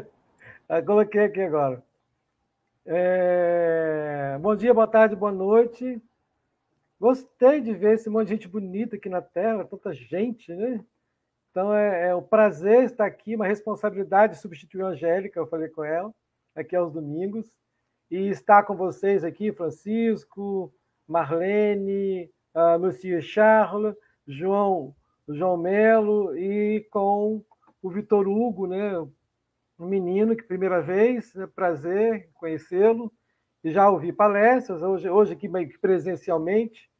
Coloquei 0.86 1.24
aqui 1.24 1.42
agora. 1.42 1.84
É... 2.86 4.38
Bom 4.40 4.56
dia, 4.56 4.72
boa 4.72 4.86
tarde, 4.86 5.14
boa 5.14 5.30
noite. 5.30 6.00
Gostei 7.04 7.60
de 7.60 7.74
ver 7.74 7.96
esse 7.96 8.08
monte 8.08 8.28
de 8.28 8.32
gente 8.32 8.48
bonita 8.48 8.96
aqui 8.96 9.10
na 9.10 9.20
tela, 9.20 9.66
tanta 9.66 9.92
gente, 9.92 10.50
né? 10.54 10.82
Então 11.50 11.70
é, 11.74 12.08
é 12.08 12.14
um 12.14 12.22
prazer 12.22 12.84
estar 12.84 13.04
aqui, 13.04 13.36
uma 13.36 13.46
responsabilidade 13.46 14.38
substituir 14.38 14.80
a 14.80 14.86
Angélica, 14.86 15.38
eu 15.38 15.46
falei 15.46 15.68
com 15.68 15.84
ela, 15.84 16.10
aqui 16.54 16.74
aos 16.74 16.90
domingos, 16.90 17.52
e 18.10 18.28
estar 18.28 18.62
com 18.62 18.74
vocês 18.74 19.22
aqui, 19.22 19.52
Francisco, 19.52 20.72
Marlene, 21.06 22.30
uh, 22.54 22.78
Monsieur 22.78 23.20
Charles, 23.20 23.94
João 24.26 24.96
João 25.28 25.58
Melo 25.58 26.34
e 26.38 26.86
com 26.90 27.44
o 27.82 27.90
Vitor 27.90 28.26
Hugo, 28.26 28.66
né? 28.66 28.98
um 29.78 29.86
menino 29.86 30.34
que 30.34 30.42
primeira 30.42 30.80
vez, 30.80 31.34
né? 31.34 31.46
prazer 31.54 32.30
conhecê-lo, 32.32 33.12
já 33.62 33.90
ouvi 33.90 34.10
palestras, 34.10 34.82
hoje, 34.82 35.10
hoje 35.10 35.34
aqui 35.34 35.50
presencialmente, 35.78 36.93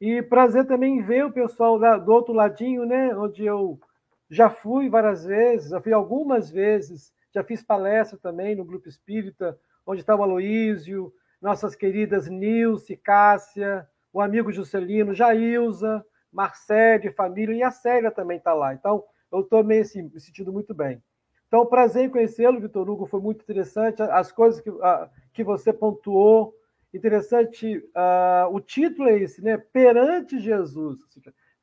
e 0.00 0.22
prazer 0.22 0.66
também 0.66 1.02
ver 1.02 1.24
o 1.24 1.32
pessoal 1.32 1.78
da, 1.78 1.96
do 1.96 2.12
outro 2.12 2.34
ladinho, 2.34 2.84
né? 2.84 3.16
onde 3.16 3.44
eu 3.44 3.80
já 4.28 4.50
fui 4.50 4.88
várias 4.88 5.24
vezes, 5.24 5.70
já 5.70 5.80
fui 5.80 5.92
algumas 5.92 6.50
vezes, 6.50 7.12
já 7.32 7.42
fiz 7.42 7.62
palestra 7.62 8.18
também 8.18 8.54
no 8.54 8.64
Grupo 8.64 8.88
Espírita, 8.88 9.58
onde 9.86 10.00
está 10.00 10.14
o 10.14 10.22
Aloísio, 10.22 11.12
nossas 11.40 11.74
queridas 11.74 12.28
Nilce, 12.28 12.96
Cássia, 12.96 13.86
o 14.12 14.20
amigo 14.20 14.52
Juscelino, 14.52 15.14
Jailza, 15.14 16.04
Marcele, 16.32 17.12
família, 17.12 17.54
e 17.54 17.62
a 17.62 17.70
Célia 17.70 18.10
também 18.10 18.38
está 18.38 18.52
lá. 18.52 18.74
Então, 18.74 19.04
eu 19.32 19.40
estou 19.40 19.62
me 19.62 19.82
sentindo 19.84 20.52
muito 20.52 20.74
bem. 20.74 21.02
Então, 21.46 21.64
prazer 21.64 22.04
em 22.04 22.10
conhecê-lo, 22.10 22.60
Vitor 22.60 22.88
Hugo, 22.88 23.06
foi 23.06 23.20
muito 23.20 23.42
interessante. 23.42 24.02
As 24.02 24.32
coisas 24.32 24.60
que, 24.60 24.70
que 25.32 25.44
você 25.44 25.72
pontuou, 25.72 26.54
interessante. 26.96 27.78
Uh, 27.78 28.54
o 28.54 28.60
título 28.60 29.08
é 29.08 29.18
esse, 29.18 29.42
né? 29.42 29.56
Perante 29.56 30.38
Jesus, 30.38 30.98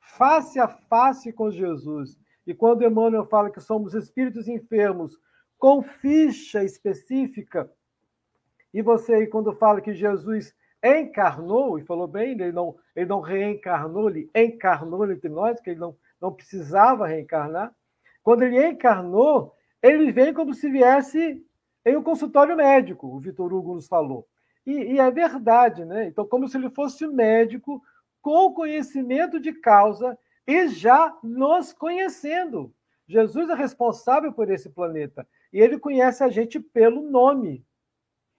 face 0.00 0.58
a 0.58 0.68
face 0.68 1.32
com 1.32 1.50
Jesus. 1.50 2.18
E 2.46 2.54
quando 2.54 2.84
Emmanuel 2.84 3.24
fala 3.26 3.50
que 3.50 3.60
somos 3.60 3.94
espíritos 3.94 4.48
enfermos 4.48 5.18
com 5.58 5.82
ficha 5.82 6.62
específica, 6.62 7.70
e 8.72 8.82
você 8.82 9.14
aí, 9.14 9.26
quando 9.26 9.52
fala 9.52 9.80
que 9.80 9.94
Jesus 9.94 10.54
encarnou, 10.84 11.78
e 11.78 11.84
falou 11.84 12.06
bem, 12.06 12.32
ele 12.32 12.52
não, 12.52 12.76
ele 12.94 13.06
não 13.06 13.20
reencarnou, 13.20 14.10
ele 14.10 14.30
encarnou 14.34 15.10
entre 15.10 15.28
nós, 15.28 15.60
que 15.60 15.70
ele 15.70 15.80
não, 15.80 15.96
não 16.20 16.32
precisava 16.32 17.06
reencarnar. 17.06 17.74
Quando 18.22 18.42
ele 18.42 18.66
encarnou, 18.66 19.54
ele 19.82 20.12
vem 20.12 20.34
como 20.34 20.52
se 20.52 20.68
viesse 20.68 21.42
em 21.84 21.96
um 21.96 22.02
consultório 22.02 22.56
médico, 22.56 23.06
o 23.06 23.20
Vitor 23.20 23.52
Hugo 23.52 23.74
nos 23.74 23.86
falou. 23.86 24.26
E, 24.66 24.94
e 24.94 24.98
é 24.98 25.10
verdade, 25.10 25.84
né? 25.84 26.06
Então, 26.06 26.26
como 26.26 26.48
se 26.48 26.56
ele 26.56 26.70
fosse 26.70 27.06
médico 27.06 27.82
com 28.22 28.54
conhecimento 28.54 29.38
de 29.38 29.52
causa 29.52 30.18
e 30.46 30.68
já 30.68 31.14
nos 31.22 31.72
conhecendo. 31.72 32.74
Jesus 33.06 33.50
é 33.50 33.54
responsável 33.54 34.32
por 34.32 34.50
esse 34.50 34.70
planeta 34.70 35.26
e 35.52 35.60
ele 35.60 35.78
conhece 35.78 36.24
a 36.24 36.28
gente 36.28 36.58
pelo 36.58 37.02
nome. 37.02 37.64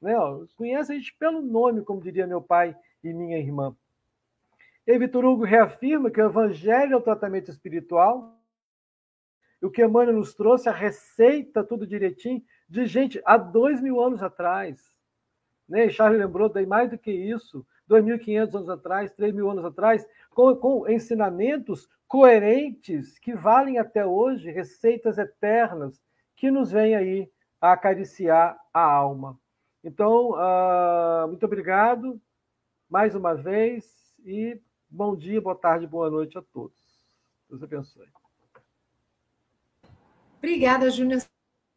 Né? 0.01 0.13
Conhece 0.55 0.91
a 0.91 0.95
gente 0.95 1.13
pelo 1.15 1.41
nome, 1.41 1.83
como 1.83 2.01
diria 2.01 2.25
meu 2.25 2.41
pai 2.41 2.75
e 3.03 3.13
minha 3.13 3.37
irmã. 3.37 3.75
E 4.87 4.97
Vitor 4.97 5.23
Hugo 5.23 5.43
reafirma 5.43 6.09
que 6.09 6.21
o 6.21 6.25
evangelho 6.25 6.93
é 6.93 6.97
o 6.97 7.01
tratamento 7.01 7.49
espiritual. 7.49 8.39
O 9.61 9.69
que 9.69 9.83
Emmanuel 9.83 10.17
nos 10.17 10.33
trouxe, 10.35 10.69
a 10.69 10.71
receita, 10.71 11.63
tudo 11.63 11.87
direitinho, 11.87 12.43
de 12.67 12.85
gente 12.85 13.21
há 13.25 13.37
dois 13.37 13.81
mil 13.81 13.99
anos 14.01 14.21
atrás. 14.21 14.94
Né? 15.67 15.89
Charles 15.89 16.19
lembrou, 16.19 16.49
daí 16.49 16.65
mais 16.65 16.89
do 16.89 16.97
que 16.97 17.11
isso, 17.11 17.65
2.500 17.89 18.55
anos 18.55 18.69
atrás, 18.69 19.11
3 19.11 19.33
mil 19.33 19.49
anos 19.49 19.65
atrás, 19.65 20.05
com, 20.31 20.55
com 20.55 20.89
ensinamentos 20.89 21.89
coerentes 22.07 23.17
que 23.19 23.33
valem 23.33 23.77
até 23.77 24.05
hoje, 24.05 24.51
receitas 24.51 25.17
eternas 25.17 26.01
que 26.35 26.51
nos 26.51 26.71
vêm 26.71 26.95
aí 26.95 27.31
a 27.59 27.71
acariciar 27.71 28.59
a 28.73 28.81
alma. 28.81 29.39
Então, 29.83 30.31
uh, 30.31 31.27
muito 31.27 31.45
obrigado 31.45 32.19
mais 32.89 33.15
uma 33.15 33.33
vez 33.33 34.15
e 34.25 34.59
bom 34.89 35.15
dia, 35.15 35.41
boa 35.41 35.55
tarde, 35.55 35.87
boa 35.87 36.09
noite 36.09 36.37
a 36.37 36.41
todos. 36.41 36.75
Deus 37.49 37.61
abençoe. 37.61 38.07
Obrigada, 40.37 40.89
Júnior 40.89 41.21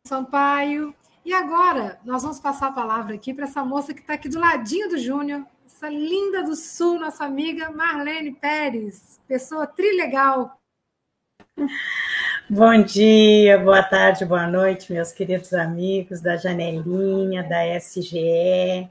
Sampaio. 0.06 0.94
E 1.28 1.34
agora, 1.34 1.98
nós 2.06 2.22
vamos 2.22 2.40
passar 2.40 2.68
a 2.68 2.72
palavra 2.72 3.14
aqui 3.14 3.34
para 3.34 3.44
essa 3.44 3.62
moça 3.62 3.92
que 3.92 4.00
está 4.00 4.14
aqui 4.14 4.30
do 4.30 4.40
ladinho 4.40 4.88
do 4.88 4.96
Júnior, 4.96 5.44
essa 5.66 5.86
linda 5.86 6.42
do 6.42 6.56
Sul, 6.56 6.98
nossa 6.98 7.22
amiga 7.26 7.70
Marlene 7.70 8.32
Pérez, 8.32 9.20
pessoa 9.28 9.66
trilegal. 9.66 10.58
Bom 12.48 12.82
dia, 12.82 13.58
boa 13.58 13.82
tarde, 13.82 14.24
boa 14.24 14.46
noite, 14.46 14.90
meus 14.90 15.12
queridos 15.12 15.52
amigos 15.52 16.22
da 16.22 16.34
Janelinha, 16.38 17.46
da 17.46 17.76
SGE, 17.78 18.88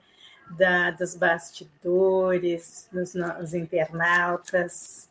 da, 0.56 0.92
dos 0.92 1.16
bastidores, 1.16 2.88
dos, 2.94 3.14
dos 3.14 3.56
internautas. 3.56 5.10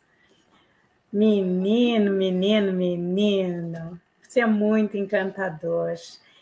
Menino, 1.11 2.09
menino, 2.09 2.71
menino, 2.71 3.99
você 4.21 4.39
é 4.39 4.45
muito 4.45 4.95
encantador. 4.95 5.93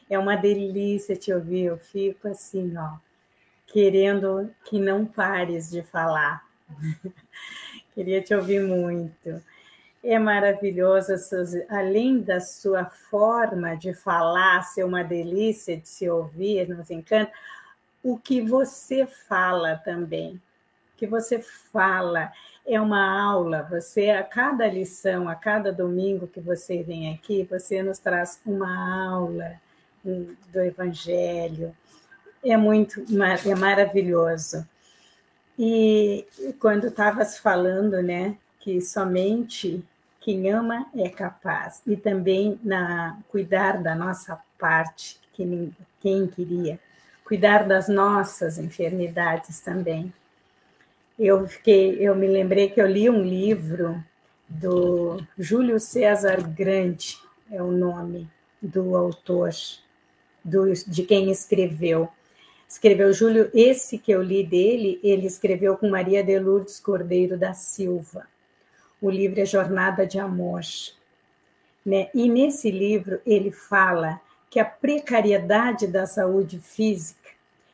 É 0.09 0.17
uma 0.17 0.35
delícia 0.35 1.15
te 1.15 1.33
ouvir. 1.33 1.65
Eu 1.65 1.77
fico 1.77 2.27
assim, 2.27 2.75
ó, 2.77 2.97
querendo 3.67 4.49
que 4.63 4.79
não 4.79 5.05
pares 5.05 5.69
de 5.69 5.81
falar. 5.81 6.45
Queria 7.93 8.21
te 8.21 8.33
ouvir 8.33 8.61
muito 8.61 9.41
é 10.05 10.19
maravilhosa, 10.19 11.15
além 11.67 12.21
da 12.21 12.39
sua 12.39 12.85
forma 12.85 13.75
de 13.75 13.93
falar 13.93 14.61
ser 14.61 14.83
uma 14.83 15.03
delícia 15.03 15.75
de 15.75 15.87
se 15.87 16.07
ouvir, 16.07 16.69
nos 16.69 16.91
encanta, 16.91 17.31
o 18.03 18.17
que 18.17 18.39
você 18.39 19.07
fala 19.07 19.77
também. 19.77 20.35
O 20.35 20.97
que 20.97 21.07
você 21.07 21.39
fala 21.39 22.31
é 22.65 22.79
uma 22.79 23.19
aula, 23.19 23.67
você, 23.69 24.11
a 24.11 24.23
cada 24.23 24.67
lição, 24.67 25.27
a 25.27 25.35
cada 25.35 25.73
domingo 25.73 26.27
que 26.27 26.39
você 26.39 26.83
vem 26.83 27.13
aqui, 27.13 27.43
você 27.49 27.81
nos 27.81 27.97
traz 27.97 28.39
uma 28.45 29.09
aula 29.09 29.59
do 30.05 30.61
Evangelho. 30.61 31.75
É 32.43 32.55
muito, 32.55 33.03
é 33.45 33.55
maravilhoso. 33.55 34.67
E 35.57 36.27
quando 36.59 36.87
estavas 36.87 37.37
falando, 37.37 38.01
né, 38.01 38.37
que 38.59 38.81
somente 38.81 39.83
quem 40.19 40.51
ama 40.51 40.87
é 40.95 41.07
capaz. 41.07 41.81
E 41.85 41.95
também 41.95 42.59
na 42.63 43.19
cuidar 43.29 43.81
da 43.81 43.95
nossa 43.95 44.39
parte, 44.59 45.19
que 45.33 45.71
quem 45.99 46.27
queria, 46.27 46.79
cuidar 47.23 47.67
das 47.67 47.87
nossas 47.87 48.57
enfermidades 48.57 49.59
também. 49.59 50.13
Eu 51.17 51.47
fiquei, 51.47 51.97
eu 51.99 52.15
me 52.15 52.27
lembrei 52.27 52.69
que 52.69 52.81
eu 52.81 52.87
li 52.87 53.09
um 53.09 53.21
livro 53.23 54.03
do 54.47 55.17
Júlio 55.37 55.79
César 55.79 56.41
Grande, 56.41 57.17
é 57.51 57.61
o 57.61 57.71
nome 57.71 58.29
do 58.61 58.95
autor, 58.95 59.51
do, 60.45 60.71
de 60.71 61.03
quem 61.03 61.29
escreveu. 61.29 62.07
Escreveu 62.69 63.11
Júlio, 63.11 63.49
esse 63.53 63.97
que 63.97 64.11
eu 64.11 64.21
li 64.21 64.45
dele, 64.45 64.99
ele 65.03 65.27
escreveu 65.27 65.75
com 65.75 65.89
Maria 65.89 66.23
de 66.23 66.39
Lourdes 66.39 66.79
Cordeiro 66.79 67.37
da 67.37 67.53
Silva 67.53 68.25
o 69.05 69.09
livro 69.09 69.39
é 69.39 69.45
Jornada 69.45 70.05
de 70.05 70.19
Amor. 70.19 70.61
Né? 71.85 72.09
E 72.13 72.27
nesse 72.27 72.71
livro 72.71 73.21
ele 73.25 73.51
fala 73.51 74.19
que 74.49 74.59
a 74.59 74.65
precariedade 74.65 75.85
da 75.85 76.07
saúde 76.07 76.59
física 76.59 77.29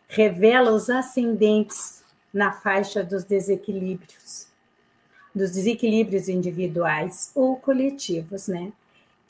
revela 0.07 0.73
os 0.73 0.89
ascendentes 0.89 2.03
na 2.33 2.51
faixa 2.51 3.03
dos 3.03 3.23
desequilíbrios, 3.23 4.47
dos 5.33 5.51
desequilíbrios 5.51 6.27
individuais 6.27 7.31
ou 7.33 7.55
coletivos, 7.55 8.47
né? 8.47 8.73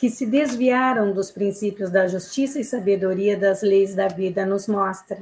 Que 0.01 0.09
se 0.09 0.25
desviaram 0.25 1.13
dos 1.13 1.29
princípios 1.29 1.91
da 1.91 2.07
justiça 2.07 2.59
e 2.59 2.63
sabedoria 2.63 3.37
das 3.37 3.61
leis 3.61 3.93
da 3.93 4.07
vida 4.07 4.43
nos 4.47 4.67
mostra. 4.67 5.21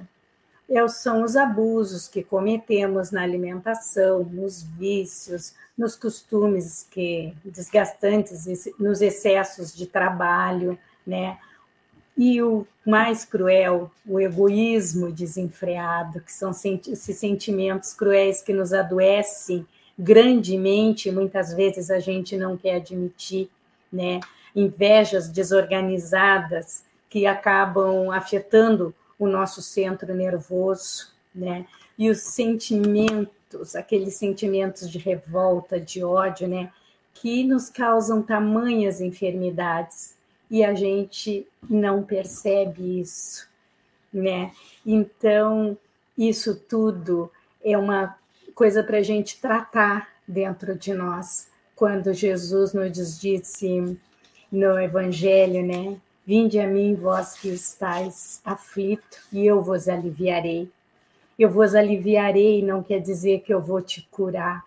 É 0.69 0.87
são 0.87 1.21
os 1.21 1.35
abusos 1.35 2.07
que 2.07 2.23
cometemos 2.23 3.11
na 3.11 3.21
alimentação, 3.21 4.23
nos 4.23 4.63
vícios, 4.63 5.53
nos 5.77 5.97
costumes 5.97 6.87
que 6.89 7.33
desgastantes, 7.43 8.45
nos 8.79 9.01
excessos 9.01 9.75
de 9.75 9.85
trabalho, 9.85 10.79
né? 11.05 11.37
E 12.17 12.41
o 12.41 12.65
mais 12.85 13.25
cruel, 13.25 13.91
o 14.07 14.17
egoísmo 14.17 15.11
desenfreado, 15.11 16.21
que 16.21 16.31
são 16.31 16.51
esses 16.51 17.17
sentimentos 17.17 17.93
cruéis 17.93 18.41
que 18.41 18.53
nos 18.53 18.71
adoecem 18.71 19.67
grandemente, 19.97 21.11
muitas 21.11 21.53
vezes 21.53 21.91
a 21.91 21.99
gente 21.99 22.37
não 22.37 22.55
quer 22.55 22.75
admitir, 22.75 23.49
né? 23.91 24.21
Invejas 24.59 25.29
desorganizadas 25.29 26.83
que 27.09 27.25
acabam 27.25 28.11
afetando 28.11 28.93
o 29.17 29.27
nosso 29.27 29.61
centro 29.61 30.13
nervoso, 30.13 31.09
né? 31.33 31.65
E 31.97 32.09
os 32.09 32.19
sentimentos, 32.21 33.75
aqueles 33.75 34.15
sentimentos 34.15 34.89
de 34.89 34.97
revolta, 34.97 35.79
de 35.79 36.03
ódio, 36.03 36.47
né? 36.47 36.71
Que 37.13 37.43
nos 37.43 37.69
causam 37.69 38.21
tamanhas 38.21 39.01
enfermidades 39.01 40.15
e 40.49 40.63
a 40.63 40.73
gente 40.73 41.47
não 41.69 42.03
percebe 42.03 42.99
isso, 42.99 43.47
né? 44.11 44.51
Então, 44.85 45.77
isso 46.17 46.55
tudo 46.55 47.31
é 47.63 47.77
uma 47.77 48.17
coisa 48.55 48.83
para 48.83 48.97
a 48.97 49.03
gente 49.03 49.39
tratar 49.39 50.09
dentro 50.27 50.75
de 50.75 50.93
nós. 50.93 51.47
Quando 51.75 52.13
Jesus 52.13 52.73
nos 52.73 53.19
disse 53.19 53.97
no 54.51 54.79
Evangelho, 54.79 55.65
né? 55.65 55.97
Vinde 56.25 56.59
a 56.59 56.67
mim, 56.67 56.95
vós 56.95 57.35
que 57.39 57.49
estáis 57.49 58.41
aflito, 58.45 59.19
e 59.31 59.45
eu 59.45 59.61
vos 59.61 59.87
aliviarei. 59.87 60.69
Eu 61.37 61.49
vos 61.49 61.73
aliviarei 61.73 62.61
não 62.61 62.83
quer 62.83 62.99
dizer 62.99 63.39
que 63.41 63.53
eu 63.53 63.61
vou 63.61 63.81
te 63.81 64.07
curar, 64.11 64.63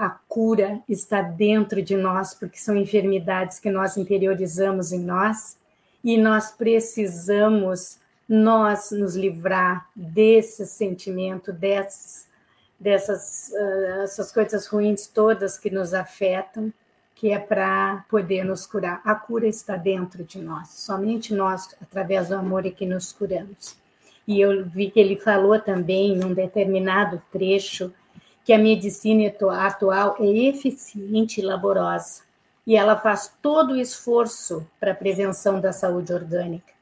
a 0.00 0.08
cura 0.08 0.80
está 0.88 1.20
dentro 1.20 1.82
de 1.82 1.94
nós, 1.94 2.32
porque 2.32 2.56
são 2.56 2.74
enfermidades 2.74 3.58
que 3.58 3.70
nós 3.70 3.98
interiorizamos 3.98 4.92
em 4.92 5.00
nós 5.00 5.58
e 6.02 6.16
nós 6.16 6.50
precisamos 6.52 7.98
nós 8.26 8.92
nos 8.92 9.14
livrar 9.14 9.90
desse 9.94 10.64
sentimento, 10.64 11.52
dessas, 11.52 12.26
dessas 12.78 13.50
uh, 13.52 14.02
essas 14.04 14.32
coisas 14.32 14.66
ruins 14.68 15.06
todas 15.06 15.58
que 15.58 15.68
nos 15.68 15.92
afetam, 15.92 16.72
que 17.20 17.32
é 17.32 17.38
para 17.38 18.02
poder 18.08 18.44
nos 18.44 18.64
curar. 18.64 19.02
A 19.04 19.14
cura 19.14 19.46
está 19.46 19.76
dentro 19.76 20.24
de 20.24 20.40
nós, 20.40 20.70
somente 20.70 21.34
nós, 21.34 21.68
através 21.78 22.30
do 22.30 22.34
amor, 22.34 22.64
é 22.64 22.70
que 22.70 22.86
nos 22.86 23.12
curamos. 23.12 23.76
E 24.26 24.40
eu 24.40 24.64
vi 24.64 24.90
que 24.90 24.98
ele 24.98 25.16
falou 25.16 25.60
também, 25.60 26.16
num 26.16 26.32
determinado 26.32 27.20
trecho, 27.30 27.92
que 28.42 28.54
a 28.54 28.58
medicina 28.58 29.30
atual 29.66 30.16
é 30.18 30.24
eficiente 30.48 31.42
e 31.42 31.44
laborosa 31.44 32.22
e 32.66 32.74
ela 32.74 32.96
faz 32.96 33.30
todo 33.42 33.72
o 33.72 33.76
esforço 33.76 34.66
para 34.78 34.92
a 34.92 34.94
prevenção 34.94 35.60
da 35.60 35.74
saúde 35.74 36.14
orgânica, 36.14 36.72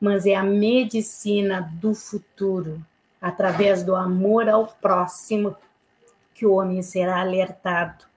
mas 0.00 0.26
é 0.26 0.36
a 0.36 0.44
medicina 0.44 1.72
do 1.80 1.92
futuro, 1.92 2.80
através 3.20 3.82
do 3.82 3.96
amor 3.96 4.48
ao 4.48 4.68
próximo, 4.80 5.56
que 6.34 6.46
o 6.46 6.52
homem 6.52 6.82
será 6.82 7.20
alertado 7.20 8.07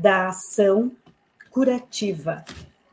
da 0.00 0.28
ação 0.28 0.90
curativa 1.50 2.42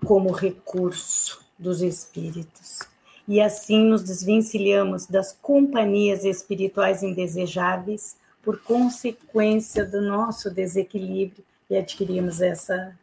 como 0.05 0.29
recurso 0.29 1.41
dos 1.57 1.81
espíritos 1.81 2.79
e 3.25 3.39
assim 3.39 3.85
nos 3.85 4.03
desvencilhamos 4.03 5.07
das 5.07 5.31
companhias 5.31 6.25
espirituais 6.25 7.03
indesejáveis 7.03 8.17
por 8.43 8.61
consequência 8.61 9.85
do 9.85 10.01
nosso 10.01 10.51
desequilíbrio 10.51 11.45
e 11.69 11.77
adquirimos 11.77 12.41
essa 12.41 12.93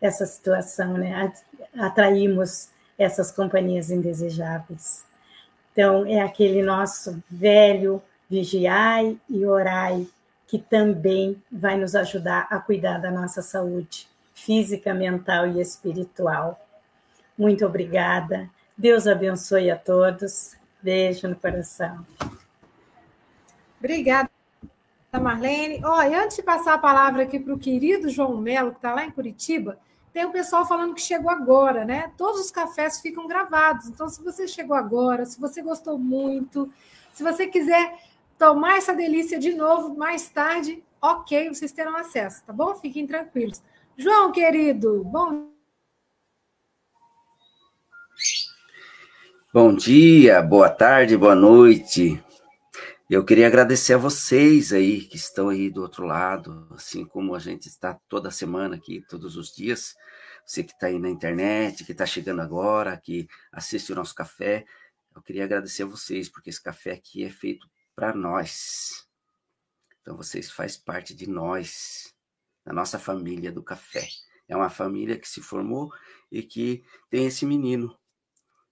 essa 0.00 0.26
situação, 0.26 0.94
né? 0.94 1.32
Atraímos 1.78 2.68
essas 2.98 3.30
companhias 3.30 3.88
indesejáveis. 3.88 5.06
Então, 5.72 6.04
é 6.04 6.20
aquele 6.20 6.60
nosso 6.60 7.22
velho 7.30 8.02
vigiai 8.28 9.16
e 9.30 9.46
orai 9.46 10.06
que 10.46 10.58
também 10.58 11.42
vai 11.50 11.76
nos 11.76 11.94
ajudar 11.94 12.46
a 12.50 12.58
cuidar 12.58 12.98
da 12.98 13.10
nossa 13.10 13.42
saúde 13.42 14.08
física, 14.34 14.92
mental 14.92 15.46
e 15.46 15.60
espiritual. 15.60 16.60
Muito 17.36 17.64
obrigada. 17.64 18.50
Deus 18.76 19.06
abençoe 19.06 19.70
a 19.70 19.76
todos. 19.76 20.56
Beijo 20.82 21.28
no 21.28 21.36
coração. 21.36 22.04
Obrigada, 23.78 24.30
Marlene. 25.12 25.80
Oh, 25.84 26.00
antes 26.00 26.36
de 26.36 26.42
passar 26.42 26.74
a 26.74 26.78
palavra 26.78 27.22
aqui 27.22 27.38
para 27.38 27.54
o 27.54 27.58
querido 27.58 28.08
João 28.08 28.36
Melo, 28.36 28.70
que 28.70 28.78
está 28.78 28.94
lá 28.94 29.04
em 29.04 29.10
Curitiba, 29.10 29.78
tem 30.12 30.24
o 30.24 30.30
pessoal 30.30 30.66
falando 30.66 30.94
que 30.94 31.02
chegou 31.02 31.30
agora, 31.30 31.84
né? 31.84 32.12
Todos 32.16 32.40
os 32.40 32.50
cafés 32.50 33.00
ficam 33.00 33.26
gravados. 33.26 33.88
Então, 33.88 34.08
se 34.08 34.22
você 34.22 34.46
chegou 34.46 34.76
agora, 34.76 35.26
se 35.26 35.40
você 35.40 35.60
gostou 35.60 35.98
muito, 35.98 36.72
se 37.12 37.22
você 37.22 37.46
quiser 37.46 37.98
tomar 38.38 38.78
essa 38.78 38.94
delícia 38.94 39.38
de 39.38 39.54
novo 39.54 39.96
mais 39.96 40.28
tarde, 40.28 40.82
ok, 41.00 41.48
vocês 41.48 41.72
terão 41.72 41.96
acesso, 41.96 42.44
tá 42.44 42.52
bom? 42.52 42.74
Fiquem 42.74 43.06
tranquilos. 43.06 43.62
João, 43.96 44.32
querido, 44.32 45.04
bom 45.04 45.54
Bom 49.54 49.72
dia, 49.72 50.42
boa 50.42 50.68
tarde, 50.68 51.16
boa 51.16 51.36
noite. 51.36 52.20
Eu 53.08 53.24
queria 53.24 53.46
agradecer 53.46 53.94
a 53.94 53.98
vocês 53.98 54.72
aí 54.72 55.02
que 55.02 55.14
estão 55.14 55.48
aí 55.48 55.70
do 55.70 55.80
outro 55.80 56.04
lado, 56.04 56.66
assim 56.74 57.04
como 57.04 57.36
a 57.36 57.38
gente 57.38 57.68
está 57.68 57.96
toda 58.08 58.32
semana 58.32 58.74
aqui, 58.74 59.00
todos 59.08 59.36
os 59.36 59.54
dias. 59.54 59.94
Você 60.44 60.64
que 60.64 60.72
está 60.72 60.88
aí 60.88 60.98
na 60.98 61.08
internet, 61.08 61.84
que 61.84 61.92
está 61.92 62.04
chegando 62.04 62.42
agora, 62.42 62.96
que 62.96 63.28
assiste 63.52 63.92
o 63.92 63.94
nosso 63.94 64.12
café. 64.12 64.64
Eu 65.14 65.22
queria 65.22 65.44
agradecer 65.44 65.84
a 65.84 65.86
vocês, 65.86 66.28
porque 66.28 66.50
esse 66.50 66.60
café 66.60 66.90
aqui 66.90 67.22
é 67.22 67.30
feito 67.30 67.68
para 67.94 68.14
nós. 68.14 69.08
Então 70.00 70.16
vocês 70.16 70.50
fazem 70.50 70.80
parte 70.82 71.14
de 71.14 71.28
nós, 71.28 72.14
da 72.64 72.72
nossa 72.72 72.98
família 72.98 73.52
do 73.52 73.62
café. 73.62 74.06
É 74.48 74.56
uma 74.56 74.70
família 74.70 75.18
que 75.18 75.28
se 75.28 75.40
formou 75.40 75.92
e 76.30 76.42
que 76.42 76.84
tem 77.08 77.26
esse 77.26 77.46
menino, 77.46 77.96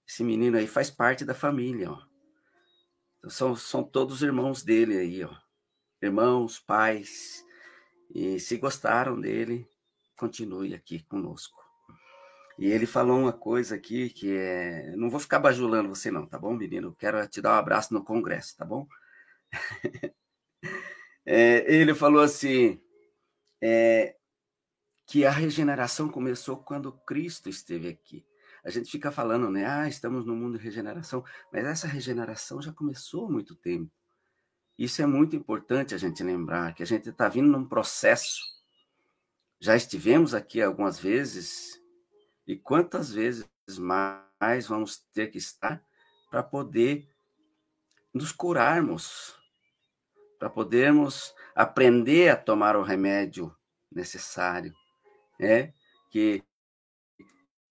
esse 0.06 0.22
menino 0.22 0.58
aí 0.58 0.66
faz 0.66 0.90
parte 0.90 1.24
da 1.24 1.34
família, 1.34 1.90
ó. 1.90 2.02
Então, 3.18 3.30
são, 3.30 3.56
são 3.56 3.84
todos 3.84 4.22
irmãos 4.22 4.62
dele 4.62 4.98
aí, 4.98 5.24
ó. 5.24 5.34
Irmãos, 6.02 6.58
pais. 6.58 7.44
E 8.12 8.38
se 8.40 8.56
gostaram 8.56 9.18
dele, 9.18 9.66
continue 10.16 10.74
aqui 10.74 11.04
conosco. 11.04 11.62
E 12.58 12.66
ele 12.66 12.84
falou 12.84 13.20
uma 13.20 13.32
coisa 13.32 13.76
aqui 13.76 14.10
que 14.10 14.36
é. 14.36 14.94
Não 14.96 15.08
vou 15.08 15.20
ficar 15.20 15.38
bajulando 15.38 15.88
você, 15.88 16.10
não, 16.10 16.26
tá 16.26 16.38
bom, 16.38 16.54
menino? 16.54 16.94
Quero 16.94 17.26
te 17.28 17.40
dar 17.40 17.54
um 17.54 17.58
abraço 17.58 17.94
no 17.94 18.04
congresso, 18.04 18.56
tá 18.56 18.64
bom? 18.64 18.86
é, 21.26 21.74
ele 21.74 21.94
falou 21.94 22.22
assim: 22.22 22.80
é, 23.60 24.16
que 25.06 25.24
a 25.24 25.30
regeneração 25.30 26.08
começou 26.08 26.56
quando 26.56 26.92
Cristo 26.92 27.48
esteve 27.48 27.88
aqui 27.88 28.24
a 28.64 28.70
gente 28.70 28.90
fica 28.90 29.10
falando, 29.10 29.50
né? 29.50 29.66
Ah, 29.66 29.88
estamos 29.88 30.24
no 30.24 30.36
mundo 30.36 30.56
de 30.56 30.64
regeneração, 30.64 31.24
mas 31.52 31.64
essa 31.64 31.88
regeneração 31.88 32.62
já 32.62 32.72
começou 32.72 33.26
há 33.26 33.30
muito 33.30 33.56
tempo. 33.56 33.90
Isso 34.78 35.02
é 35.02 35.06
muito 35.06 35.34
importante 35.34 35.94
a 35.94 35.98
gente 35.98 36.22
lembrar, 36.22 36.74
que 36.74 36.82
a 36.82 36.86
gente 36.86 37.08
está 37.08 37.28
vindo 37.28 37.50
num 37.50 37.68
processo. 37.68 38.40
Já 39.60 39.74
estivemos 39.74 40.32
aqui 40.32 40.62
algumas 40.62 40.98
vezes, 40.98 41.80
e 42.46 42.56
quantas 42.56 43.12
vezes 43.12 43.46
mais 43.78 44.66
vamos 44.68 44.98
ter 45.12 45.28
que 45.28 45.38
estar 45.38 45.84
para 46.30 46.42
poder 46.42 47.08
nos 48.14 48.30
curarmos, 48.30 49.36
para 50.42 50.50
podermos 50.50 51.32
aprender 51.54 52.28
a 52.28 52.36
tomar 52.36 52.74
o 52.74 52.82
remédio 52.82 53.54
necessário, 53.88 54.74
né? 55.38 55.72
Que 56.10 56.42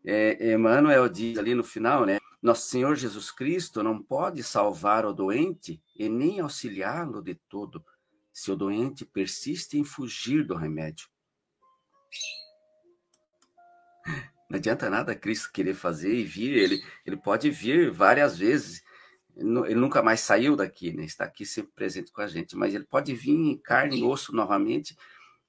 é, 0.05 0.53
Emmanuel 0.53 1.09
diz 1.09 1.37
ali 1.37 1.53
no 1.53 1.65
final, 1.65 2.05
né? 2.05 2.17
Nosso 2.41 2.69
Senhor 2.69 2.95
Jesus 2.95 3.29
Cristo 3.29 3.83
não 3.83 4.01
pode 4.01 4.41
salvar 4.41 5.05
o 5.05 5.11
doente 5.11 5.83
e 5.97 6.07
nem 6.07 6.39
auxiliá-lo 6.39 7.21
de 7.21 7.35
todo, 7.49 7.83
se 8.31 8.49
o 8.49 8.55
doente 8.55 9.03
persiste 9.03 9.77
em 9.77 9.83
fugir 9.83 10.47
do 10.47 10.55
remédio. 10.55 11.09
Não 14.49 14.57
adianta 14.57 14.89
nada 14.89 15.13
Cristo 15.13 15.51
querer 15.51 15.73
fazer 15.73 16.13
e 16.13 16.23
vir, 16.23 16.53
ele, 16.53 16.81
ele 17.05 17.17
pode 17.17 17.49
vir 17.49 17.91
várias 17.91 18.37
vezes. 18.37 18.81
Ele 19.35 19.75
nunca 19.75 20.01
mais 20.01 20.19
saiu 20.19 20.55
daqui, 20.55 20.91
né? 20.91 21.03
Está 21.03 21.25
aqui 21.25 21.45
sempre 21.45 21.71
presente 21.73 22.11
com 22.11 22.21
a 22.21 22.27
gente, 22.27 22.55
mas 22.55 22.73
ele 22.73 22.83
pode 22.83 23.13
vir 23.13 23.31
em 23.31 23.57
carne 23.57 23.99
e 23.99 24.03
osso 24.03 24.35
novamente. 24.35 24.95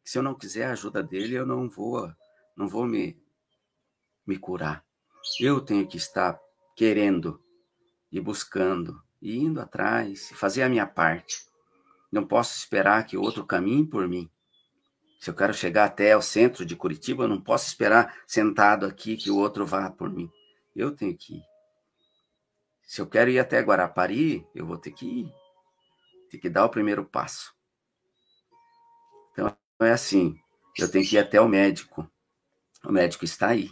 Se 0.04 0.18
eu 0.18 0.22
não 0.22 0.34
quiser 0.34 0.66
a 0.66 0.72
ajuda 0.72 1.02
dele, 1.02 1.34
eu 1.34 1.46
não 1.46 1.68
vou, 1.68 2.10
não 2.56 2.68
vou 2.68 2.86
me, 2.86 3.16
me 4.26 4.38
curar. 4.38 4.84
Eu 5.38 5.60
tenho 5.60 5.86
que 5.86 5.96
estar 5.96 6.38
querendo 6.76 7.40
e 8.10 8.20
buscando, 8.20 9.00
e 9.20 9.38
indo 9.38 9.60
atrás, 9.60 10.30
fazer 10.34 10.62
a 10.62 10.68
minha 10.68 10.86
parte. 10.86 11.46
Não 12.10 12.26
posso 12.26 12.56
esperar 12.56 13.06
que 13.06 13.16
outro 13.16 13.46
caminhe 13.46 13.86
por 13.86 14.06
mim. 14.08 14.28
Se 15.20 15.30
eu 15.30 15.34
quero 15.34 15.54
chegar 15.54 15.84
até 15.84 16.16
o 16.16 16.20
centro 16.20 16.66
de 16.66 16.74
Curitiba, 16.74 17.24
eu 17.24 17.28
não 17.28 17.40
posso 17.40 17.66
esperar 17.68 18.22
sentado 18.26 18.84
aqui 18.84 19.16
que 19.16 19.30
o 19.30 19.36
outro 19.36 19.64
vá 19.64 19.88
por 19.88 20.10
mim. 20.10 20.28
Eu 20.74 20.90
tenho 20.90 21.16
que 21.16 21.36
ir. 21.36 21.51
Se 22.82 23.00
eu 23.00 23.06
quero 23.06 23.30
ir 23.30 23.38
até 23.38 23.60
Guarapari, 23.60 24.46
eu 24.54 24.66
vou 24.66 24.76
ter 24.76 24.90
que 24.90 25.06
ir. 25.06 25.32
Tem 26.30 26.40
que 26.40 26.50
dar 26.50 26.64
o 26.64 26.70
primeiro 26.70 27.04
passo. 27.04 27.54
Então 29.32 29.56
é 29.80 29.90
assim, 29.90 30.36
eu 30.78 30.90
tenho 30.90 31.06
que 31.06 31.16
ir 31.16 31.18
até 31.18 31.40
o 31.40 31.48
médico. 31.48 32.10
O 32.84 32.92
médico 32.92 33.24
está 33.24 33.48
aí. 33.48 33.70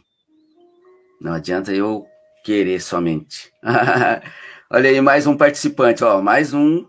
Não 1.20 1.34
adianta 1.34 1.72
eu 1.72 2.06
querer 2.44 2.80
somente. 2.80 3.52
Olha 4.70 4.88
aí, 4.88 5.00
mais 5.00 5.26
um 5.26 5.36
participante, 5.36 6.04
ó, 6.04 6.22
mais 6.22 6.54
um 6.54 6.88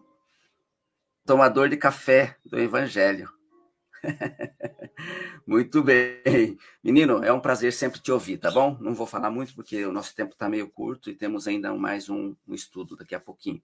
tomador 1.26 1.68
de 1.68 1.78
café 1.78 2.38
do 2.46 2.60
Evangelho. 2.60 3.41
muito 5.46 5.84
bem. 5.84 6.58
Menino, 6.84 7.24
é 7.24 7.32
um 7.32 7.40
prazer 7.40 7.74
sempre 7.74 8.00
te 8.00 8.12
ouvir, 8.12 8.38
tá 8.38 8.52
bom? 8.52 8.78
Não 8.80 8.94
vou 8.94 9.08
falar 9.08 9.30
muito 9.30 9.54
porque 9.54 9.86
o 9.86 9.92
nosso 9.92 10.16
tempo 10.16 10.34
está 10.34 10.50
meio 10.50 10.70
curto 10.70 11.10
e 11.10 11.16
temos 11.16 11.48
ainda 11.48 11.74
mais 11.74 12.10
um, 12.10 12.36
um, 12.48 12.54
estudo 12.54 12.96
daqui 12.96 13.16
a 13.16 13.20
pouquinho. 13.20 13.62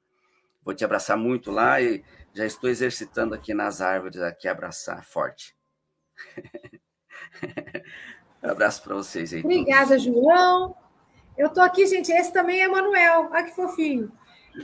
Vou 0.63 0.73
te 0.73 0.83
abraçar 0.83 1.17
muito 1.17 1.51
lá 1.51 1.81
e 1.81 2.03
já 2.33 2.45
estou 2.45 2.69
exercitando 2.69 3.33
aqui 3.33 3.53
nas 3.53 3.81
árvores, 3.81 4.19
aqui 4.19 4.47
abraçar 4.47 5.03
forte. 5.03 5.55
um 8.43 8.49
abraço 8.49 8.83
para 8.83 8.95
vocês 8.95 9.33
aí. 9.33 9.41
Obrigada, 9.41 9.89
todos. 9.89 10.03
João. 10.03 10.75
Eu 11.37 11.47
estou 11.47 11.63
aqui, 11.63 11.85
gente. 11.85 12.11
Esse 12.11 12.33
também 12.33 12.61
é 12.61 12.67
Manuel. 12.67 13.29
Olha 13.31 13.43
que 13.43 13.55
fofinho. 13.55 14.11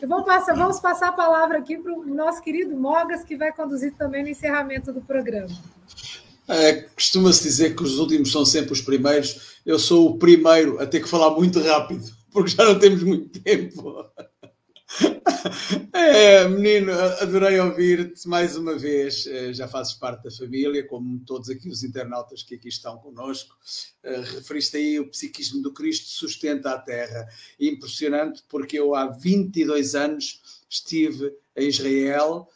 Vamos 0.02 0.26
passar, 0.26 0.56
vamos 0.56 0.80
passar 0.80 1.08
a 1.10 1.14
palavra 1.14 1.60
aqui 1.60 1.78
para 1.78 1.94
o 1.94 2.06
nosso 2.06 2.42
querido 2.42 2.76
Mogas, 2.76 3.24
que 3.24 3.36
vai 3.36 3.52
conduzir 3.52 3.94
também 3.94 4.24
no 4.24 4.30
encerramento 4.30 4.92
do 4.92 5.02
programa. 5.02 5.50
É, 6.48 6.82
Costuma-se 6.96 7.44
dizer 7.44 7.76
que 7.76 7.84
os 7.84 8.00
últimos 8.00 8.32
são 8.32 8.46
sempre 8.46 8.74
os 8.74 8.82
primeiros. 8.82 9.60
Eu 9.66 9.80
sou 9.80 10.10
o 10.10 10.18
primeiro 10.18 10.82
a 10.82 10.86
ter 10.86 11.02
que 11.02 11.08
falar 11.08 11.32
muito 11.32 11.62
rápido, 11.62 12.04
porque 12.32 12.52
já 12.52 12.66
não 12.66 12.78
temos 12.78 13.04
muito 13.04 13.40
tempo. 13.42 14.06
É, 15.94 16.48
menino, 16.48 16.92
adorei 16.92 17.60
ouvir-te 17.60 18.28
mais 18.28 18.56
uma 18.56 18.78
vez. 18.78 19.28
É, 19.28 19.54
já 19.54 19.68
fazes 19.68 19.94
parte 19.94 20.24
da 20.24 20.32
família, 20.32 20.86
como 20.86 21.20
todos 21.20 21.50
aqui 21.50 21.70
os 21.70 21.84
internautas 21.84 22.44
que 22.44 22.56
aqui 22.56 22.68
estão 22.68 22.98
conosco. 22.98 23.56
É, 24.02 24.20
referiste 24.22 24.78
aí 24.78 25.00
o 25.00 25.10
psiquismo 25.10 25.62
do 25.62 25.74
Cristo 25.74 26.10
sustenta 26.10 26.72
a 26.72 26.80
terra. 26.80 27.28
Impressionante, 27.60 28.44
porque 28.48 28.80
eu 28.80 28.96
há 28.96 29.08
22 29.08 29.96
anos 29.96 30.42
estive 30.70 31.34
em 31.56 31.68
Israel, 31.68 32.48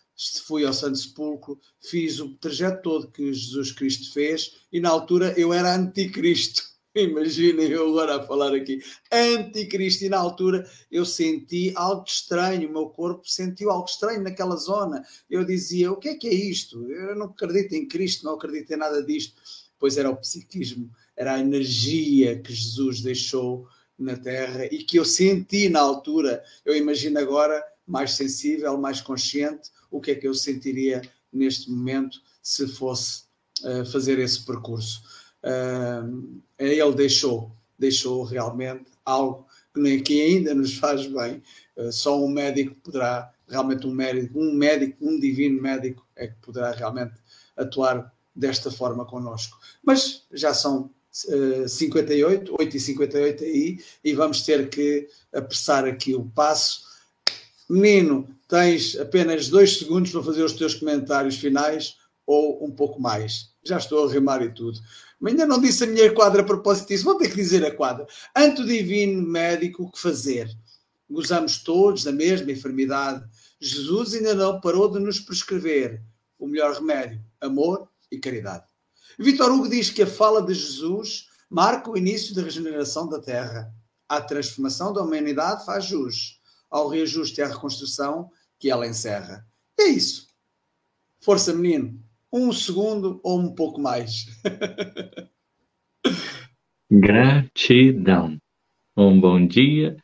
fui 0.46 0.66
ao 0.66 0.74
Santo 0.74 0.98
Sepulcro, 0.98 1.60
fiz 1.80 2.20
o 2.20 2.36
trajeto 2.36 2.82
todo 2.82 3.12
que 3.12 3.32
Jesus 3.34 3.72
Cristo 3.72 4.12
fez 4.12 4.62
e 4.72 4.80
na 4.80 4.90
altura 4.90 5.34
eu 5.38 5.54
era 5.54 5.76
anticristo 5.76 6.64
Imaginem 6.98 7.68
eu 7.68 7.90
agora 7.90 8.16
a 8.16 8.24
falar 8.26 8.54
aqui, 8.56 8.82
anticristo, 9.12 10.06
e 10.06 10.10
na 10.10 10.18
altura 10.18 10.68
eu 10.92 11.06
senti 11.06 11.72
algo 11.76 12.04
estranho, 12.08 12.68
o 12.68 12.74
meu 12.74 12.90
corpo 12.90 13.30
sentiu 13.30 13.70
algo 13.70 13.88
estranho 13.88 14.24
naquela 14.24 14.56
zona. 14.56 15.04
Eu 15.30 15.46
dizia: 15.46 15.92
o 15.92 15.98
que 15.98 16.10
é 16.10 16.16
que 16.16 16.28
é 16.28 16.34
isto? 16.34 16.84
Eu 16.92 17.16
não 17.16 17.28
acredito 17.28 17.74
em 17.74 17.88
Cristo, 17.88 18.26
não 18.26 18.34
acredito 18.34 18.72
em 18.72 18.78
nada 18.78 19.04
disto. 19.04 19.42
Pois 19.80 19.96
era 19.98 20.10
o 20.10 20.18
psiquismo, 20.18 20.90
era 21.16 21.36
a 21.36 21.40
energia 21.40 22.40
que 22.40 22.52
Jesus 22.52 23.02
deixou 23.02 23.68
na 23.98 24.18
Terra 24.18 24.66
e 24.66 24.84
que 24.84 24.98
eu 24.98 25.06
senti 25.06 25.70
na 25.70 25.80
altura. 25.80 26.44
Eu 26.66 26.76
imagino 26.76 27.20
agora, 27.20 27.64
mais 27.86 28.14
sensível, 28.14 28.76
mais 28.78 29.02
consciente, 29.02 29.70
o 29.92 30.02
que 30.02 30.12
é 30.12 30.16
que 30.16 30.28
eu 30.28 30.34
sentiria 30.34 31.02
neste 31.32 31.70
momento 31.70 32.20
se 32.42 32.68
fosse 32.68 33.24
uh, 33.64 33.86
fazer 33.86 34.18
esse 34.18 34.44
percurso 34.44 35.02
uh, 35.44 36.42
ele 36.58 36.94
deixou, 36.94 37.52
deixou 37.78 38.24
realmente 38.24 38.86
algo 39.06 39.48
que, 39.74 40.02
que 40.02 40.22
ainda 40.22 40.54
nos 40.54 40.78
faz 40.78 41.06
bem. 41.08 41.42
Uh, 41.76 41.92
só 41.92 42.20
um 42.20 42.28
médico 42.28 42.76
poderá, 42.84 43.32
realmente 43.48 43.86
um 43.88 43.94
médico, 43.94 44.40
um 44.40 44.54
médico, 44.54 44.98
um 45.02 45.20
divino 45.20 45.62
médico 45.62 46.06
é 46.16 46.28
que 46.28 46.36
poderá 46.42 46.72
realmente 46.72 47.14
atuar 47.56 48.14
desta 48.36 48.72
forma 48.72 49.06
connosco. 49.06 49.58
Mas 49.84 50.24
já 50.32 50.54
são 50.54 50.90
uh, 51.28 51.68
58, 51.68 52.56
8 52.58 52.78
e 52.78 52.80
58 52.80 53.44
aí, 53.44 53.80
e 54.04 54.14
vamos 54.14 54.42
ter 54.44 54.70
que 54.70 55.08
apressar 55.34 55.86
aqui 55.86 56.16
o 56.16 56.26
passo. 56.26 56.86
Menino, 57.70 58.28
tens 58.48 58.98
apenas 58.98 59.50
dois 59.50 59.78
segundos 59.78 60.12
para 60.12 60.24
fazer 60.24 60.44
os 60.44 60.54
teus 60.54 60.74
comentários 60.74 61.38
finais 61.38 61.98
ou 62.26 62.64
um 62.64 62.72
pouco 62.72 63.02
mais. 63.02 63.50
Já 63.64 63.78
estou 63.78 64.08
a 64.08 64.12
rimar 64.12 64.42
e 64.42 64.50
tudo. 64.50 64.80
Ainda 65.26 65.48
não 65.48 65.60
disse 65.60 65.84
a 65.84 65.88
minha 65.88 66.14
quadra 66.14 66.42
a 66.42 66.46
propósito 66.46 66.90
disso. 66.90 67.04
Vou 67.04 67.16
ter 67.16 67.30
que 67.30 67.36
dizer 67.36 67.66
a 67.66 67.76
quadra. 67.76 68.06
Ante 68.36 68.62
o 68.62 68.66
divino 68.66 69.22
médico, 69.28 69.84
o 69.84 69.92
que 69.92 70.00
fazer? 70.00 70.50
Gozamos 71.10 71.64
todos 71.64 72.04
da 72.04 72.12
mesma 72.12 72.52
enfermidade. 72.52 73.28
Jesus 73.60 74.14
ainda 74.14 74.36
não 74.36 74.62
parou 74.62 74.92
de 74.92 75.00
nos 75.00 75.20
prescrever 75.20 76.04
o 76.38 76.48
melhor 76.48 76.76
remédio: 76.76 77.24
amor 77.42 77.90
e 78.12 78.20
caridade. 78.20 78.66
Vitor 79.18 79.52
Hugo 79.52 79.68
diz 79.68 79.90
que 79.90 80.04
a 80.04 80.08
fala 80.08 80.42
de 80.44 80.54
Jesus 80.54 81.28
marca 81.50 81.90
o 81.90 81.98
início 81.98 82.36
da 82.36 82.44
regeneração 82.44 83.10
da 83.10 83.20
terra. 83.20 83.74
A 84.08 84.22
transformação 84.22 84.94
da 84.94 85.02
humanidade 85.02 85.66
faz 85.66 85.86
jus 85.86 86.40
ao 86.70 86.88
reajuste 86.88 87.42
e 87.42 87.44
à 87.44 87.48
reconstrução 87.48 88.30
que 88.60 88.70
ela 88.70 88.88
encerra. 88.88 89.46
É 89.80 89.86
isso. 89.86 90.28
Força, 91.20 91.54
menino 91.54 92.07
um 92.32 92.52
segundo 92.52 93.20
ou 93.24 93.40
um 93.40 93.54
pouco 93.54 93.80
mais. 93.80 94.26
Gratidão. 96.90 98.38
Um 98.96 99.20
bom 99.20 99.46
dia, 99.46 99.96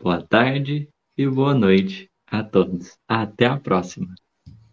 boa 0.00 0.22
tarde 0.22 0.88
e 1.16 1.26
boa 1.26 1.54
noite 1.54 2.10
a 2.26 2.42
todos. 2.42 2.96
Até 3.06 3.46
a 3.46 3.58
próxima. 3.58 4.14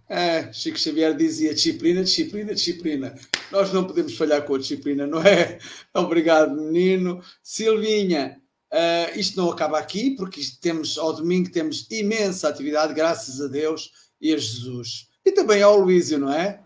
É, 0.10 0.54
Chico 0.54 0.80
Xavier 0.80 1.16
dizia 1.16 1.54
disciplina, 1.54 2.04
disciplina, 2.04 2.54
disciplina. 2.54 3.16
Nós 3.52 3.74
não 3.74 3.86
podemos 3.86 4.16
falhar 4.16 4.44
com 4.44 4.56
a 4.56 4.60
disciplina, 4.60 5.06
não 5.06 5.22
é? 5.22 5.60
Obrigado, 5.94 6.56
menino. 6.56 7.22
Silvinha, 7.44 8.42
uh, 8.72 9.20
isto 9.20 9.36
não 9.36 9.52
acaba 9.52 9.78
aqui, 9.78 10.12
porque 10.12 10.40
temos, 10.62 10.98
ao 10.98 11.14
domingo 11.14 11.52
temos 11.52 11.86
imensa 11.92 12.48
atividade, 12.48 12.94
graças 12.94 13.42
a 13.42 13.48
Deus 13.48 13.92
e 14.22 14.34
a 14.34 14.38
Jesus. 14.38 15.08
E 15.26 15.32
também 15.34 15.62
ao 15.62 15.78
Luísio, 15.78 16.18
não 16.18 16.32
é? 16.32 16.62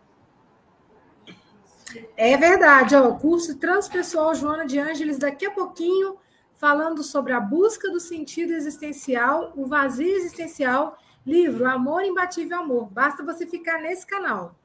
É 2.16 2.38
verdade, 2.38 2.96
ó, 2.96 3.14
curso 3.14 3.58
transpessoal 3.58 4.34
Joana 4.36 4.66
de 4.66 4.80
Ângeles 4.80 5.18
daqui 5.18 5.46
a 5.46 5.52
pouquinho 5.52 6.18
falando 6.54 7.02
sobre 7.04 7.34
a 7.34 7.40
busca 7.40 7.90
do 7.90 8.00
sentido 8.00 8.54
existencial, 8.54 9.52
o 9.56 9.66
vazio 9.66 10.16
existencial, 10.16 10.96
livro 11.26 11.68
Amor 11.68 12.04
Imbatível 12.04 12.60
Amor. 12.60 12.90
Basta 12.92 13.24
você 13.24 13.48
ficar 13.48 13.82
nesse 13.82 14.06
canal. 14.06 14.56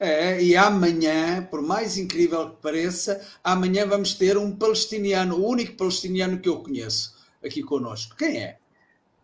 É, 0.00 0.42
e 0.42 0.56
amanhã, 0.56 1.42
por 1.42 1.62
mais 1.62 1.96
incrível 1.96 2.50
que 2.50 2.62
pareça, 2.62 3.20
amanhã 3.42 3.86
vamos 3.86 4.14
ter 4.14 4.36
um 4.36 4.54
palestiniano, 4.54 5.36
o 5.36 5.48
único 5.48 5.76
palestiniano 5.76 6.38
que 6.38 6.48
eu 6.48 6.62
conheço 6.62 7.16
aqui 7.44 7.62
conosco. 7.62 8.16
Quem 8.16 8.42
é? 8.42 8.58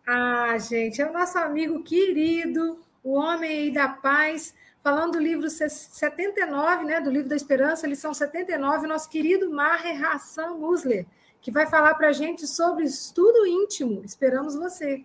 Ah, 0.07 0.57
gente, 0.57 1.01
é 1.01 1.09
o 1.09 1.13
nosso 1.13 1.37
amigo 1.37 1.83
querido, 1.83 2.79
o 3.03 3.13
homem 3.13 3.49
aí 3.49 3.71
da 3.71 3.87
paz, 3.87 4.53
falando 4.85 5.13
do 5.13 5.19
livro 5.19 5.49
79, 5.49 6.85
né, 6.85 7.01
do 7.01 7.09
livro 7.09 7.27
da 7.27 7.35
Esperança, 7.35 7.87
lição 7.87 8.13
79, 8.13 8.85
nosso 8.85 9.09
querido 9.09 9.49
Maher 9.49 10.05
Hassan 10.05 10.53
Musler, 10.59 11.07
que 11.41 11.49
vai 11.49 11.67
falar 11.67 11.95
para 11.95 12.09
a 12.09 12.13
gente 12.13 12.45
sobre 12.45 12.85
estudo 12.85 13.47
íntimo. 13.47 14.03
Esperamos 14.05 14.53
você. 14.53 15.03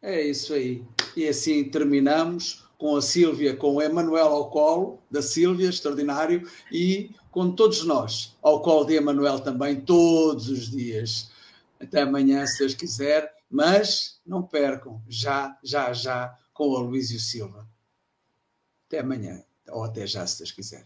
É 0.00 0.22
isso 0.22 0.54
aí. 0.54 0.82
E 1.14 1.28
assim 1.28 1.62
terminamos 1.64 2.70
com 2.78 2.96
a 2.96 3.02
Sílvia, 3.02 3.54
com 3.54 3.74
o 3.74 3.82
Emanuel 3.82 4.28
ao 4.28 4.48
colo, 4.48 4.98
da 5.10 5.20
Sílvia, 5.20 5.68
extraordinário, 5.68 6.48
e 6.72 7.10
com 7.30 7.50
todos 7.50 7.84
nós, 7.84 8.34
ao 8.40 8.62
colo 8.62 8.86
de 8.86 8.94
Emanuel 8.94 9.40
também, 9.40 9.78
todos 9.78 10.48
os 10.48 10.70
dias. 10.70 11.30
Até 11.78 12.00
amanhã, 12.00 12.46
se 12.46 12.60
Deus 12.60 12.72
quiser, 12.72 13.30
mas 13.50 14.18
não 14.24 14.42
percam, 14.42 15.02
já, 15.06 15.54
já, 15.62 15.92
já, 15.92 16.34
com 16.54 16.64
o 16.64 16.78
Luísio 16.78 17.20
Silva. 17.20 17.68
Até 18.90 18.98
amanhã, 18.98 19.40
ou 19.68 19.84
até 19.84 20.04
já, 20.04 20.26
se 20.26 20.38
Deus 20.38 20.50
quiser. 20.50 20.84